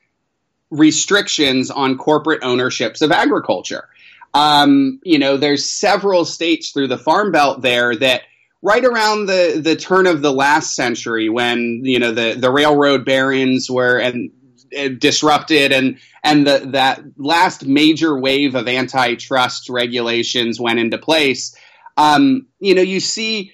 restrictions 0.71 1.71
on 1.71 1.97
corporate 1.97 2.43
ownerships 2.43 3.01
of 3.01 3.11
agriculture. 3.11 3.89
Um, 4.35 5.01
you 5.03 5.19
know, 5.19 5.39
there's 5.39 5.65
several 5.65 6.25
states 6.25 6.71
through 6.71 6.89
the 6.89 6.99
Farm 6.99 7.33
Belt 7.33 7.63
there 7.63 7.97
that 7.97 8.23
right 8.63 8.85
around 8.85 9.27
the, 9.27 9.61
the 9.63 9.77
turn 9.77 10.07
of 10.07 10.23
the 10.23 10.33
last 10.33 10.75
century 10.75 11.29
when, 11.29 11.83
you 11.85 11.99
know, 11.99 12.13
the, 12.13 12.35
the 12.35 12.51
railroad 12.51 13.05
barons 13.05 13.71
were 13.71 13.99
and, 13.99 14.31
and 14.77 14.99
disrupted 14.99 15.73
and 15.73 15.99
and 16.25 16.45
the, 16.45 16.69
that 16.73 17.01
last 17.17 17.67
major 17.67 18.19
wave 18.19 18.57
of 18.57 18.67
antitrust 18.67 19.69
regulations 19.69 20.59
went 20.59 20.81
into 20.81 20.99
place. 20.99 21.55
Um, 21.97 22.49
you 22.59 22.75
know, 22.75 22.83
you 22.83 22.99
see 22.99 23.53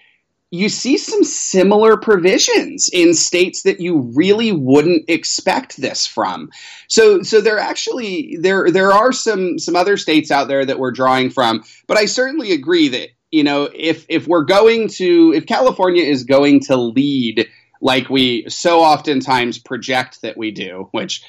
you 0.51 0.69
see 0.69 0.99
some 0.99 1.25
similar 1.25 1.97
provisions 1.97 2.89
in 2.93 3.15
states 3.15 3.63
that 3.63 3.81
you 3.81 4.13
really 4.15 4.53
wouldn't 4.53 5.05
expect 5.09 5.79
this 5.79 6.07
from. 6.07 6.51
So 6.89 7.23
so 7.23 7.41
there 7.41 7.59
actually 7.59 8.37
there 8.41 8.71
there 8.71 8.93
are 8.93 9.13
some 9.13 9.59
some 9.59 9.77
other 9.77 9.97
states 9.97 10.31
out 10.31 10.49
there 10.49 10.65
that 10.65 10.79
we're 10.79 10.91
drawing 10.93 11.31
from, 11.31 11.65
but 11.87 11.97
I 11.97 12.07
certainly 12.07 12.53
agree 12.53 12.89
that 12.89 13.09
you 13.33 13.43
know 13.43 13.69
if 13.75 14.07
if 14.09 14.29
we're 14.29 14.45
going 14.45 14.89
to 14.89 15.33
if 15.35 15.47
California 15.47 16.05
is 16.05 16.25
going 16.25 16.61
to 16.61 16.77
lead 16.77 17.49
like 17.81 18.09
we 18.09 18.49
so 18.49 18.81
oftentimes 18.81 19.59
project 19.59 20.23
that 20.23 20.37
we 20.37 20.53
do, 20.53 20.89
which 20.93 21.25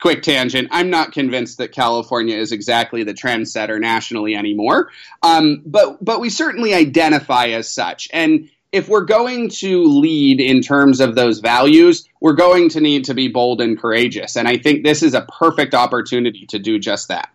quick 0.00 0.22
tangent. 0.22 0.68
I'm 0.70 0.90
not 0.90 1.12
convinced 1.12 1.58
that 1.58 1.72
California 1.72 2.36
is 2.36 2.52
exactly 2.52 3.02
the 3.02 3.14
trendsetter 3.14 3.80
nationally 3.80 4.34
anymore, 4.34 4.90
um, 5.22 5.62
but 5.66 6.04
but 6.04 6.20
we 6.20 6.30
certainly 6.30 6.74
identify 6.74 7.46
as 7.48 7.70
such. 7.72 8.08
And 8.12 8.50
if 8.70 8.88
we're 8.88 9.04
going 9.04 9.48
to 9.48 9.84
lead 9.84 10.40
in 10.40 10.60
terms 10.60 11.00
of 11.00 11.14
those 11.14 11.40
values, 11.40 12.06
we're 12.20 12.34
going 12.34 12.68
to 12.70 12.80
need 12.80 13.04
to 13.06 13.14
be 13.14 13.28
bold 13.28 13.62
and 13.62 13.80
courageous. 13.80 14.36
And 14.36 14.46
I 14.46 14.58
think 14.58 14.84
this 14.84 15.02
is 15.02 15.14
a 15.14 15.26
perfect 15.38 15.74
opportunity 15.74 16.44
to 16.46 16.58
do 16.58 16.78
just 16.78 17.08
that. 17.08 17.30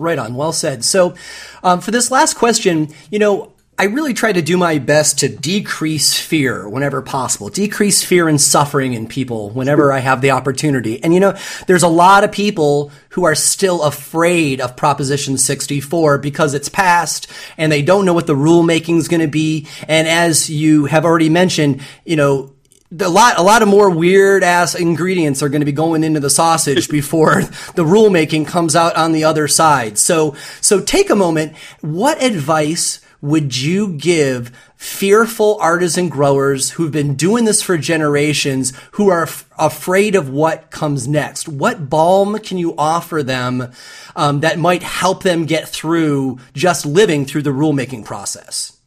Right 0.00 0.18
on. 0.18 0.34
Well 0.34 0.52
said. 0.52 0.82
So, 0.82 1.14
um, 1.62 1.80
for 1.80 1.90
this 1.90 2.10
last 2.10 2.34
question, 2.34 2.88
you 3.10 3.18
know, 3.18 3.52
I 3.78 3.84
really 3.84 4.12
try 4.12 4.32
to 4.32 4.42
do 4.42 4.56
my 4.58 4.78
best 4.78 5.20
to 5.20 5.28
decrease 5.28 6.18
fear 6.18 6.68
whenever 6.68 7.00
possible, 7.00 7.48
decrease 7.48 8.02
fear 8.02 8.28
and 8.28 8.38
suffering 8.38 8.94
in 8.94 9.06
people 9.08 9.50
whenever 9.50 9.92
I 9.92 9.98
have 9.98 10.20
the 10.20 10.32
opportunity. 10.32 11.02
And 11.02 11.14
you 11.14 11.20
know, 11.20 11.36
there's 11.66 11.82
a 11.82 11.88
lot 11.88 12.24
of 12.24 12.32
people 12.32 12.92
who 13.10 13.24
are 13.24 13.34
still 13.34 13.82
afraid 13.82 14.60
of 14.60 14.76
Proposition 14.76 15.38
64 15.38 16.18
because 16.18 16.54
it's 16.54 16.68
passed 16.68 17.30
and 17.56 17.70
they 17.70 17.82
don't 17.82 18.04
know 18.04 18.14
what 18.14 18.26
the 18.26 18.34
rulemaking 18.34 18.96
is 18.96 19.08
going 19.08 19.22
to 19.22 19.28
be. 19.28 19.66
And 19.86 20.08
as 20.08 20.50
you 20.50 20.86
have 20.86 21.04
already 21.04 21.30
mentioned, 21.30 21.82
you 22.04 22.16
know, 22.16 22.54
a 22.98 23.08
lot, 23.08 23.38
a 23.38 23.42
lot 23.42 23.62
of 23.62 23.68
more 23.68 23.88
weird 23.88 24.42
ass 24.42 24.74
ingredients 24.74 25.42
are 25.42 25.48
going 25.48 25.60
to 25.60 25.66
be 25.66 25.72
going 25.72 26.02
into 26.02 26.20
the 26.20 26.30
sausage 26.30 26.88
before 26.90 27.42
the 27.74 27.84
rulemaking 27.84 28.46
comes 28.46 28.74
out 28.74 28.96
on 28.96 29.12
the 29.12 29.24
other 29.24 29.46
side. 29.46 29.98
So, 29.98 30.34
so 30.60 30.80
take 30.80 31.10
a 31.10 31.16
moment. 31.16 31.56
What 31.80 32.22
advice 32.22 33.00
would 33.22 33.56
you 33.56 33.92
give 33.92 34.50
fearful 34.76 35.58
artisan 35.60 36.08
growers 36.08 36.70
who've 36.70 36.90
been 36.90 37.14
doing 37.14 37.44
this 37.44 37.62
for 37.62 37.76
generations 37.76 38.72
who 38.92 39.10
are 39.10 39.24
f- 39.24 39.48
afraid 39.58 40.16
of 40.16 40.30
what 40.30 40.70
comes 40.70 41.06
next? 41.06 41.46
What 41.46 41.90
balm 41.90 42.38
can 42.38 42.56
you 42.56 42.74
offer 42.78 43.22
them 43.22 43.70
um, 44.16 44.40
that 44.40 44.58
might 44.58 44.82
help 44.82 45.22
them 45.22 45.44
get 45.44 45.68
through 45.68 46.38
just 46.54 46.86
living 46.86 47.26
through 47.26 47.42
the 47.42 47.50
rulemaking 47.50 48.06
process? 48.06 48.78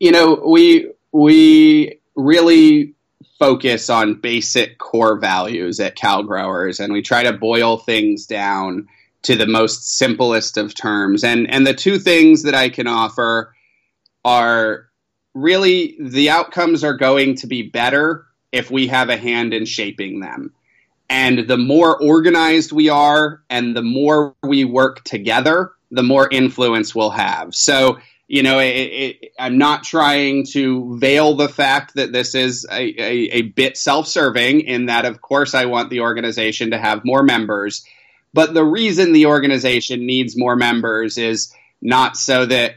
You 0.00 0.12
know, 0.12 0.42
we 0.46 0.90
we 1.12 2.00
really 2.16 2.94
focus 3.42 3.90
on 3.90 4.14
basic 4.14 4.78
core 4.78 5.18
values 5.18 5.80
at 5.80 5.96
Cal 5.96 6.22
Growers, 6.22 6.78
and 6.78 6.92
we 6.92 7.02
try 7.02 7.24
to 7.24 7.32
boil 7.32 7.76
things 7.76 8.24
down 8.24 8.86
to 9.22 9.34
the 9.34 9.48
most 9.48 9.98
simplest 9.98 10.56
of 10.56 10.76
terms. 10.76 11.24
And 11.24 11.52
and 11.52 11.66
the 11.66 11.74
two 11.74 11.98
things 11.98 12.44
that 12.44 12.54
I 12.54 12.68
can 12.68 12.86
offer 12.86 13.52
are 14.24 14.86
really 15.34 15.96
the 15.98 16.30
outcomes 16.30 16.84
are 16.84 16.96
going 16.96 17.34
to 17.38 17.48
be 17.48 17.62
better 17.62 18.24
if 18.52 18.70
we 18.70 18.86
have 18.86 19.08
a 19.08 19.16
hand 19.16 19.52
in 19.52 19.64
shaping 19.64 20.20
them. 20.20 20.52
And 21.10 21.48
the 21.48 21.58
more 21.58 22.00
organized 22.00 22.70
we 22.70 22.88
are 22.90 23.42
and 23.50 23.76
the 23.76 23.82
more 23.82 24.36
we 24.44 24.64
work 24.64 25.02
together, 25.02 25.72
the 25.90 26.04
more 26.04 26.28
influence 26.30 26.94
we'll 26.94 27.10
have. 27.10 27.56
So, 27.56 27.98
you 28.28 28.42
know, 28.42 28.58
it, 28.60 28.66
it, 28.70 29.32
I'm 29.38 29.58
not 29.58 29.84
trying 29.84 30.46
to 30.52 30.98
veil 30.98 31.34
the 31.34 31.48
fact 31.48 31.94
that 31.96 32.12
this 32.12 32.34
is 32.34 32.66
a, 32.70 32.80
a, 32.80 33.28
a 33.30 33.42
bit 33.42 33.76
self 33.76 34.06
serving, 34.06 34.62
in 34.62 34.86
that, 34.86 35.04
of 35.04 35.20
course, 35.20 35.54
I 35.54 35.66
want 35.66 35.90
the 35.90 36.00
organization 36.00 36.70
to 36.70 36.78
have 36.78 37.04
more 37.04 37.22
members. 37.22 37.84
But 38.32 38.54
the 38.54 38.64
reason 38.64 39.12
the 39.12 39.26
organization 39.26 40.06
needs 40.06 40.38
more 40.38 40.56
members 40.56 41.18
is 41.18 41.52
not 41.82 42.16
so 42.16 42.46
that, 42.46 42.76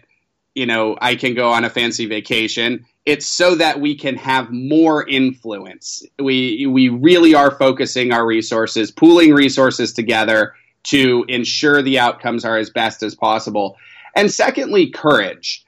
you 0.53 0.65
know, 0.65 0.97
I 0.99 1.15
can 1.15 1.33
go 1.35 1.51
on 1.51 1.63
a 1.63 1.69
fancy 1.69 2.05
vacation. 2.05 2.85
It's 3.05 3.27
so 3.27 3.55
that 3.55 3.79
we 3.79 3.95
can 3.95 4.17
have 4.17 4.51
more 4.51 5.07
influence. 5.07 6.03
We 6.19 6.65
we 6.65 6.89
really 6.89 7.35
are 7.35 7.51
focusing 7.51 8.11
our 8.11 8.25
resources, 8.25 8.91
pooling 8.91 9.33
resources 9.33 9.93
together 9.93 10.55
to 10.85 11.25
ensure 11.27 11.81
the 11.81 11.99
outcomes 11.99 12.45
are 12.45 12.57
as 12.57 12.69
best 12.69 13.03
as 13.03 13.15
possible. 13.15 13.77
And 14.15 14.31
secondly, 14.31 14.89
courage. 14.89 15.65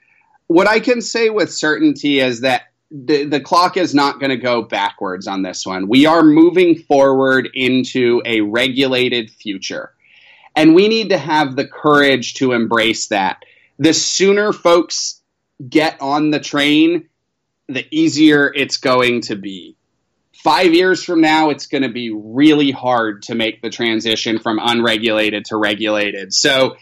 What 0.48 0.68
I 0.68 0.80
can 0.80 1.02
say 1.02 1.30
with 1.30 1.52
certainty 1.52 2.20
is 2.20 2.42
that 2.42 2.64
the, 2.90 3.26
the 3.26 3.42
clock 3.42 3.76
is 3.76 3.94
not 3.94 4.20
going 4.20 4.30
to 4.30 4.38
go 4.38 4.62
backwards 4.62 5.28
on 5.28 5.42
this 5.42 5.66
one. 5.66 5.90
We 5.90 6.06
are 6.06 6.24
moving 6.24 6.78
forward 6.78 7.50
into 7.54 8.22
a 8.26 8.42
regulated 8.42 9.30
future. 9.30 9.92
And 10.56 10.74
we 10.74 10.88
need 10.88 11.10
to 11.10 11.18
have 11.18 11.56
the 11.56 11.68
courage 11.68 12.36
to 12.36 12.54
embrace 12.54 13.08
that. 13.08 13.44
The 13.78 13.94
sooner 13.94 14.54
folks 14.54 15.22
get 15.68 16.02
on 16.02 16.32
the 16.32 16.40
train, 16.40 17.10
the 17.68 17.86
easier 17.92 18.52
it's 18.56 18.78
going 18.78 19.22
to 19.22 19.36
be. 19.36 19.76
Five 20.34 20.74
years 20.74 21.04
from 21.04 21.20
now, 21.20 21.50
it's 21.50 21.68
going 21.68 21.82
to 21.82 21.90
be 21.90 22.12
really 22.12 22.72
hard 22.72 23.24
to 23.24 23.36
make 23.36 23.62
the 23.62 23.70
transition 23.70 24.40
from 24.40 24.60
unregulated 24.62 25.46
to 25.46 25.58
regulated. 25.58 26.34
So, 26.34 26.78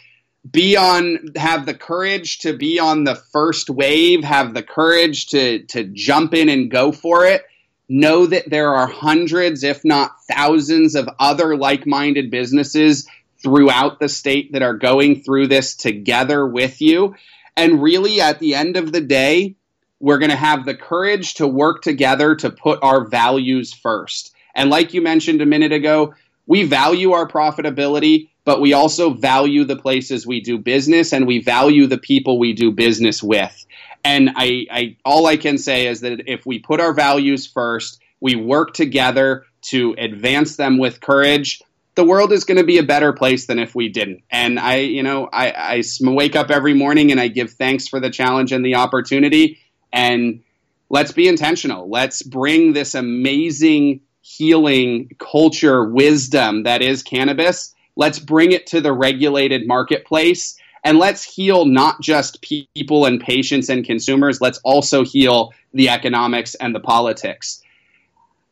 be 0.49 0.77
on 0.77 1.31
have 1.35 1.65
the 1.65 1.73
courage 1.73 2.39
to 2.39 2.55
be 2.55 2.79
on 2.79 3.03
the 3.03 3.15
first 3.15 3.69
wave 3.69 4.23
have 4.23 4.53
the 4.53 4.63
courage 4.63 5.27
to 5.27 5.63
to 5.63 5.83
jump 5.85 6.33
in 6.33 6.49
and 6.49 6.69
go 6.69 6.91
for 6.91 7.25
it. 7.25 7.43
Know 7.87 8.25
that 8.25 8.49
there 8.49 8.73
are 8.73 8.87
hundreds 8.87 9.63
if 9.63 9.83
not 9.85 10.11
thousands 10.29 10.95
of 10.95 11.09
other 11.19 11.55
like-minded 11.55 12.31
businesses 12.31 13.07
throughout 13.41 13.99
the 13.99 14.09
state 14.09 14.53
that 14.53 14.61
are 14.61 14.73
going 14.73 15.21
through 15.21 15.47
this 15.47 15.75
together 15.75 16.45
with 16.45 16.81
you. 16.81 17.15
And 17.57 17.81
really 17.81 18.21
at 18.21 18.39
the 18.39 18.55
end 18.55 18.77
of 18.77 18.91
the 18.91 19.01
day 19.01 19.55
we're 19.99 20.19
going 20.19 20.31
to 20.31 20.35
have 20.35 20.65
the 20.65 20.75
courage 20.75 21.35
to 21.35 21.47
work 21.47 21.81
together 21.81 22.35
to 22.35 22.49
put 22.49 22.79
our 22.83 23.07
values 23.07 23.73
first. 23.73 24.35
And 24.53 24.69
like 24.69 24.93
you 24.93 25.01
mentioned 25.01 25.41
a 25.41 25.45
minute 25.45 25.71
ago 25.71 26.13
we 26.45 26.63
value 26.63 27.13
our 27.13 27.27
profitability 27.27 28.29
but 28.45 28.61
we 28.61 28.73
also 28.73 29.09
value 29.09 29.65
the 29.65 29.75
places 29.75 30.25
we 30.25 30.39
do 30.39 30.57
business 30.57 31.11
and 31.11 31.27
we 31.27 31.41
value 31.41 31.87
the 31.87 31.97
people 31.97 32.39
we 32.39 32.53
do 32.53 32.71
business 32.71 33.21
with. 33.21 33.65
And 34.03 34.29
I, 34.35 34.67
I 34.71 34.97
all 35.03 35.25
I 35.25 35.35
can 35.35 35.57
say 35.57 35.87
is 35.87 36.01
that 36.01 36.29
if 36.29 36.45
we 36.45 36.59
put 36.59 36.79
our 36.79 36.93
values 36.93 37.47
first, 37.47 37.99
we 38.21 38.35
work 38.35 38.73
together 38.73 39.45
to 39.63 39.95
advance 39.97 40.57
them 40.57 40.77
with 40.77 41.01
courage, 41.01 41.61
the 41.95 42.05
world 42.05 42.31
is 42.31 42.43
going 42.43 42.57
to 42.57 42.63
be 42.63 42.77
a 42.77 42.83
better 42.83 43.13
place 43.13 43.47
than 43.47 43.57
if 43.57 43.73
we 43.73 43.89
didn't. 43.89 44.21
And 44.29 44.59
I, 44.59 44.75
you 44.75 45.01
know, 45.01 45.27
I, 45.33 45.51
I 45.51 45.83
wake 46.01 46.35
up 46.35 46.51
every 46.51 46.75
morning 46.75 47.11
and 47.11 47.19
I 47.19 47.29
give 47.29 47.51
thanks 47.51 47.87
for 47.87 47.99
the 47.99 48.11
challenge 48.11 48.51
and 48.51 48.63
the 48.63 48.75
opportunity. 48.75 49.57
And 49.91 50.43
let's 50.89 51.11
be 51.11 51.27
intentional. 51.27 51.89
Let's 51.89 52.21
bring 52.21 52.73
this 52.73 52.93
amazing 52.93 54.01
healing 54.21 55.09
culture 55.19 55.83
wisdom 55.85 56.63
that 56.63 56.81
is 56.81 57.01
cannabis 57.01 57.74
Let's 57.95 58.19
bring 58.19 58.51
it 58.51 58.67
to 58.67 58.81
the 58.81 58.93
regulated 58.93 59.67
marketplace 59.67 60.57
and 60.83 60.99
let's 60.99 61.23
heal 61.23 61.65
not 61.65 61.99
just 61.99 62.41
people 62.41 63.05
and 63.05 63.19
patients 63.19 63.69
and 63.69 63.83
consumers, 63.83 64.39
let's 64.39 64.59
also 64.63 65.03
heal 65.03 65.51
the 65.73 65.89
economics 65.89 66.53
and 66.55 66.75
the 66.75 66.79
politics. 66.79 67.63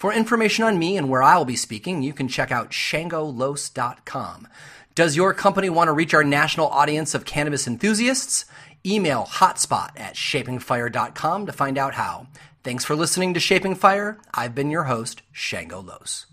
For 0.00 0.14
information 0.14 0.64
on 0.64 0.78
me 0.78 0.96
and 0.96 1.10
where 1.10 1.22
I'll 1.22 1.44
be 1.44 1.56
speaking, 1.56 2.00
you 2.00 2.14
can 2.14 2.26
check 2.26 2.50
out 2.50 2.70
shangolos.com. 2.70 4.48
Does 4.94 5.14
your 5.14 5.34
company 5.34 5.68
want 5.68 5.88
to 5.88 5.92
reach 5.92 6.14
our 6.14 6.24
national 6.24 6.68
audience 6.68 7.14
of 7.14 7.26
cannabis 7.26 7.66
enthusiasts? 7.66 8.46
Email 8.84 9.26
hotspot 9.26 10.00
at 10.00 10.14
shapingfire.com 10.14 11.44
to 11.44 11.52
find 11.52 11.76
out 11.76 11.92
how. 11.94 12.28
Thanks 12.64 12.82
for 12.82 12.96
listening 12.96 13.34
to 13.34 13.40
Shaping 13.40 13.74
Fire. 13.74 14.16
I've 14.32 14.54
been 14.54 14.70
your 14.70 14.84
host, 14.84 15.20
Shango 15.32 15.82
Los. 15.82 16.29